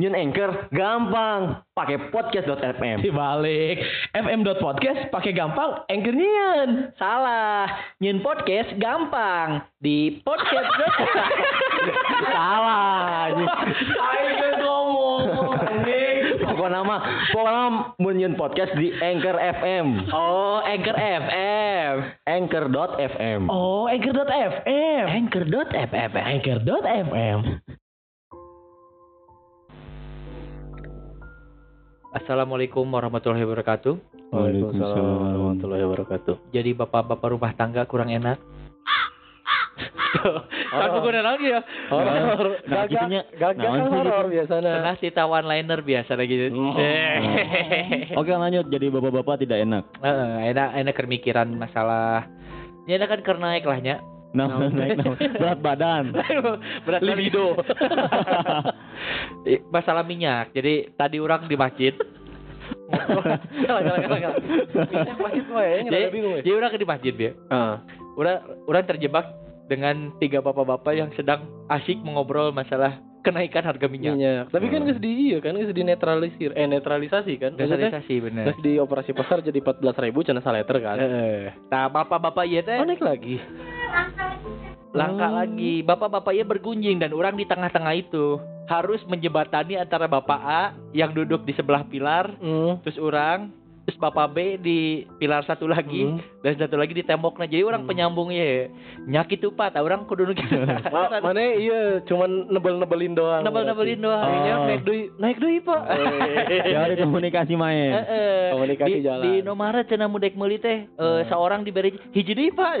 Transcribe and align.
Nyun 0.00 0.16
Anchor 0.16 0.72
gampang, 0.72 1.60
pakai 1.76 2.08
podcast.fm. 2.08 3.04
Dibalik 3.04 3.84
fm.podcast 4.16 5.12
pakai 5.12 5.36
gampang 5.36 5.84
anchor 5.92 6.16
nyian. 6.16 6.88
Salah. 6.96 7.68
Nyun 8.00 8.24
podcast 8.24 8.80
gampang. 8.80 9.60
Di 9.76 10.24
podcast. 10.24 10.72
Salah. 12.32 13.28
Ayo 13.28 14.48
ngomong. 14.64 15.24
Pokoknya 16.48 16.80
nama, 16.80 16.96
pokoknya 17.36 17.52
nama 17.52 17.68
mun 18.00 18.14
nyun 18.16 18.34
podcast 18.40 18.72
di 18.80 18.96
Anchor 19.04 19.36
FM. 19.36 20.08
oh, 20.16 20.64
Anchor 20.64 20.96
FM. 20.96 21.94
Anchor.fm. 22.24 23.40
Oh, 23.52 23.84
anchor.fm. 23.84 25.04
Anchor.fm. 25.12 26.10
Anchor.fm. 26.16 27.40
Assalamualaikum 32.10 32.82
warahmatullahi 32.90 33.46
wabarakatuh. 33.46 33.94
Waalaikumsalam 34.34 34.98
warahmatullahi 34.98 35.86
wabarakatuh. 35.86 36.50
Jadi 36.50 36.74
bapak-bapak 36.74 37.30
rumah 37.30 37.54
tangga 37.54 37.86
kurang 37.86 38.10
enak. 38.10 38.34
Kan 40.74 40.90
bukan 40.90 41.22
lagi 41.22 41.54
ya. 41.54 41.62
Horor. 41.86 42.66
Nah, 42.66 42.82
gitunya, 42.90 43.22
gagak 43.38 43.62
naon 43.62 43.78
kan 43.78 43.86
sih 43.86 43.94
horor 43.94 44.26
biasanya. 44.26 44.72
Tengah 44.82 44.94
cerita 44.98 45.22
one 45.30 45.46
liner 45.46 45.80
biasa 45.86 46.18
lagi. 46.18 46.34
Oh. 46.50 46.74
Oke 48.26 48.30
lanjut, 48.34 48.66
jadi 48.74 48.90
bapak-bapak 48.90 49.46
tidak 49.46 49.62
enak. 49.62 49.86
Heeh, 50.02 50.50
enak 50.50 50.68
enak 50.82 50.94
kemikiran 50.98 51.46
masalah. 51.54 52.26
Ya 52.90 52.98
enak 52.98 53.06
kan 53.06 53.22
karena 53.22 53.54
naik 53.54 53.70
lahnya. 53.70 54.02
Nah, 54.30 54.46
naik, 54.70 55.02
nah, 55.02 55.18
berat 55.40 55.58
badan. 55.58 56.14
Berat 56.86 57.02
libido. 57.02 57.58
masalah 59.74 60.06
minyak. 60.06 60.54
Jadi 60.54 60.94
tadi 60.94 61.18
orang 61.18 61.50
di 61.50 61.58
masjid. 61.58 61.94
Minyak 62.90 63.42
masjid 65.18 65.44
ya, 65.46 65.82
Jadi, 65.82 65.86
nggak 65.86 66.12
bingung 66.14 66.34
ya. 66.38 66.42
jadi 66.42 66.54
orang 66.58 66.70
di 66.74 66.86
masjid 66.86 67.14
ya. 67.14 67.32
Ah. 67.50 67.82
Orang 68.18 68.38
orang 68.66 68.84
terjebak 68.86 69.26
dengan 69.70 70.10
tiga 70.18 70.42
bapak-bapak 70.42 70.94
yang 70.98 71.10
sedang 71.14 71.46
asyik 71.70 72.02
mengobrol 72.02 72.50
masalah 72.50 72.98
kenaikan 73.20 73.62
harga 73.62 73.86
minyak. 73.86 74.14
Minyak. 74.14 74.44
Tapi 74.48 74.66
kan 74.66 74.80
di 74.90 75.10
iya 75.28 75.38
kan 75.38 75.54
geus 75.54 75.70
di 75.70 75.82
netralisir, 75.82 76.50
eh 76.52 76.66
netralisasi 76.66 77.32
kan. 77.36 77.52
Netralisasi 77.54 78.14
bener. 78.18 78.44
geus 78.50 78.60
di 78.60 78.76
operasi 78.76 79.12
pasar 79.12 79.40
jadi 79.40 79.60
14.000 79.60 79.80
ribu 80.02 80.20
cenah 80.20 80.40
saleter 80.40 80.76
kan. 80.78 80.96
Heeh. 80.96 81.52
Nah, 81.68 81.86
bapak-bapak 81.86 82.44
iya 82.44 82.60
teh 82.60 82.76
Oh 82.76 82.84
naik 82.84 83.00
lagi. 83.00 83.36
langka 84.90 85.26
Oh. 85.26 85.34
lagi. 85.36 85.74
Bapak-bapak 85.80 86.32
iya 86.32 86.42
bergunjing 86.42 86.98
dan 86.98 87.12
orang 87.12 87.36
di 87.36 87.46
tengah-tengah 87.46 87.94
itu 87.94 88.40
harus 88.66 89.02
menjebatani 89.04 89.74
antara 89.74 90.06
bapak 90.06 90.40
A 90.40 90.62
yang 90.92 91.10
duduk 91.10 91.42
di 91.42 91.52
sebelah 91.52 91.82
pilar, 91.84 92.30
Hmm. 92.38 92.78
terus 92.82 92.98
orang, 92.98 93.50
terus 93.80 93.96
bapak 93.96 94.26
B 94.30 94.36
di 94.56 94.78
pilar 95.16 95.42
satu 95.42 95.64
lagi, 95.64 96.04
Hmm. 96.04 96.20
dan 96.40 96.54
satu 96.56 96.76
lagi 96.76 96.92
di 96.92 97.02
temboknya. 97.02 97.46
Jadi 97.46 97.62
orang 97.62 97.82
Hmm. 97.82 97.90
penyambungnya 97.90 98.44
ya. 98.44 98.64
Nyakit 99.08 99.40
tuh 99.40 99.50
Pak, 99.50 99.74
orang 99.74 100.04
kudu 100.04 100.30
gitu. 100.30 100.56
Ma- 100.94 101.20
mana 101.20 101.40
iya 101.52 101.98
cuman 102.04 102.48
nebel-nebelin 102.48 103.12
doang. 103.12 103.42
Nebel-nebelin 103.42 103.98
doang. 103.98 104.20
berarti. 104.20 104.36
Minyak 104.36 104.56
Oh. 104.56 104.66
naik 104.66 104.82
deui, 104.84 105.00
naik 105.16 105.38
deui, 105.38 105.58
Pak. 105.60 105.80
Ya 106.70 106.78
ada 106.84 106.94
komunikasi 106.96 107.54
main. 107.56 107.90
Heeh. 107.92 108.52
Komunikasi 108.52 108.90
di, 108.92 109.02
jalan. 109.02 109.22
Di 109.22 109.32
nomara 109.40 109.80
cenah 109.82 110.06
mudek 110.06 110.36
meuli 110.36 110.56
teh 110.56 110.86
eh, 110.86 111.20
seorang 111.26 111.64
diberi 111.64 111.92
hiji 112.12 112.32
deui 112.32 112.50
Pak. 112.52 112.72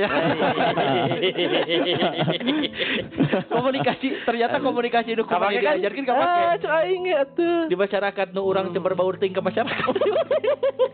komunikasi 3.50 4.24
ternyata 4.24 4.56
komunikasi 4.58 5.14
nu 5.14 5.24
kumaha 5.24 5.50
Kapake 5.50 5.60
kan 5.60 5.74
diajarkeun 5.78 6.06
Ah, 6.10 6.84
ya 6.86 7.20
tuh. 7.26 7.66
Di 7.66 7.76
masyarakat 7.76 8.26
nu 8.30 8.42
urang 8.44 8.70
teu 8.70 8.82
berbaur 8.82 9.16
teuing 9.16 9.34
ke 9.34 9.42
masyarakat. 9.42 9.94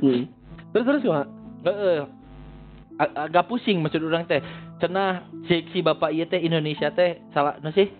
Hmm. 0.00 0.22
Terus 0.72 0.84
terus 0.86 1.02
kumaha? 1.02 1.26
Heeh. 1.66 2.00
A- 3.00 3.14
agak 3.26 3.50
pusing 3.50 3.82
maksud 3.82 4.06
orang 4.06 4.28
teh. 4.28 4.38
Cenah 4.78 5.26
si, 5.50 5.66
si 5.74 5.78
bapak 5.82 6.14
ieu 6.14 6.28
teh 6.30 6.38
Indonesia 6.38 6.94
teh 6.94 7.18
salah 7.34 7.58
nu 7.58 7.74
sih? 7.74 7.90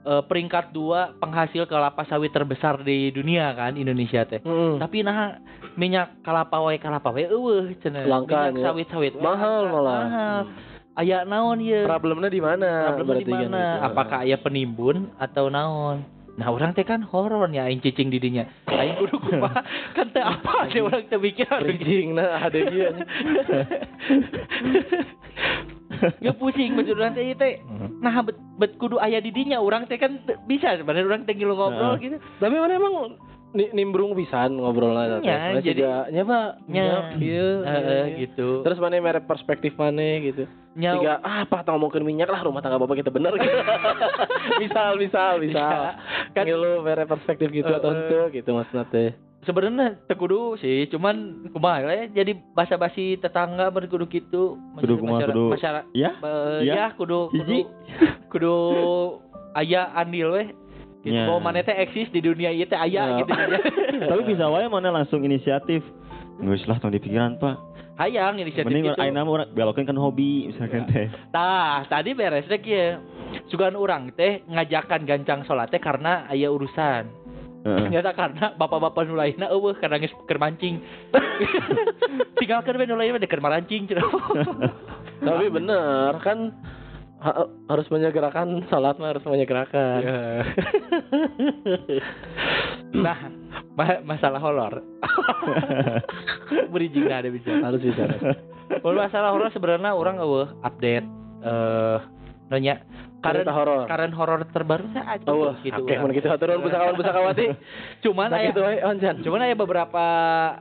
Eh, 0.00 0.22
peringkat 0.24 0.72
dua 0.72 1.12
penghasil 1.20 1.68
kelapa 1.68 2.08
sawit 2.08 2.32
terbesar 2.32 2.80
di 2.80 3.12
dunia 3.12 3.52
kan 3.52 3.76
Indonesia 3.76 4.24
teh. 4.24 4.40
Hmm. 4.40 4.80
Tapi 4.80 5.04
nah 5.04 5.36
minyak 5.76 6.24
kelapa 6.24 6.56
wae 6.56 6.80
kelapa 6.80 7.12
wae 7.12 7.28
eueuh 7.28 7.76
cenah. 7.84 8.08
Langka, 8.08 8.48
minyak 8.48 8.64
ya. 8.64 8.64
sawit-sawit 8.72 9.12
Mahal 9.20 9.68
malah. 9.68 10.00
Mahal. 10.00 10.40
Aya 10.96 11.28
naon 11.28 11.60
ieu? 11.60 11.84
Problemnya 11.84 12.32
di 12.32 12.40
mana? 12.40 12.96
Problemnya 12.96 13.28
di 13.28 13.32
mana? 13.32 13.62
Apakah 13.84 14.24
aya 14.24 14.40
penimbun 14.40 15.12
atau 15.20 15.52
naon? 15.52 16.00
Nah, 16.38 16.48
orang 16.54 16.76
teh 16.76 16.86
kan 16.86 17.02
horor 17.02 17.48
ya 17.50 17.66
aing 17.66 17.82
cicing 17.82 18.12
di 18.12 18.22
dinya. 18.22 18.46
Aing 18.70 18.96
kudu 19.00 19.16
kumaha? 19.18 19.64
kan 19.96 20.06
teh 20.14 20.22
apa 20.22 20.70
sih 20.70 20.80
orang 20.84 21.08
teh 21.10 21.18
mikir 21.18 21.48
Bridging 21.48 22.14
nah 22.14 22.46
ada 22.46 22.60
dia. 22.60 22.90
Ya 26.24 26.32
pusing 26.32 26.80
betul 26.80 26.96
orang 26.96 27.12
teh 27.12 27.28
ieu 27.28 27.36
teh. 27.36 27.60
Nah, 28.00 28.24
bet, 28.24 28.38
bet 28.56 28.72
kudu 28.80 28.96
aya 28.96 29.20
di 29.20 29.34
dinya 29.34 29.60
orang 29.60 29.84
teh 29.84 30.00
kan 30.00 30.22
bisa 30.48 30.80
sebenarnya 30.80 31.04
orang 31.04 31.22
teh 31.28 31.36
ngobrol 31.36 31.98
Heeh. 31.98 32.00
gitu. 32.00 32.16
Tapi 32.40 32.56
mana 32.56 32.72
emang 32.78 32.94
ni- 33.50 33.72
nimbrung 33.72 34.12
pisan 34.12 34.54
ngobrolnya 34.54 35.18
jadi- 35.58 35.74
juga 35.74 35.92
nya 36.08 36.22
Pak, 36.22 36.48
Nya. 36.66 36.84
Heeh, 37.18 38.04
iya. 38.08 38.18
gitu. 38.20 38.62
Terus 38.62 38.78
mana 38.78 38.96
merek 38.96 39.26
perspektif 39.26 39.74
mana 39.74 40.00
gitu. 40.20 40.46
Nya- 40.72 40.94
Tiga, 40.94 41.18
ah 41.20 41.42
apa 41.42 41.60
tau 41.60 41.74
ngomongin 41.74 42.06
minyak 42.06 42.26
lah 42.26 42.40
rumah 42.40 42.60
tangga 42.60 42.78
bapak 42.78 42.98
kita 42.98 43.10
bener 43.10 43.34
gitu. 43.34 43.50
misal, 44.62 44.94
misal, 44.96 45.32
misal. 45.38 45.98
Kan- 46.30 46.46
Kan 46.46 46.56
lu 46.56 46.80
merek 46.80 47.06
perspektif 47.06 47.50
gitu 47.50 47.68
atau 47.68 47.90
Eh, 47.90 47.94
eh. 47.94 48.00
ente 48.00 48.20
gitu 48.36 48.50
maksudnya 48.52 48.86
teh. 48.86 49.10
sebenarnya 49.40 49.96
teu 50.04 50.14
kudu 50.14 50.54
sih, 50.56 50.84
cuman 50.86 51.16
kumaha 51.48 51.80
we, 51.82 52.12
jadi 52.12 52.36
basa-basi 52.52 53.16
tetangga 53.16 53.72
berkudu 53.72 54.04
gitu. 54.06 54.60
Kudu 54.76 55.00
kumaha, 55.00 55.26
kudu- 55.26 55.50
masyarakat 55.50 55.84
Ya? 55.90 56.12
Eh, 56.14 56.58
Ya? 56.62 56.74
ya 56.76 56.86
kudu 56.92 57.32
kudu 57.32 57.56
kudu 58.28 58.54
aya 59.58 59.90
andil 59.92 60.30
weh 60.30 60.48
gitu 61.00 61.10
Ya. 61.10 61.24
bahwa 61.24 61.40
mana 61.46 61.60
teh 61.60 61.72
eksis 61.74 62.08
di 62.08 62.20
dunia 62.20 62.48
ieu 62.48 62.64
teh 62.64 62.76
aya 62.76 63.02
Ya. 63.06 63.16
gitu 63.18 63.32
Tapi 64.10 64.22
bisa 64.26 64.46
wae 64.46 64.66
mana 64.66 64.92
langsung 64.92 65.20
inisiatif. 65.20 65.80
Nggak 66.36 66.56
usah 66.58 66.78
tong 66.78 66.90
dipikiran 66.90 67.36
pak. 67.36 67.56
hayang 67.96 68.40
inisiatif 68.40 68.64
Mending 68.64 68.84
gitu 68.86 68.96
ayeuna 68.96 69.20
mah 69.20 69.32
urang 69.34 69.48
belokeun 69.52 69.84
kan 69.84 69.92
hobi 69.94 70.48
misalkan 70.48 70.88
teh. 70.88 71.12
tah 71.28 71.84
tadi 71.84 72.16
beres 72.16 72.48
teh 72.48 72.56
kieu 72.56 72.96
sugan 73.46 73.76
urang 73.76 74.08
teh 74.10 74.40
ngajakan 74.48 75.04
gancang 75.04 75.44
salat 75.44 75.68
teh 75.68 75.76
karena 75.76 76.24
aya 76.24 76.48
urusan 76.48 77.12
Heeh. 77.60 77.76
ternyata 77.76 78.16
karena 78.16 78.56
bapak-bapak 78.56 79.04
nu 79.04 79.20
lainna 79.20 79.52
eueuh 79.52 79.76
karena 79.76 80.00
geus 80.00 80.16
keur 80.24 80.40
mancing 80.40 80.80
tinggalkeun 82.40 82.78
we 82.78 82.88
nu 82.88 82.96
lain 82.96 83.12
we 83.12 83.20
keur 83.22 83.40
marancing 83.40 83.84
cenah 83.84 84.08
Tapi 85.20 85.52
bener 85.52 86.16
kan 86.24 86.56
ha- 87.20 87.44
harus 87.66 87.86
menyegerakan 87.86 88.64
salat 88.66 88.96
mah 88.96 89.12
harus 89.12 89.22
menyegerakan. 89.22 90.00
Ya. 90.00 90.18
nah 92.96 93.18
ma- 93.72 94.02
masalah 94.04 94.40
horor 94.40 94.82
bridging 96.72 97.06
ada 97.06 97.28
bisa 97.28 97.54
Harus 97.56 97.80
bicara. 97.80 98.16
Kalau 98.70 98.96
masalah 98.96 99.30
horor 99.30 99.50
sebenarnya 99.50 99.92
orang 99.92 100.18
eueuh 100.18 100.48
update 100.60 101.06
eh 101.40 101.98
nanya 102.48 102.82
karen 103.20 103.44
Cerita 103.44 103.52
horor. 103.52 103.84
karen 103.86 104.12
horor 104.12 104.40
terbaru 104.48 104.90
saya 104.90 105.14
aja 105.14 105.28
Oh, 105.28 105.52
gitu. 105.60 105.76
oke, 105.78 105.92
mun 105.94 106.10
gitu 106.10 106.26
aturan 106.26 106.58
pusakawan 106.58 106.96
pusakawati. 106.96 107.44
Cuman 108.04 108.28
Nah 108.28 108.40
aya 108.40 108.48
gitu 108.48 108.60
we 108.60 108.80
oncan. 108.80 109.14
cuman 109.20 109.40
aya 109.40 109.54
beberapa 109.54 110.04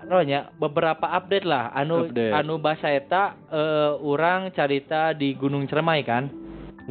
nanya 0.06 0.52
beberapa 0.53 1.08
update 1.09 1.44
lah 1.44 1.72
anu 1.72 2.06
Update. 2.06 2.30
anu 2.31 2.59
bahasa 2.59 2.88
eta 2.90 3.24
eh 3.47 3.91
urang 4.00 4.52
carita 4.52 5.12
di 5.14 5.34
Gunung 5.34 5.66
Cermai 5.66 6.03
kan. 6.03 6.30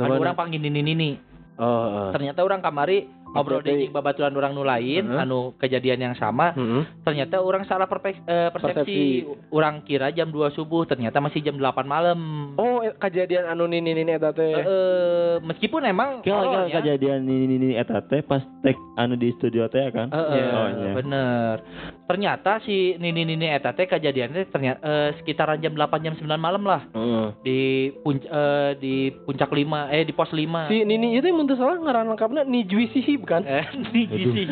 Mana? 0.06 0.22
urang 0.22 0.36
panggil 0.38 0.62
nini 0.62 0.80
nini. 0.80 1.10
Oh, 1.58 1.66
heeh. 1.90 2.08
Ternyata 2.14 2.46
orang 2.46 2.62
kamari 2.62 3.10
ngobrol 3.30 3.60
dengan 3.60 3.92
babaturan 3.92 4.32
orang 4.32 4.52
nu 4.52 4.62
lain 4.62 5.04
Heeh. 5.04 5.20
anu 5.20 5.52
kejadian 5.54 6.00
yang 6.00 6.14
sama 6.14 6.52
Heeh. 6.52 6.82
ternyata 7.02 7.38
orang 7.38 7.64
salah 7.64 7.84
perpek- 7.84 8.22
eh, 8.22 8.48
persepsi. 8.48 8.74
Persepsi. 8.78 9.02
orang 9.50 9.82
kira 9.82 10.08
jam 10.10 10.28
2 10.28 10.48
subuh 10.50 10.84
ternyata 10.84 11.18
masih 11.18 11.40
jam 11.40 11.54
8 11.54 11.84
malam 11.84 12.18
Oh, 12.54 12.80
eh, 12.80 12.92
kejadian 12.92 13.46
anu 13.46 13.64
nini 13.64 13.92
nini 13.92 14.10
eta 14.10 14.30
teh. 14.30 14.48
Eh, 14.48 15.34
meskipun 15.40 15.82
emang 15.82 16.20
Kira 16.20 16.40
kira 16.40 16.48
horor 16.58 16.66
ya. 16.66 16.74
kejadian 16.76 17.20
ini 17.22 17.56
ini 17.56 17.68
eta 17.74 18.00
teh 18.00 18.20
pas 18.20 18.42
tek 18.60 18.74
anu 18.94 19.14
di 19.14 19.30
studio 19.32 19.66
teh 19.66 19.84
kan. 19.88 20.08
Eh, 20.08 20.26
Iya. 20.30 20.46
Oh, 20.50 20.66
iya. 20.70 20.92
bener. 20.94 21.54
Ternyata 22.04 22.60
si 22.60 22.96
Nini 22.96 23.24
Nini 23.24 23.46
eta 23.46 23.70
teh 23.70 23.84
kejadiannya 23.84 24.48
ternyata 24.48 24.80
eh, 24.80 25.10
sekitaran 25.16 25.58
jam 25.58 25.72
8 25.72 26.00
jam 26.00 26.14
9 26.14 26.24
malam 26.36 26.62
lah 26.62 26.82
Heeh. 26.88 27.26
di 27.40 27.58
punc 27.98 28.22
eh, 28.22 28.70
di 28.76 28.94
puncak 29.20 29.50
5 29.50 29.60
eh 29.90 30.02
di 30.02 30.12
pos 30.12 30.30
5. 30.30 30.66
Si 30.66 30.82
Nini 30.82 31.14
itu 31.14 31.28
mun 31.28 31.44
teu 31.44 31.54
salah 31.54 31.76
ngaran 31.76 32.08
lengkapna 32.08 32.42
Nijwi 32.42 32.88
Sihib 32.90 33.17
kan? 33.24 33.42
eh 33.42 33.64
Nini 33.74 34.04
sih. 34.34 34.46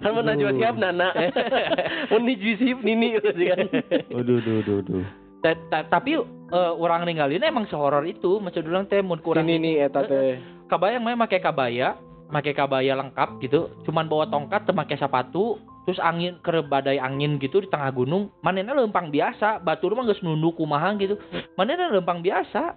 kan 0.00 0.10
mun 0.10 0.24
najwa 0.24 0.50
siap 0.54 0.74
nana. 0.74 1.12
mun 2.10 2.22
Nijwi 2.24 2.52
Sihib 2.56 2.78
Nini 2.80 3.18
gitu 3.18 3.30
sih 3.34 3.46
kan. 3.50 3.66
Waduh, 4.10 4.38
duh, 4.40 4.58
duh, 4.64 4.80
duh. 4.82 5.04
Ta- 5.38 5.60
ta- 5.70 5.86
tapi 5.86 6.18
eh, 6.18 6.72
orang 6.74 7.06
ninggalin 7.06 7.42
emang 7.42 7.68
sehoror 7.68 8.02
itu 8.02 8.42
maksud 8.42 8.66
ulang 8.66 8.90
teh 8.90 8.98
mun 8.98 9.22
kurang 9.22 9.46
Nini 9.46 9.78
eta 9.78 10.02
teh. 10.02 10.38
kabayang 10.66 11.00
mah 11.00 11.14
make 11.14 11.38
kabaya 11.38 11.94
make 12.28 12.52
kabaya 12.52 12.92
lengkap 12.92 13.40
gitu 13.40 13.72
cuman 13.86 14.04
bawa 14.04 14.28
tongkat 14.28 14.66
teu 14.66 14.76
make 14.76 14.92
sepatu 14.92 15.56
terus 15.88 15.96
angin 16.04 16.36
ke 16.44 16.60
badai 16.60 17.00
angin 17.00 17.40
gitu 17.40 17.64
di 17.64 17.68
tengah 17.72 17.88
gunung 17.88 18.28
manehna 18.44 18.76
lempang 18.76 19.08
biasa 19.08 19.64
batur 19.64 19.96
mah 19.96 20.04
geus 20.04 20.20
nunduk 20.20 20.60
kumaha 20.60 20.92
gitu 21.00 21.16
manehna 21.56 21.88
lempang 21.88 22.20
biasa 22.20 22.76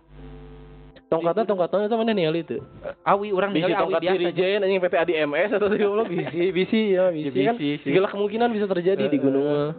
Tongkatnya 1.11 1.43
tongkatnya 1.43 1.85
itu 1.85 1.97
mana 1.97 2.11
nih 2.13 2.23
itu? 2.39 2.57
awi 3.03 3.27
orang 3.29 3.51
Bisi 3.51 3.67
tongkat 3.67 3.99
dirijen 4.01 4.63
anjing 4.63 4.79
PT 4.79 4.95
ADMS 4.95 5.49
atau 5.59 5.67
di 5.67 5.77
goblok 5.77 6.07
bisi 6.07 6.55
bisi 6.55 6.81
ya 6.95 7.11
bisi 7.11 7.35
Ya, 7.35 7.51
kan 7.51 7.55
bisi 7.55 7.67
sih. 7.77 7.91
segala 7.91 8.07
kemungkinan 8.07 8.47
bisa 8.47 8.63
terjadi 8.65 9.05
di 9.05 9.19
gunung 9.19 9.75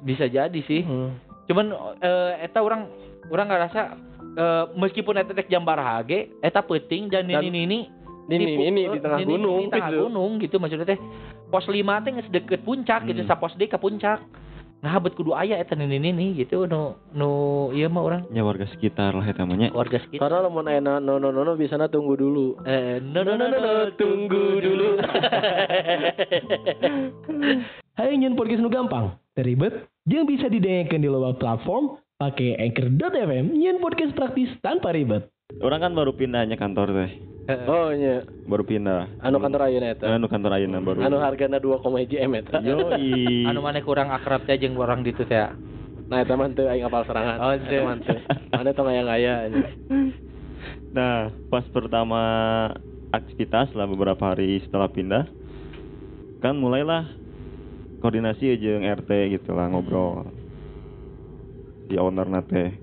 bisa 0.00 0.30
jadi 0.30 0.60
sih 0.62 0.86
cuman 1.42 1.66
eh, 1.98 2.46
eta 2.46 2.62
orang 2.62 2.86
orang 3.26 3.44
nggak 3.44 3.62
rasa 3.64 3.82
eh, 4.32 4.64
meskipun 4.72 5.18
eta 5.18 5.34
tek 5.34 5.50
jam 5.50 5.62
baraha 5.62 5.98
ge 6.02 6.30
eta 6.38 6.62
penting 6.62 7.10
dan 7.10 7.26
Dan 7.26 7.42
ini 7.42 7.66
ini 7.66 7.80
Ini 8.22 8.54
ini 8.70 8.82
di 8.86 9.02
tengah 9.02 9.18
gunung 9.20 9.58
di 9.58 9.68
tengah 9.68 9.90
gitu. 9.90 10.00
gunung 10.06 10.30
gitu 10.38 10.56
maksudnya 10.56 10.86
teh 10.86 11.00
pos 11.50 11.66
5 11.66 11.74
teh 11.74 12.10
geus 12.12 12.30
deket 12.30 12.62
puncak 12.62 13.02
gitu 13.02 13.18
Hmm. 13.18 13.28
sa 13.28 13.34
pos 13.34 13.50
D 13.52 13.66
ke 13.66 13.74
puncak 13.74 14.22
nah 14.82 14.98
bet 14.98 15.14
kudu 15.14 15.30
aya 15.30 15.62
eta 15.62 15.78
ini 15.78 16.02
ini 16.02 16.34
gitu 16.34 16.66
nu 16.66 16.98
nu 17.14 17.30
ieu 17.70 17.86
mah 17.86 18.02
orang 18.02 18.22
Ya 18.34 18.42
warga 18.42 18.66
sekitar 18.66 19.14
lah 19.14 19.22
eta 19.22 19.46
mah 19.46 19.54
nya. 19.54 19.70
warga 19.70 20.02
sekitar 20.02 20.26
Karena 20.26 20.50
lamun 20.50 20.66
aya 20.66 20.82
no 20.82 20.98
no 20.98 21.22
no 21.22 21.30
no 21.30 21.54
bisa 21.54 21.78
tunggu 21.86 22.18
dulu. 22.18 22.58
eh 22.66 22.98
no 22.98 23.22
no 23.22 23.38
no 23.38 23.46
no, 23.46 23.58
no, 23.62 23.94
tunggu 23.94 24.58
dulu. 24.58 24.98
Hai 27.92 28.16
nyen 28.18 28.34
podcast 28.34 28.64
nu 28.64 28.72
gampang, 28.72 29.14
teribet, 29.38 29.86
yang 30.08 30.26
bisa 30.26 30.50
didengarkan 30.50 31.04
di 31.04 31.08
luar 31.12 31.38
platform 31.38 32.00
pakai 32.18 32.58
anchor.fm 32.58 33.54
nyen 33.54 33.78
podcast 33.78 34.18
praktis 34.18 34.50
tanpa 34.66 34.90
ribet. 34.90 35.30
Orang 35.60 35.80
kan 35.82 35.92
baru 35.92 36.16
pindahnya 36.16 36.56
kantor 36.56 36.94
teh. 36.94 37.10
Eh, 37.42 37.58
Oh 37.66 37.90
nya, 37.90 38.22
Baru 38.46 38.62
pindah. 38.62 39.18
anu 39.18 39.42
kantor 39.42 39.66
ayeuna 39.66 39.98
eta. 39.98 40.06
Anu 40.14 40.30
kantor 40.30 40.62
ayeuna 40.62 40.78
baru. 40.78 41.02
Anu 41.02 41.18
hargana 41.18 41.58
2,1 41.58 42.22
M 42.22 42.32
eta. 42.38 42.62
Yoi. 42.62 43.44
anu 43.50 43.60
mana 43.60 43.82
kurang 43.82 44.14
akrab 44.14 44.46
teh 44.46 44.54
jeung 44.56 44.78
orang 44.78 45.02
ditu 45.02 45.26
teh 45.26 45.50
Nah 46.06 46.22
eta 46.22 46.38
mah 46.38 46.48
teu 46.54 46.70
aing 46.70 46.86
apal 46.86 47.02
serangan. 47.02 47.36
Oh, 47.42 47.52
teu. 47.66 47.82
Mana 48.54 48.70
tong 48.72 48.88
aya-aya 48.88 49.50
anjing. 49.50 49.66
Nah, 50.92 51.32
pas 51.48 51.64
pertama 51.72 52.20
aktivitas 53.10 53.72
lah 53.72 53.88
beberapa 53.88 54.20
hari 54.28 54.60
setelah 54.60 54.92
pindah, 54.92 55.24
kan 56.38 56.52
mulailah 56.52 57.08
koordinasi 58.04 58.52
aja 58.52 58.76
yang 58.76 58.84
RT 59.00 59.10
gitu 59.32 59.56
lah 59.56 59.72
ngobrol. 59.72 60.28
Si 61.88 61.96
owner 61.96 62.28
nate. 62.28 62.76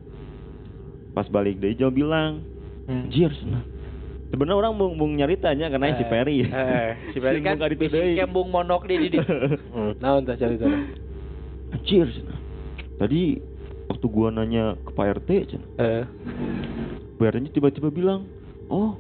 Pas 1.13 1.29
balik 1.29 1.61
deh 1.61 1.77
jauh 1.77 1.93
bilang, 1.93 2.41
Hmm. 2.89 3.05
Jir, 3.07 3.29
nah. 3.45 3.61
Sebenarnya 4.29 4.57
orang 4.59 4.73
mau, 4.73 4.89
mau 4.91 5.05
nyaritanya 5.05 5.69
karena 5.69 5.93
si 5.93 6.01
Eh, 6.01 6.09
Perry. 6.09 6.37
eh, 6.41 6.89
si 7.09 7.17
Perry 7.17 7.39
kan 7.39 7.53
Muka 7.55 7.65
bisi 7.67 7.85
ditudeuy. 7.85 8.13
kembung 8.15 8.49
monok 8.49 8.85
di 8.85 8.97
di. 9.03 9.17
Hmm, 9.73 9.93
naon 9.97 10.25
tah 10.25 10.33
carita. 10.33 10.65
Anjir. 11.69 12.09
Tadi 12.97 13.37
waktu 13.85 14.05
gua 14.05 14.29
nanya 14.29 14.73
ke 14.79 14.91
Pak 14.91 15.05
RT. 15.21 15.29
Eh, 15.77 16.03
Pak 17.15 17.25
RT-nya 17.27 17.49
tiba-tiba 17.49 17.89
bilang, 17.89 18.25
"Oh, 18.65 18.97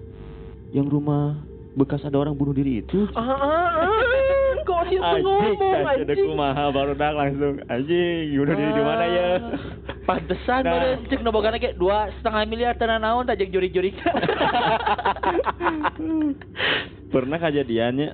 yang 0.69 0.85
rumah 0.85 1.41
bekas 1.71 2.01
ada 2.03 2.17
orang 2.17 2.33
bunuh 2.33 2.53
diri 2.53 2.81
itu." 2.81 3.09
Ah, 3.11 3.21
ah, 3.21 3.37
ah, 3.85 3.89
kok 4.69 4.85
dia 4.85 5.01
ngomong 5.01 5.41
ada 5.57 6.05
anjing. 6.05 6.29
kumaha 6.29 6.69
baru 6.69 6.93
dak 6.93 7.13
langsung 7.17 7.57
anjing 7.65 8.37
bunuh 8.37 8.53
diri 8.53 8.71
di 8.77 8.83
mana 8.85 9.05
ya? 9.09 9.27
Pantesan 10.05 10.61
Nah. 10.61 10.77
nah. 10.77 11.01
cek 11.09 11.25
nobogana 11.25 11.57
ge 11.57 11.73
dua 11.73 12.13
setengah 12.21 12.45
miliar 12.45 12.77
tanah 12.77 13.01
naon 13.01 13.25
tajek 13.25 13.49
juri-juri. 13.49 13.97
Pernah 17.13 17.37
kejadiannya 17.41 18.09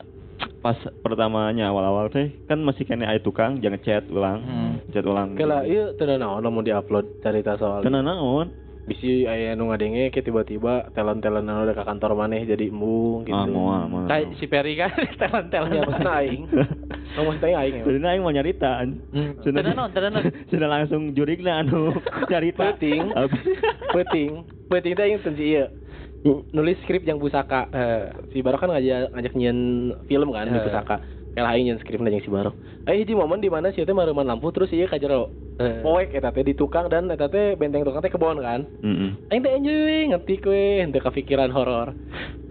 pas 0.60 0.76
pertamanya 1.06 1.70
awal-awal 1.70 2.10
teh 2.10 2.34
kan 2.50 2.58
masih 2.60 2.90
kena 2.90 3.08
aya 3.12 3.22
tukang 3.22 3.60
jangan 3.60 3.80
chat 3.84 4.04
ulang. 4.08 4.40
Hmm. 4.42 4.74
Chat 4.92 5.06
ulang. 5.06 5.36
Kela 5.36 5.68
ieu 5.68 5.92
teu 6.00 6.08
naon 6.08 6.44
lamun 6.44 6.64
diupload 6.64 7.20
carita 7.20 7.60
soal. 7.60 7.84
Tenan 7.84 8.08
naon? 8.08 8.65
Bisi 8.86 9.26
aya 9.26 9.54
nu 9.54 9.68
ngadenge 9.68 10.10
ke 10.10 10.22
tiba-tiba 10.22 10.90
talent-talent 10.92 11.42
anu 11.44 11.66
udah 11.66 11.74
ke 11.74 11.84
kantor 11.84 12.14
maneh 12.14 12.46
jadi 12.46 12.70
embung 12.70 13.22
gitu. 13.24 13.34
Ah, 13.34 13.46
moal, 13.46 13.82
moal. 13.86 14.06
Kayak 14.06 14.38
si 14.38 14.46
Perry 14.46 14.74
kan 14.76 14.94
talent-talent. 15.22 15.74
Ya 15.76 15.82
maksudnya 15.84 16.14
aing. 16.16 16.44
Oh 17.16 17.24
maksudnya 17.24 17.58
aing 17.58 17.76
Jadi 17.80 17.98
emang. 17.98 18.06
aing 18.08 18.22
mau 18.22 18.32
nyarita. 18.32 18.72
Hmm. 18.80 19.32
Sudah- 19.42 19.62
tenan 19.90 20.12
naon. 20.14 20.24
Sudah 20.54 20.70
langsung 20.70 21.02
jurigna 21.12 21.60
anu 21.60 21.98
nyarita. 22.28 22.74
Penting. 22.74 23.10
Penting. 23.92 24.30
Penting 24.66 24.92
teh 24.94 25.04
aing 25.04 25.20
tensi 25.20 25.46
ieu. 25.52 25.66
Nulis 26.52 26.78
skrip 26.82 27.02
yang 27.04 27.18
pusaka. 27.18 27.70
Eh, 27.70 28.04
Si 28.30 28.42
Baro 28.42 28.58
kan 28.58 28.70
ngajak 28.70 29.14
ngajak 29.14 29.34
nyian 29.34 29.58
film 30.06 30.30
kan 30.30 30.46
di 30.46 30.54
Eh. 30.54 30.64
pusaka. 30.64 30.98
Kayak 31.36 31.52
aing 31.52 31.64
nyian 31.68 31.80
skrip 31.84 32.00
jeung 32.00 32.24
si 32.24 32.32
Baro. 32.32 32.56
Eh 32.88 32.96
hiji 32.96 33.12
momen 33.12 33.44
di 33.44 33.52
mana 33.52 33.68
si 33.76 33.84
teh 33.84 33.92
mareman 33.92 34.24
lampu 34.24 34.56
terus 34.56 34.72
ieu 34.72 34.88
ka 34.88 34.96
jero. 34.96 35.28
eh. 35.60 35.84
Poek 35.84 36.16
eta 36.16 36.32
teh 36.32 36.48
di 36.48 36.56
tukang 36.56 36.88
dan 36.88 37.12
eta 37.12 37.28
teh 37.28 37.60
benteng 37.60 37.84
tukang 37.84 38.00
teh 38.00 38.08
kebon 38.08 38.40
kan. 38.40 38.64
Mm-mm. 38.80 39.20
Aing 39.28 39.44
teh 39.44 39.52
enjoy 39.52 40.16
ngetik 40.16 40.48
we, 40.48 40.80
henteu 40.80 41.04
kepikiran 41.04 41.52
horor. 41.52 41.92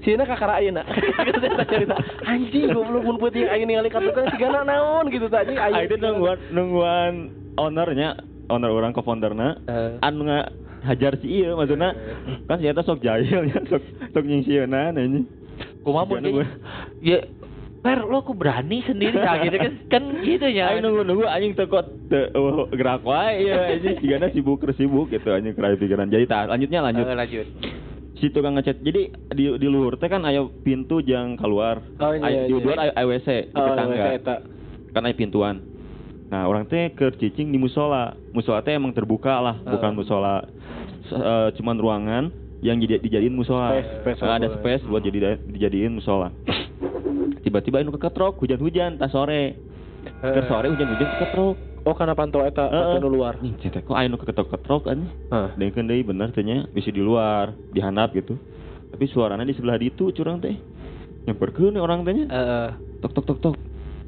Sieuna 0.04 0.28
kakara 0.28 0.60
ayeuna. 0.60 0.84
Teh 1.40 1.64
cerita. 1.64 1.96
Anjing 2.28 2.76
goblok 2.76 3.08
mun 3.08 3.16
peuting 3.16 3.48
aing 3.48 3.64
ningali 3.64 3.88
ka 3.88 4.04
tukang 4.04 4.28
sigana 4.36 4.60
naon 4.68 5.08
gitu 5.08 5.32
tah 5.32 5.48
anjing 5.48 5.56
Ah, 5.56 5.80
itu 5.80 5.96
nungguan 5.96 6.36
nungguan 6.52 7.12
ownernya, 7.56 8.20
owner 8.52 8.68
orang 8.68 8.92
co-founderna 8.92 9.64
Eh. 9.64 9.96
anu 10.04 10.28
nga 10.28 10.52
hajar 10.84 11.16
si 11.24 11.40
ieu 11.40 11.56
maksudna 11.56 11.96
kan 12.44 12.60
si 12.60 12.68
eta 12.68 12.84
sok 12.84 13.00
jahil 13.00 13.48
ya 13.48 13.64
sok 13.72 13.80
sok 14.12 14.24
nyingsieunan 14.28 14.92
anjing. 15.00 15.24
Kumaha 15.80 16.04
mun 16.04 16.44
Ya 17.00 17.24
Per, 17.84 18.00
lo 18.00 18.24
kok 18.24 18.32
berani 18.34 18.80
sendiri 18.80 19.12
ya 19.12 19.44
gitu 19.44 19.60
kan 19.60 19.72
kan 19.86 20.02
gitu 20.24 20.46
ya. 20.48 20.72
Aing 20.72 20.80
nunggu 20.80 21.04
nunggu 21.04 21.28
anjing 21.28 21.52
teu 21.52 21.68
kok 21.68 21.84
uh, 22.08 22.64
gerak 22.72 23.04
wae 23.04 23.44
ya 23.44 23.76
anjing 23.76 24.00
sigana 24.00 24.32
sibuk 24.32 24.56
keur 24.56 24.72
sibuk 24.72 25.12
gitu 25.12 25.28
anjing 25.28 25.52
keraya 25.52 25.76
pikiran. 25.76 26.08
Jadi 26.08 26.24
tah 26.24 26.48
lanjutnya 26.48 26.80
lanjut. 26.80 27.04
Eh, 27.04 27.12
lanjut. 27.12 27.46
Si 28.16 28.32
tukang 28.32 28.56
ngecat. 28.56 28.80
Jadi 28.80 29.12
di 29.30 29.44
di 29.52 29.66
luhur 29.68 29.94
teh 29.94 30.08
kan 30.08 30.24
aya 30.24 30.40
pintu 30.64 31.04
jang 31.04 31.36
keluar. 31.36 31.84
Oh, 32.00 32.08
iya, 32.10 32.24
Aya- 32.24 32.48
di 32.48 32.56
iya. 32.56 32.64
luar 32.64 32.78
aya 32.80 33.04
WC 33.04 33.28
di 33.46 33.52
Oh, 33.52 33.66
tetangga. 33.68 33.94
eta 33.94 34.08
eta. 34.16 34.34
Kan 34.90 35.02
aya 35.04 35.14
pintuan. 35.14 35.56
Nah, 36.32 36.48
orang 36.48 36.64
teh 36.64 36.88
keur 36.90 37.12
cicing 37.12 37.52
di 37.52 37.60
musola. 37.60 38.16
Musola 38.32 38.64
teh 38.64 38.72
emang 38.72 38.96
terbuka 38.96 39.38
lah, 39.38 39.60
bukan 39.60 39.92
Oh. 39.92 39.96
musola 40.00 40.34
eh, 41.04 41.48
cuman 41.52 41.76
ruangan 41.76 42.24
yang 42.64 42.80
jadi 42.80 42.96
dijadiin 42.96 43.36
musola. 43.36 43.76
Space, 43.76 44.16
space 44.16 44.24
ada 44.24 44.48
space 44.56 44.82
buat 44.88 45.04
jadi 45.04 45.36
dijadiin 45.44 46.00
musola. 46.00 46.32
Tiba-tiba 47.42 47.82
anu 47.82 47.90
keketrok 47.96 48.38
hujan-hujan 48.38 49.00
tas 49.00 49.10
sore. 49.10 49.58
Ke 50.20 50.40
sore 50.46 50.70
hujan-hujan 50.70 51.08
keketrok. 51.18 51.56
Oh 51.84 51.92
karena 51.92 52.16
pantau 52.16 52.40
eta 52.44 52.64
pantau 52.64 53.00
nu 53.04 53.12
luar. 53.12 53.36
Nih, 53.44 53.52
cetek 53.60 53.84
kok 53.84 53.96
anu 53.98 54.16
keketrok-ketrok 54.16 54.88
anjing. 54.88 55.10
Hah. 55.28 55.52
Dengkeun 55.58 55.84
deui 55.84 56.00
bener 56.00 56.32
teh 56.32 56.40
nya, 56.40 56.64
bisa 56.72 56.88
di 56.88 57.04
luar, 57.04 57.52
dihandap 57.76 58.16
gitu. 58.16 58.40
Tapi 58.88 59.04
suaranya 59.10 59.44
di 59.44 59.52
sebelah 59.52 59.76
ditu 59.76 60.08
curang 60.14 60.40
teh. 60.40 60.56
Nyamperkeun 61.28 61.76
orang 61.76 62.06
teh 62.08 62.14
nya. 62.16 62.24
Eh, 62.30 62.70
Tok 63.04 63.12
tok 63.12 63.24
tok 63.28 63.38
tok. 63.44 63.56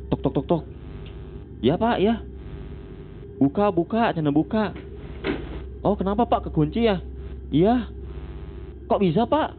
Tok 0.09 0.21
tok 0.25 0.33
tok 0.33 0.47
tok. 0.49 0.63
Ya, 1.61 1.77
Pak, 1.77 2.01
ya. 2.01 2.25
Buka, 3.37 3.69
buka, 3.69 4.17
cenah 4.17 4.33
buka. 4.33 4.73
Oh, 5.85 5.93
kenapa, 6.01 6.25
Pak? 6.25 6.49
Kekunci 6.49 6.89
ya? 6.89 7.05
Iya. 7.53 7.93
Kok 8.89 9.01
bisa, 9.05 9.29
Pak? 9.29 9.53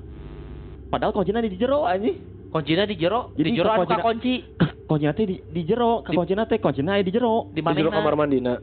Padahal 0.89 1.13
kuncinya 1.13 1.45
di 1.45 1.53
jero 1.53 1.85
anjing. 1.85 2.17
Kuncinya 2.47 2.83
di 2.83 2.95
jero, 2.95 3.31
Jadi 3.33 3.49
di 3.49 3.57
jero 3.57 3.69
anu 3.71 3.85
kunci. 3.85 4.33
Kuncinya 4.87 5.11
teh 5.11 5.25
di, 5.25 5.35
di 5.43 5.61
jero, 5.63 5.99
Di- 6.01 6.15
kuncinya 6.15 6.47
teh 6.47 6.57
kuncinya 6.57 6.95
aya 6.95 7.03
di 7.03 7.11
jero. 7.11 7.51
Di 7.51 7.59
Di 7.59 7.71
jero 7.73 7.91
mana? 7.91 7.97
kamar 7.99 8.15
mandina. 8.15 8.53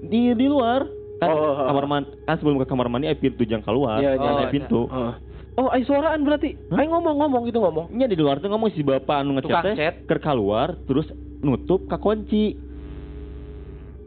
Di 0.00 0.34
di 0.34 0.46
luar. 0.46 0.82
Kan 1.18 1.28
Oh, 1.28 1.34
oh, 1.34 1.50
oh. 1.52 1.66
kamar 1.66 1.84
mandi 1.84 2.14
kan 2.22 2.34
sebelum 2.36 2.56
ke 2.56 2.66
kamar 2.66 2.86
mandi 2.86 3.06
aya 3.06 3.14
pintu 3.14 3.42
jang 3.42 3.58
keluar. 3.60 3.98
Iya, 3.98 4.14
Kan 4.14 4.22
iya. 4.22 4.38
aya 4.38 4.48
pintu. 4.48 4.86
Heeh. 4.86 5.14
Oh, 5.54 5.66
ai 5.66 5.82
suaraan 5.82 6.22
berarti. 6.22 6.54
Ai 6.70 6.86
ngomong-ngomong 6.86 7.42
gitu 7.44 7.58
ngomong. 7.58 7.90
Nya 7.90 8.06
di 8.06 8.14
luar 8.14 8.38
tuh 8.38 8.46
ngomong 8.46 8.70
si 8.70 8.82
bapak 8.82 9.22
anu 9.22 9.34
ngecat 9.34 9.62
teh 9.64 9.74
keur 10.06 10.18
keluar 10.18 10.78
terus 10.86 11.10
nutup 11.38 11.86
ka 11.86 11.98
kunci. 11.98 12.54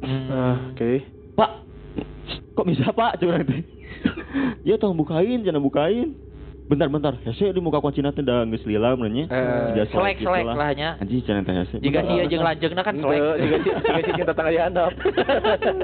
Hmm. 0.01 0.27
Ah, 0.27 0.57
oke. 0.71 0.91
Pak, 1.35 1.51
kok 2.51 2.65
bisa 2.65 2.89
pak? 2.89 3.19
Coba 3.19 3.37
nanti. 3.37 3.59
ya 4.67 4.75
tolong 4.75 4.97
bukain, 4.97 5.43
jangan 5.43 5.61
bukain. 5.61 6.15
Bentar, 6.71 6.87
bentar. 6.87 7.19
Hese 7.27 7.51
di 7.51 7.59
muka 7.59 7.83
kunci 7.83 7.99
nanti 7.99 8.23
udah 8.23 8.47
geus 8.47 8.63
lila 8.63 8.95
benernya. 8.95 9.27
Eh, 9.27 9.75
Tidak 9.75 9.91
selek 9.91 10.23
selek 10.23 10.47
lah 10.47 10.71
nya. 10.71 10.95
Anjing 11.03 11.19
jangan 11.27 11.43
teh 11.43 11.51
hese. 11.51 11.75
Jika 11.83 11.99
bentar. 11.99 12.31
jeung 12.31 12.43
lanjeungna 12.47 12.81
kan 12.87 12.95
selek. 12.95 13.19
Jika 13.43 13.55
jika 13.99 14.11
cinta 14.15 14.31
tengah 14.31 14.53
handap. 14.55 14.91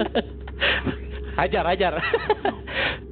hajar 1.44 1.64
hajar. 1.68 1.94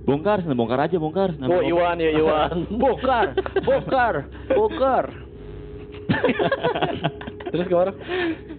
Bongkar, 0.08 0.40
sana 0.40 0.56
bongkar 0.56 0.80
aja 0.88 0.96
bongkar. 0.96 1.36
Sana 1.36 1.52
Oh, 1.52 1.60
bongkar. 1.60 1.68
Iwan 1.68 1.98
ya 2.00 2.12
Iwan. 2.16 2.58
bongkar, 2.82 3.28
bongkar, 3.60 4.16
bongkar. 4.56 5.06
Terus 7.52 7.66
ke 7.68 7.76
mana? 7.76 7.92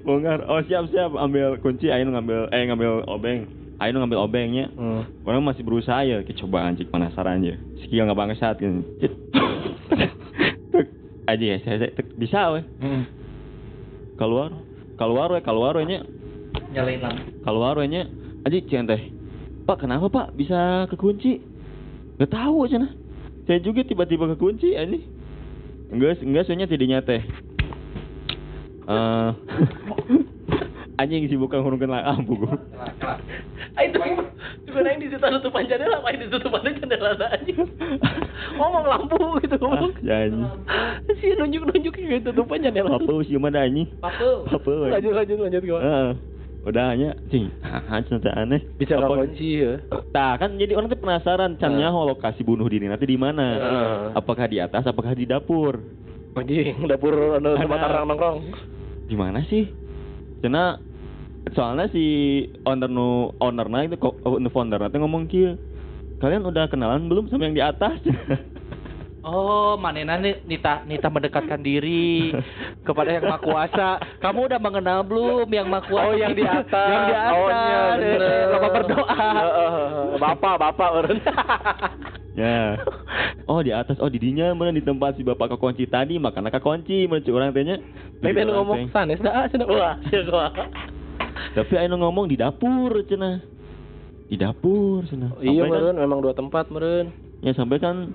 bongkar. 0.05 0.39
Oh 0.45 0.61
siap 0.69 0.93
siap. 0.93 1.17
Ambil 1.17 1.57
kunci. 1.65 1.89
Ayo 1.89 2.05
ngambil, 2.05 2.53
eh 2.53 2.63
ngambil 2.69 2.93
obeng. 3.09 3.49
Ayo 3.77 3.93
ngambil 3.93 4.25
obengnya. 4.25 4.73
Hmm. 4.73 5.05
Orang 5.23 5.45
masih 5.45 5.61
berusaha 5.61 6.01
ya, 6.01 6.25
Ki, 6.25 6.33
coba 6.41 6.65
anjing 6.65 6.89
penasaran 6.89 7.45
aja. 7.45 7.61
Skill 7.85 8.09
nggak 8.09 8.17
bangsat 8.17 8.57
kan. 8.57 8.81
Cit. 9.01 9.13
Tek. 9.93 10.11
aja 11.27 11.43
ya 11.43 11.59
saya, 11.67 11.91
bisa 12.15 12.55
we 12.55 12.63
keluar 14.15 14.55
keluar 14.95 15.29
we 15.35 15.41
keluar 15.43 15.75
we 15.75 15.83
nya 15.85 16.07
Nyalain 16.71 17.03
lampu. 17.03 17.23
keluar 17.43 17.75
we 17.83 17.87
nya 17.91 18.07
aja 18.47 18.57
cian 18.63 18.87
teh 18.87 19.11
pak 19.67 19.83
kenapa 19.83 20.07
pak 20.07 20.39
bisa 20.39 20.87
kekunci 20.87 21.43
nggak 22.17 22.31
tahu 22.31 22.71
cina 22.71 22.95
saya 23.43 23.59
juga 23.59 23.83
tiba-tiba 23.83 24.39
kekunci 24.39 24.79
ini 24.79 25.03
enggak 25.91 26.23
enggak 26.23 26.47
soalnya 26.47 26.71
tidinya 26.71 27.03
teh 27.03 27.23
eh 28.87 29.31
anjing 30.97 31.25
sibuk 31.27 31.51
ngurungkeun 31.51 31.89
lampu 31.89 32.33
gua 32.37 32.57
Ah, 33.77 33.85
itu 33.85 34.01
juga 34.65 34.81
nang 34.81 34.97
di 34.97 35.07
situ 35.07 35.21
tutupan 35.21 35.69
jendela, 35.69 36.01
main 36.01 36.17
di 36.17 36.27
tutupan 36.27 36.65
jendela 36.65 37.13
aja. 37.13 37.53
Ngomong 38.57 38.85
lampu 38.85 39.17
gitu 39.39 39.57
ngomong. 39.59 39.93
Ah, 40.03 40.25
anjing 40.25 40.45
Si 41.15 41.27
nunjuk-nunjuk 41.31 41.95
gitu 41.95 42.25
tutupan 42.27 42.61
jendela. 42.61 42.97
apa 42.97 43.13
sih 43.23 43.37
mana 43.37 43.63
anjing 43.63 43.85
apa 44.01 44.25
we 44.67 44.89
Lanjut 44.91 45.13
lanjut 45.13 45.37
lanjut 45.39 45.63
gimana? 45.63 45.85
Heeh. 45.85 46.11
udah 46.67 46.85
hanya 46.91 47.15
cing 47.29 47.47
ah 47.63 48.03
cerita 48.03 48.35
aneh 48.35 48.59
Bisa 48.75 48.99
Apa- 48.99 49.07
kunci 49.23 49.63
ya. 49.63 49.79
Nah 50.11 50.35
kan 50.35 50.57
jadi 50.57 50.75
orang 50.75 50.89
tuh 50.89 50.99
penasaran 50.99 51.55
can 51.55 51.71
Nah. 51.71 51.87
nyaho 51.87 52.11
lokasi 52.11 52.43
bunuh 52.43 52.67
diri 52.67 52.91
nanti 52.91 53.07
di 53.07 53.15
mana? 53.15 53.47
Heeh. 53.55 53.97
Apakah 54.19 54.49
di 54.49 54.59
atas? 54.59 54.83
Apakah 54.83 55.13
di 55.13 55.25
dapur? 55.25 55.79
Anjing, 56.35 56.83
dapur 56.85 57.15
anu 57.37 57.55
tempat 57.55 57.77
Ada. 57.77 57.87
orang 57.93 58.05
nongkrong. 58.09 58.39
Di 59.05 59.15
mana 59.15 59.47
sih? 59.47 59.71
Cina 60.47 60.79
soalnya 61.51 61.91
si 61.91 62.47
owner 62.63 62.87
nu 62.87 63.35
ownernya 63.43 63.91
itu 63.91 63.99
kok 63.99 64.23
nu 64.23 64.47
founder 64.47 64.79
nanti 64.79 65.03
ngomong 65.03 65.27
kieu. 65.27 65.59
Kalian 66.23 66.47
udah 66.47 66.71
kenalan 66.71 67.11
belum 67.11 67.27
sama 67.27 67.51
yang 67.51 67.59
di 67.59 67.65
atas? 67.67 67.99
Oh, 69.27 69.75
manena 69.75 70.15
nih 70.15 70.39
nita 70.47 70.87
nita 70.87 71.11
mendekatkan 71.11 71.59
diri 71.59 72.31
kepada 72.87 73.11
yang 73.11 73.27
maha 73.27 73.43
kuasa. 73.43 73.89
Kamu 74.23 74.47
udah 74.47 74.61
mengenal 74.63 75.03
belum 75.03 75.51
yang 75.51 75.67
maha 75.67 75.83
kuasa? 75.91 76.07
Oh, 76.07 76.15
yang 76.15 76.31
di 76.31 76.47
atas. 76.47 76.87
yang 76.95 77.05
di 77.11 77.17
atas. 77.19 77.35
Oh, 77.35 77.49
iya, 77.51 77.81
bener. 77.99 78.45
Lomba 78.55 78.69
berdoa. 78.71 79.27
Heeh. 79.35 79.71
Bapak, 80.23 80.55
bapak 80.63 80.89
urun. 80.95 81.19
ya. 82.47 82.79
Oh 83.51 83.67
di 83.67 83.75
atas, 83.75 83.99
oh 83.99 84.07
di 84.07 84.23
dinya 84.23 84.55
mana 84.55 84.71
di 84.71 84.87
tempat 84.87 85.19
si 85.19 85.27
bapak 85.27 85.59
kekunci 85.59 85.91
tadi, 85.91 86.23
makanya 86.23 86.55
kekunci 86.55 87.11
cik 87.11 87.35
orang 87.35 87.51
tanya. 87.51 87.83
Lain 88.23 88.47
anu 88.47 88.63
ngomong 88.63 88.95
sanes 88.95 89.19
dah, 89.19 89.51
cenah. 89.51 89.67
Wah, 89.67 89.99
sia 90.07 90.23
gua. 90.23 90.55
Tapi 91.59 91.75
ayo 91.75 91.99
ngomong 91.99 92.31
di 92.31 92.39
dapur 92.39 93.03
cina. 93.11 93.43
Di 94.31 94.39
dapur 94.39 95.03
cina. 95.11 95.35
Iya, 95.43 95.67
Sampai 95.67 95.67
kan- 95.67 95.83
meren 95.83 95.97
memang 95.99 96.19
dua 96.23 96.35
tempat 96.39 96.71
meren. 96.71 97.11
Ya 97.43 97.53
sampai 97.53 97.83
kan 97.83 98.15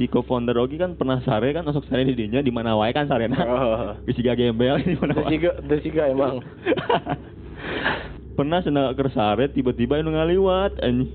si 0.00 0.08
co-founder 0.08 0.56
Ogi 0.56 0.80
kan 0.80 0.96
pernah 0.96 1.20
sare 1.20 1.52
kan 1.52 1.68
masuk 1.68 1.84
sare 1.88 2.08
di 2.08 2.16
dinya 2.16 2.40
di 2.40 2.48
mana 2.48 2.72
wae 2.76 2.92
kan 2.96 3.04
sarena. 3.08 3.38
Oh. 3.44 3.92
Geus 4.08 4.16
siga 4.16 4.32
gembel 4.32 4.80
di 4.80 4.96
mana 4.96 5.12
wae. 5.20 5.36
juga, 5.36 5.50
terus 5.68 5.82
juga 5.84 6.02
emang. 6.08 6.40
pernah 8.38 8.64
cenah 8.64 8.96
keur 8.96 9.12
sare 9.12 9.52
tiba-tiba 9.52 10.00
anu 10.00 10.16
ngaliwat 10.16 10.80
anjing. 10.80 11.12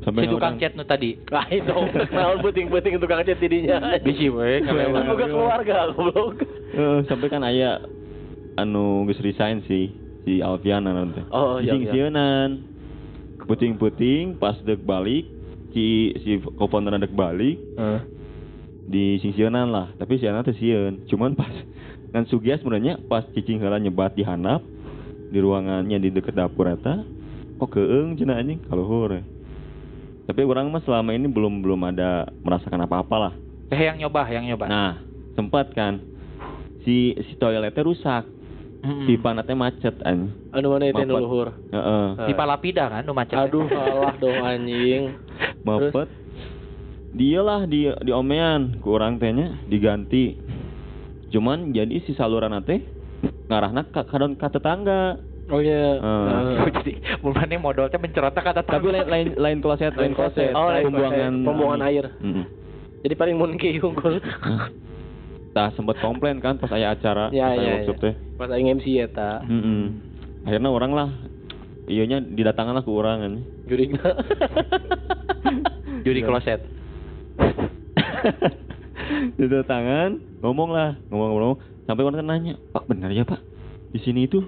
Sampai 0.00 0.24
Si 0.24 0.32
tukang 0.32 0.56
chat 0.56 0.72
nu 0.72 0.84
tadi. 0.88 1.20
Lah 1.28 1.44
itu 1.52 1.76
naon 2.16 2.40
penting-penting 2.40 2.96
tukang 2.96 3.20
chat 3.20 3.36
tidinya. 3.36 4.00
Bisi 4.00 4.32
we 4.32 4.64
Kan 4.64 4.72
boga 5.04 5.26
keluarga 5.28 5.92
goblok. 5.92 6.40
Heeh, 6.72 7.04
sampai 7.04 7.28
kan 7.28 7.44
aya 7.44 7.84
anu 8.56 9.04
geus 9.04 9.20
resign 9.20 9.60
si 9.68 9.92
si 10.24 10.40
Alfian 10.40 10.88
anu 10.88 11.12
teh. 11.12 11.24
Oh, 11.28 11.60
iya, 11.60 11.76
iya. 11.76 11.92
Sieun 11.92 12.16
puting-puting 13.44 14.40
pas 14.40 14.56
dek 14.64 14.80
balik 14.84 15.28
si 15.70 16.10
si 16.22 16.38
co-founder 16.58 16.98
dek 16.98 17.14
balik 17.14 17.58
Heeh. 17.78 18.00
di 18.90 19.04
singsieunan 19.22 19.70
lah 19.70 19.86
tapi 19.96 20.18
si 20.18 20.26
teh 20.26 20.56
sieun 20.58 21.06
cuman 21.06 21.34
pas 21.38 21.50
kan 22.10 22.26
sugias 22.26 22.58
sebenarnya 22.58 22.98
pas 23.06 23.22
cicing 23.32 23.62
heula 23.62 23.78
nyebat 23.78 24.18
di 24.18 24.26
handap 24.26 24.62
di 25.30 25.38
ruangannya 25.38 26.02
di 26.02 26.10
deket 26.10 26.34
dapur 26.34 26.66
eta 26.66 27.06
kok 27.62 27.70
keeng 27.70 28.18
cenah 28.18 28.40
anjing 28.42 28.58
kaluhur 28.66 29.14
we. 29.14 29.22
tapi 30.26 30.42
orang 30.42 30.66
mah 30.70 30.82
selama 30.82 31.14
ini 31.14 31.30
belum 31.30 31.62
belum 31.62 31.80
ada 31.86 32.26
merasakan 32.42 32.86
apa-apa 32.86 33.16
lah 33.18 33.34
Eh 33.70 33.86
yang 33.86 34.02
nyoba, 34.02 34.26
yang 34.26 34.42
nyoba. 34.50 34.66
nah 34.66 34.98
sempat 35.38 35.70
kan 35.70 36.02
si 36.82 37.14
si 37.30 37.38
toiletnya 37.38 37.86
rusak 37.86 38.26
Mm-mm. 38.80 39.04
pipa 39.04 39.36
macet 39.52 39.92
anjing 40.08 40.32
Anu 40.56 40.72
mana 40.72 40.88
itu 40.88 41.04
luhur? 41.04 41.52
heeh 41.68 42.06
Pipa 42.32 42.44
lapida 42.48 42.88
kan 42.88 43.04
nu 43.04 43.12
macet. 43.12 43.36
Aduh, 43.36 43.68
salah 43.68 44.16
dong 44.16 44.40
anjing. 44.40 45.12
mepet 45.60 46.08
dia 47.10 47.40
lah 47.42 47.66
di 47.66 47.90
di 47.90 48.12
omean 48.14 48.78
ku 48.80 48.94
orang 48.96 49.18
tehnya 49.20 49.58
diganti 49.66 50.38
cuman 51.30 51.74
jadi 51.74 52.00
si 52.06 52.14
saluran 52.14 52.54
teh 52.62 52.80
ngarahna 53.50 53.84
ka 53.90 54.06
kadon 54.06 54.38
ka 54.38 54.48
tetangga 54.48 55.18
Oh 55.50 55.58
iya. 55.58 55.98
Eh. 55.98 56.62
Oh, 56.62 56.70
jadi 56.78 57.02
mulane 57.26 57.58
modalnya 57.58 57.98
mencerota 57.98 58.38
kata 58.38 58.62
tapi 58.62 58.86
lain 58.86 59.10
lain 59.10 59.28
lain 59.34 59.58
kloset 59.58 59.90
lain 59.98 60.14
kloset. 60.14 60.54
Oh, 60.54 60.70
lain 60.70 60.86
pembuangan. 60.86 61.34
Pembuangan 61.42 61.82
air. 61.90 62.06
Mm-mm. 62.22 62.46
Jadi 63.02 63.14
paling 63.18 63.34
mun 63.34 63.58
ki 63.58 63.82
unggul. 63.82 64.22
Tah 65.50 65.70
sempet 65.72 65.98
komplain 65.98 66.38
kan 66.38 66.56
pas 66.56 66.70
aya 66.70 66.90
acara 66.90 67.28
Ya, 67.30 67.50
pas 67.50 67.58
ya, 67.58 67.70
workshop 67.76 67.96
ya. 67.96 68.02
teh 68.02 68.14
Pas 68.36 68.48
aing 68.48 68.68
MC 68.72 68.86
ya 68.94 69.06
ta. 69.06 69.42
Mm-mm. 69.42 69.82
akhirnya 70.42 70.68
orang 70.68 70.92
lah 70.92 71.08
iyonya 71.84 72.22
didatangan 72.22 72.72
lah 72.72 72.82
ke 72.82 72.90
orang 72.90 73.16
kan 73.18 73.32
Jurigna. 73.66 73.98
judi 76.00 76.22
kloset. 76.22 76.60
didatangan 79.36 80.10
ngomong 80.40 80.70
lah 80.70 80.96
ngomong-ngomong 81.08 81.58
sampai 81.84 82.04
orang 82.04 82.22
nanya 82.22 82.54
pak 82.70 82.86
benar 82.86 83.10
ya 83.10 83.22
pak 83.22 83.40
di 83.90 83.98
sini 83.98 84.24
itu 84.24 84.38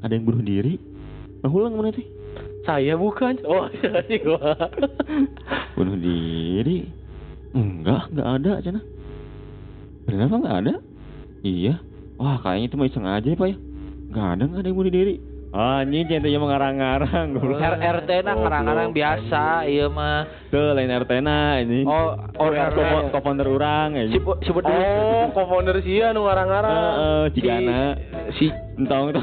ada 0.00 0.12
yang 0.12 0.22
bunuh 0.22 0.40
diri 0.40 0.76
nah 1.40 1.48
ulang 1.48 1.74
mana 1.74 1.90
teh 1.90 2.04
Saya 2.64 2.96
bukan. 2.96 3.44
Oh, 3.44 3.68
anjing 3.68 4.24
gua. 4.24 4.56
bunuh 5.74 5.96
diri 5.96 6.88
enggak 7.50 8.08
enggak 8.08 8.28
ada 8.34 8.52
cina 8.58 8.80
benar 10.04 10.28
apa 10.28 10.36
enggak 10.36 10.58
ada 10.60 10.74
iya 11.40 11.74
wah 12.14 12.36
kayaknya 12.38 12.66
itu 12.68 12.76
mah 12.76 12.86
iseng 12.86 13.06
aja 13.06 13.24
ya 13.24 13.36
pak 13.36 13.48
ya 13.48 13.56
enggak 14.08 14.26
ada 14.30 14.42
enggak 14.44 14.60
ada 14.60 14.68
yang 14.68 14.78
bunuh 14.78 14.92
diri 14.92 15.14
ini 15.54 16.02
centenya 16.10 16.42
mengarang-arang 16.42 17.30
goblok. 17.30 17.62
R 17.62 17.78
RT 17.78 18.10
nah 18.26 18.34
ngarang-ngarang 18.34 18.90
biasa 18.90 19.62
ieu 19.70 19.86
mah. 19.86 20.26
tuh 20.50 20.74
lain 20.74 20.90
RT 20.90 21.22
na 21.22 21.62
ini 21.62 21.86
Oh, 21.86 22.10
oh 22.10 22.48
RT. 22.50 22.74
Ko- 22.74 23.06
co-founder 23.14 23.46
orang 23.46 23.94
ini 23.94 24.18
Sebut 24.18 24.66
dulu. 24.66 24.74
Oh, 24.74 25.30
co-founder 25.30 25.78
sia 25.78 26.10
nu 26.10 26.26
ngarang-ngarang. 26.26 26.74
Heeh, 26.74 27.24
Cigana. 27.38 27.82
Si, 28.34 28.50
entong 28.74 29.14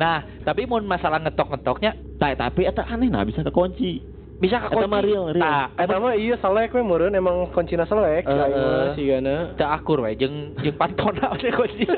Nah, 0.00 0.16
tapi 0.40 0.64
mau 0.64 0.80
masalah 0.80 1.20
ngetok-ngetoknya 1.20 1.92
Ta- 2.16 2.32
tapi 2.34 2.64
eta 2.64 2.88
aneh 2.88 3.06
nah 3.06 3.20
bisa 3.20 3.44
kekunci 3.44 4.00
bisa 4.38 4.70
Eta 4.70 4.86
mah 4.86 5.02
real, 5.02 5.34
real. 5.34 5.42
Tah, 5.42 5.66
Eta 5.74 5.98
mah 5.98 6.14
iya 6.14 6.38
selek 6.38 6.70
we 6.70 6.82
meureun 6.86 7.18
emang 7.18 7.50
kuncina 7.50 7.82
selek. 7.90 8.22
Eh, 8.22 8.30
Uh, 8.30 8.46
eh. 8.46 8.86
sigana. 8.94 9.34
teu 9.58 9.66
akur 9.66 10.06
we 10.06 10.14
jeung 10.14 10.54
jeung 10.62 10.78
pantona 10.78 11.34
teh 11.42 11.50
kunci. 11.50 11.90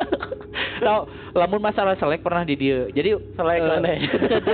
Tau, 0.81 1.05
lamun 1.37 1.61
masalah 1.61 2.01
selek 2.01 2.25
pernah 2.25 2.49
di 2.49 2.57
dieu. 2.57 2.89
Jadi 2.97 3.13
Selek 3.37 3.61
eh, 3.61 3.77
aneh. 3.77 3.97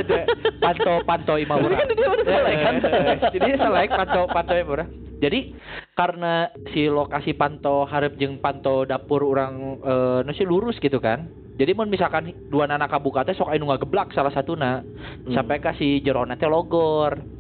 Panto 0.66 0.94
panto 1.06 1.34
imah 1.38 1.56
urang. 1.62 1.78
Kan 1.78 1.94
dia 1.94 2.08
udah 2.10 2.26
selek 2.26 2.56
kan. 2.58 2.74
Eh, 2.82 3.18
Jadi 3.38 3.50
selek 3.54 3.90
panto 3.94 4.22
panto 4.34 4.54
urang. 4.66 4.90
Jadi 5.16 5.56
karena 5.96 6.52
si 6.74 6.90
lokasi 6.92 7.32
panto 7.32 7.88
hareup 7.88 8.18
jeung 8.20 8.36
panto 8.42 8.84
dapur 8.84 9.24
urang 9.24 9.80
eh 9.80 10.20
nu 10.26 10.32
sih 10.34 10.44
lurus 10.44 10.76
gitu 10.82 10.98
kan. 10.98 11.30
Jadi 11.56 11.72
mun 11.72 11.88
misalkan 11.88 12.36
dua 12.52 12.68
anak 12.68 12.92
kabuka 12.92 13.24
teh 13.24 13.32
sok 13.32 13.48
anu 13.48 13.72
ngageblak 13.72 14.12
salah 14.12 14.28
satuna 14.28 14.84
Hmm. 15.24 15.32
sampai 15.32 15.56
ka 15.62 15.72
si 15.78 16.04
jerona 16.04 16.36
teh 16.36 16.50
logor. 16.50 17.35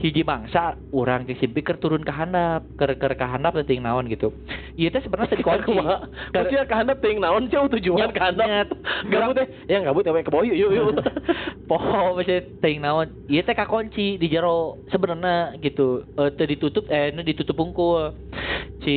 Hiji 0.00 0.24
mangsa 0.24 0.80
urang 0.96 1.28
teh 1.28 1.36
simpi 1.36 1.60
keur 1.60 1.76
turun 1.76 2.00
ke 2.00 2.08
handap, 2.08 2.72
keur 2.80 2.96
keur 2.96 3.12
ka 3.20 3.28
handap 3.28 3.52
teh 3.52 3.68
ting 3.68 3.84
naon 3.84 4.08
gitu. 4.08 4.32
Ieu 4.72 4.88
teh 4.88 5.04
sebenarnya 5.04 5.36
teh 5.36 5.44
dikunci. 5.44 5.68
Kumaha? 5.68 6.08
Maksudnya 6.32 6.64
ke 6.64 6.72
handap 6.72 6.96
teuing 7.04 7.20
naon 7.20 7.52
jauh 7.52 7.68
tujuan 7.68 8.08
ke 8.08 8.16
handap. 8.16 8.72
Gabut 9.12 9.36
teh. 9.36 9.46
Ya 9.68 9.84
gabut 9.84 10.08
ya 10.08 10.16
ke 10.24 10.32
boyu 10.32 10.56
yuk 10.56 10.72
yuk. 10.72 10.96
Poho 11.68 12.16
masih 12.16 12.48
ting 12.64 12.80
naon. 12.80 13.12
Ieu 13.28 13.44
teh 13.44 13.52
kakunci 13.52 14.16
di 14.16 14.26
jero 14.32 14.80
sebenarnya 14.88 15.60
gitu. 15.60 16.08
Eh 16.16 16.32
teu 16.32 16.48
ditutup 16.48 16.88
eh 16.88 17.12
nu 17.12 17.20
ditutup 17.20 17.60
bungkul. 17.60 18.16
Si 18.80 18.96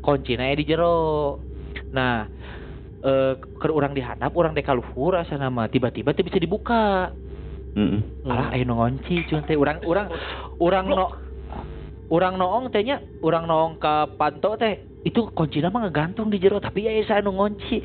kuncina 0.00 0.48
aya 0.48 0.56
di 0.56 0.64
jero. 0.64 1.44
Nah, 1.92 2.24
eh 3.04 3.36
keur 3.60 3.76
urang 3.76 3.92
di 3.92 4.00
handap, 4.00 4.32
urang 4.32 4.56
teh 4.56 4.64
kaluhur 4.64 5.20
asa 5.20 5.36
nama 5.36 5.68
tiba-tiba 5.68 6.16
teh 6.16 6.24
bisa 6.24 6.40
dibuka. 6.40 7.12
Heeh. 7.76 8.00
Alah 8.26 8.50
aya 8.50 8.62
nu 8.66 8.74
ngunci 8.78 9.26
cuman 9.30 9.44
teh. 9.46 9.56
Urang 9.56 9.78
urang 9.86 10.08
urang 10.58 10.86
no 10.90 11.06
urang 12.10 12.34
noong 12.34 12.74
teh 12.74 12.82
nya 12.82 12.98
urang 13.22 13.46
noong 13.46 13.78
ka 13.78 14.10
panto 14.18 14.58
teh 14.58 14.82
itu 15.00 15.24
kuncinya 15.32 15.72
mah 15.72 15.88
ngegantung 15.88 16.28
di 16.28 16.36
jero 16.36 16.60
tapi 16.60 16.84
ya 16.84 16.92
saya 17.08 17.24
nu 17.24 17.32
ngunci 17.32 17.80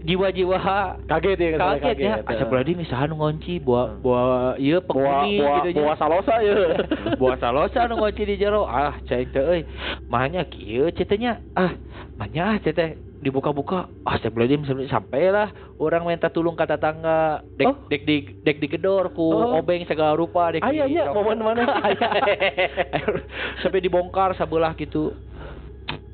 jiwa-jiwa 0.00 0.56
Kaget 1.04 1.36
ya 1.36 1.48
kesannya 1.52 1.80
kaget 1.84 1.98
ya. 2.00 2.08
ya. 2.08 2.14
asap 2.24 2.46
berarti 2.48 2.72
misalnya 2.72 3.12
nu 3.12 3.16
ngunci 3.20 3.52
buah 3.60 3.86
buah 4.00 4.56
iya 4.56 4.80
penghuni 4.80 5.36
bawa 5.42 5.52
gitu 5.60 5.68
nya. 5.76 5.82
bawa 5.84 5.94
salosa 6.00 6.34
ya. 6.40 6.56
buah 7.20 7.36
salosa 7.36 7.84
nu 7.90 8.00
ngunci 8.00 8.22
di 8.24 8.34
jero. 8.40 8.64
Ah 8.64 8.96
cai 9.04 9.28
teh 9.28 9.42
euy. 9.44 9.62
Mahnya 10.08 10.48
kieu 10.48 10.88
cetenya 10.96 11.44
ah 11.52 11.76
mahnya 12.16 12.54
ah 12.54 12.56
ceteh 12.62 12.96
dibuka-buka 13.26 13.90
ah 14.02 14.16
saya 14.16 14.30
belum 14.30 14.62
sampai 14.86 15.28
lah 15.28 15.50
orang 15.76 16.06
minta 16.06 16.30
tulung 16.30 16.54
ke 16.54 16.62
tetangga 16.62 17.42
dek 17.52 17.66
Oh. 17.66 17.76
dek 17.84 18.02
di 18.02 18.16
dek 18.38 18.62
digedor 18.62 19.10
ku 19.10 19.26
Oh. 19.26 19.58
obeng 19.58 19.82
segala 19.82 20.14
rupa 20.14 20.48
dek 20.48 20.62
di- 20.62 20.78
Ayahnya 20.78 21.10
momen 21.10 21.42
mana? 21.42 21.66
sampai 23.60 23.82
dibongkar 23.82 24.32
sebelah 24.32 24.72
gitu 24.74 25.10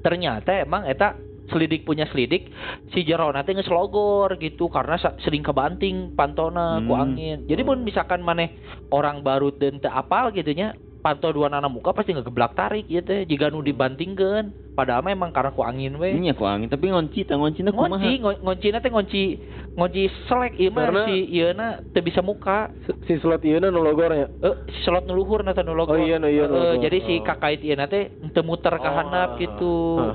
ternyata 0.01 0.57
emang 0.59 0.83
eta 0.85 1.15
selidik 1.45 1.85
punya 1.85 2.09
selidik 2.09 2.49
si 2.89 3.05
jero 3.05 3.29
nanti 3.29 3.53
ngeslogor 3.53 4.41
gitu 4.41 4.67
karena 4.67 4.97
sering 5.21 5.45
kebanting 5.45 6.17
pantona 6.17 6.81
ku 6.81 6.97
Hmm. 6.97 7.03
angin 7.05 7.39
jadi 7.45 7.61
pun 7.61 7.85
misalkan 7.85 8.25
maneh 8.25 8.57
orang 8.89 9.21
baru 9.21 9.53
dan 9.53 9.77
teu 9.77 9.93
apal 9.93 10.33
gitu 10.33 10.49
nya 10.51 10.73
pantau 11.03 11.31
dua 11.31 11.47
nana 11.47 11.67
muka 11.67 11.91
pasti 11.91 12.11
ngegeblak 12.11 12.55
tarik 12.55 12.87
gitu 12.87 13.27
jika 13.27 13.51
nu 13.51 13.59
dibantingkeun 13.61 14.49
padahal 14.73 15.03
mah 15.03 15.11
emang 15.11 15.29
karena 15.29 15.51
ku 15.51 15.61
angin 15.61 15.99
we 15.99 16.09
Ini 16.11 16.33
aku 16.33 16.47
angin 16.47 16.65
tapi 16.67 16.89
ngonci 16.89 17.27
tah 17.27 17.37
ngonci 17.37 17.61
na 17.61 17.71
kumaha? 17.71 17.93
ngonci 17.93 18.11
ngo- 18.17 18.41
ngonci 18.41 18.67
teh 18.73 18.89
ngonci 18.89 19.23
ngonci 19.75 20.03
selek 20.25 20.55
ieu 20.57 20.71
mah 20.71 21.05
si 21.05 21.17
ieu 21.29 21.53
na 21.53 21.67
teu 21.93 22.01
bisa 22.01 22.23
muka 22.23 22.73
si 23.05 23.19
slot 23.19 23.43
ieu 23.43 23.59
nu 23.59 23.69
logornya. 23.69 24.33
eh 24.39 24.55
si 24.71 24.81
slot 24.83 25.05
nu 25.05 25.13
luhur 25.13 25.43
na 25.43 25.53
teh 25.53 25.61
nu 25.61 25.75
logo 25.75 25.93
Oh 25.93 26.01
iya, 26.01 26.17
nu 26.17 26.25
iya, 26.25 26.47
nu 26.47 26.57
logo. 26.57 26.81
jadi 26.81 26.99
si 27.03 27.15
Oh. 27.19 27.25
kakait 27.27 27.61
ieu 27.61 27.75
na 27.75 27.85
teh 27.85 28.09
teu 28.31 28.41
muter 28.41 28.73
ka 28.75 28.89
Oh. 28.89 28.97
handap 28.97 29.37
gitu 29.37 29.75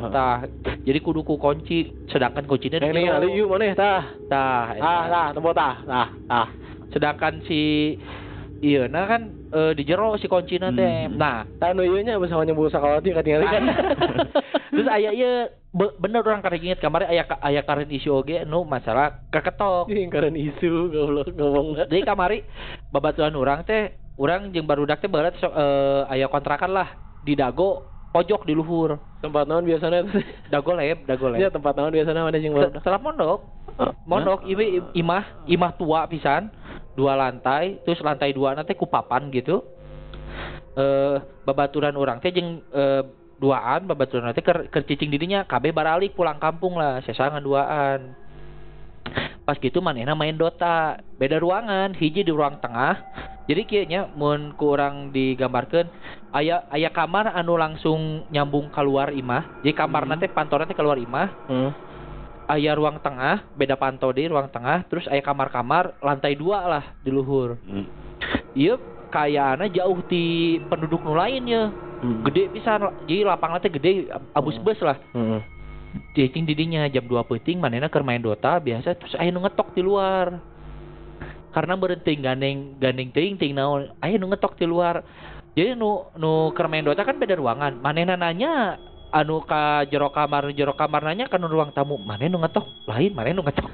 tah 0.09 0.49
jadi 0.81 0.99
kudu 0.99 1.21
ku 1.21 1.37
kunci 1.37 1.93
sedangkan 2.07 2.47
kuncinya 2.47 2.79
di 2.79 2.87
ini 2.87 3.11
ali 3.11 3.35
yuk 3.35 3.51
mana 3.51 3.75
tah. 3.75 4.01
tah 4.25 4.73
eta. 4.73 4.81
Ah, 4.81 5.03
tah, 5.05 5.27
tempo 5.35 5.51
tah. 5.53 5.73
Tah, 5.85 6.07
tah. 6.25 6.47
sedangkan 6.89 7.45
si 7.45 7.93
ieu 8.57 8.89
na 8.89 9.05
kan 9.05 9.36
eh, 9.49 9.71
di 9.71 9.83
jero 9.83 10.15
si 10.15 10.25
kuncina 10.25 10.69
teh 10.69 11.05
Hmm. 11.05 11.15
nah 11.15 11.47
Tah 11.55 11.71
nu 11.71 11.81
ieu 11.81 11.99
nya 11.99 12.15
bersama 12.15 12.41
nyembuh 12.41 12.67
sakawati 12.67 13.09
ka 13.09 13.21
tingali 13.21 13.45
kan. 13.45 13.63
terus 14.69 14.87
aya 14.87 15.11
ieu 15.11 15.31
be- 15.69 15.95
bener 15.97 16.21
orang 16.21 16.39
karek 16.39 16.63
inget 16.63 16.79
kemarin 16.79 17.07
aya 17.07 17.23
ka- 17.23 17.39
aya 17.39 17.61
karen 17.61 17.87
isu 17.87 18.13
oge 18.13 18.43
nu 18.43 18.63
masalah 18.63 19.23
keketok 19.27 19.87
Ih, 19.87 20.07
keren 20.07 20.35
isu 20.35 20.69
goblok 20.89 21.27
ngomongna. 21.29 21.85
Jadi 21.85 22.01
kamari 22.03 22.37
babaturan 22.87 23.33
orang 23.33 23.63
teh 23.63 23.91
orang 24.15 24.49
jeung 24.49 24.65
barudak 24.65 24.97
teh 24.97 25.07
barat 25.07 25.35
so, 25.37 25.47
eh, 25.47 26.03
aya 26.09 26.27
kontrakan 26.27 26.71
lah 26.71 26.87
di 27.17 27.33
dago 27.33 27.83
pojok 28.09 28.43
di 28.43 28.51
luhur. 28.51 28.97
Tempat 29.17 29.45
naon 29.45 29.63
biasanya 29.63 30.05
Dago 30.47 30.71
lab, 30.71 30.97
dago 31.03 31.25
Ya 31.31 31.47
lab. 31.47 31.53
tempat 31.53 31.73
naon 31.73 31.89
biasanya 31.89 32.21
mana 32.21 32.37
jeung 32.37 32.53
Se- 32.53 32.59
baru. 32.59 32.71
Setelah 32.75 32.99
mondok, 32.99 33.39
mondok 34.03 34.39
imah 34.93 35.23
imah 35.43 35.71
tua 35.73 36.05
pisan, 36.05 36.49
dua 36.97 37.13
lantai, 37.13 37.81
terus 37.85 38.01
lantai 38.01 38.33
dua 38.33 38.57
nanti 38.57 38.73
kupapan 38.73 39.29
gitu. 39.31 39.61
Eh 40.77 41.17
babaturan 41.45 41.95
orang 41.97 42.21
teh 42.21 42.33
jeung 42.33 42.61
eh, 42.73 43.03
duaan 43.37 43.85
babaturan 43.85 44.33
nanti 44.33 44.41
keur 44.41 44.69
keur 44.69 44.83
cicing 44.85 45.13
didinya 45.13 45.45
kabeh 45.45 45.73
baralik 45.73 46.17
pulang 46.17 46.41
kampung 46.41 46.77
lah, 46.77 47.01
sesangan 47.05 47.41
duaan. 47.41 48.13
Pas 49.47 49.55
gitu 49.63 49.79
manehna 49.79 50.11
main 50.11 50.35
Dota, 50.35 50.99
beda 51.15 51.39
ruangan, 51.39 51.95
hiji 51.95 52.27
di 52.27 52.31
ruang 52.35 52.59
tengah. 52.59 52.99
Jadi 53.47 53.63
kayaknya 53.63 54.11
mun 54.11 54.51
kurang 54.59 55.15
digambarkan 55.15 55.87
aya 56.35 56.67
aya 56.67 56.91
kamar 56.91 57.31
anu 57.31 57.55
langsung 57.55 58.27
nyambung 58.27 58.67
keluar 58.75 59.15
imah. 59.15 59.63
Jadi 59.63 59.71
kamar 59.71 60.03
nanti 60.03 60.27
pantorna 60.27 60.67
teh 60.67 60.75
keluar 60.75 60.99
imah, 60.99 61.47
Hmm. 61.47 61.71
Aya 62.47 62.71
ruang 62.73 63.03
tengah, 63.03 63.43
beda 63.59 63.75
pantau 63.75 64.15
di 64.15 64.31
ruang 64.31 64.47
tengah, 64.47 64.87
terus 64.87 65.03
aya 65.11 65.19
kamar-kamar 65.19 65.99
lantai 65.99 66.33
dua 66.39 66.63
lah 66.63 66.85
di 67.03 67.11
luhur. 67.11 67.59
Hmm. 67.67 67.85
Iya 68.55 68.79
kayaknya 69.11 69.67
jauh 69.83 69.99
di 70.07 70.57
penduduk 70.67 71.03
nu 71.03 71.15
lain 71.15 71.43
ya. 71.47 71.69
Gede 71.97 72.53
pisan, 72.53 72.93
jadi 73.09 73.25
lapangan 73.25 73.59
teh 73.59 73.73
gede 73.73 74.07
abus 74.37 74.57
bus 74.61 74.79
lah. 74.85 74.97
Cicing 76.13 76.45
didinya 76.45 76.85
jam 76.91 77.09
2 77.09 77.25
peuting 77.25 77.57
manehna 77.57 77.89
keur 77.89 78.05
main 78.05 78.21
Dota 78.21 78.61
biasa 78.61 78.93
terus 78.95 79.17
aya 79.17 79.33
nu 79.33 79.41
ngetok 79.41 79.73
di 79.73 79.81
luar. 79.81 80.37
Karena 81.51 81.73
berhenti 81.73 82.13
gandeng 82.21 82.77
gandeng 82.77 83.09
teuing 83.09 83.35
teuing 83.41 83.57
naon, 83.57 83.89
aya 83.97 84.15
nu 84.21 84.29
ngetok 84.29 84.61
di 84.61 84.65
luar. 84.69 85.01
Jadi 85.57 85.73
nu 85.73 86.05
nu 86.21 86.53
keur 86.53 86.69
main 86.69 86.85
Dota 86.85 87.01
kan 87.01 87.17
beda 87.17 87.33
ruangan. 87.33 87.81
Manehna 87.81 88.13
nanya 88.13 88.77
anu 89.17 89.41
ka 89.41 89.81
jero 89.89 90.13
kamar 90.13 90.53
jero 90.53 90.77
kamar 90.77 91.01
nanya 91.01 91.25
kan 91.25 91.41
ruang 91.41 91.73
tamu 91.73 91.97
maneh 91.97 92.29
nu 92.29 92.37
ngetok 92.37 92.69
lain 92.85 93.11
maneh 93.17 93.33
nu 93.33 93.41
ngetok 93.41 93.65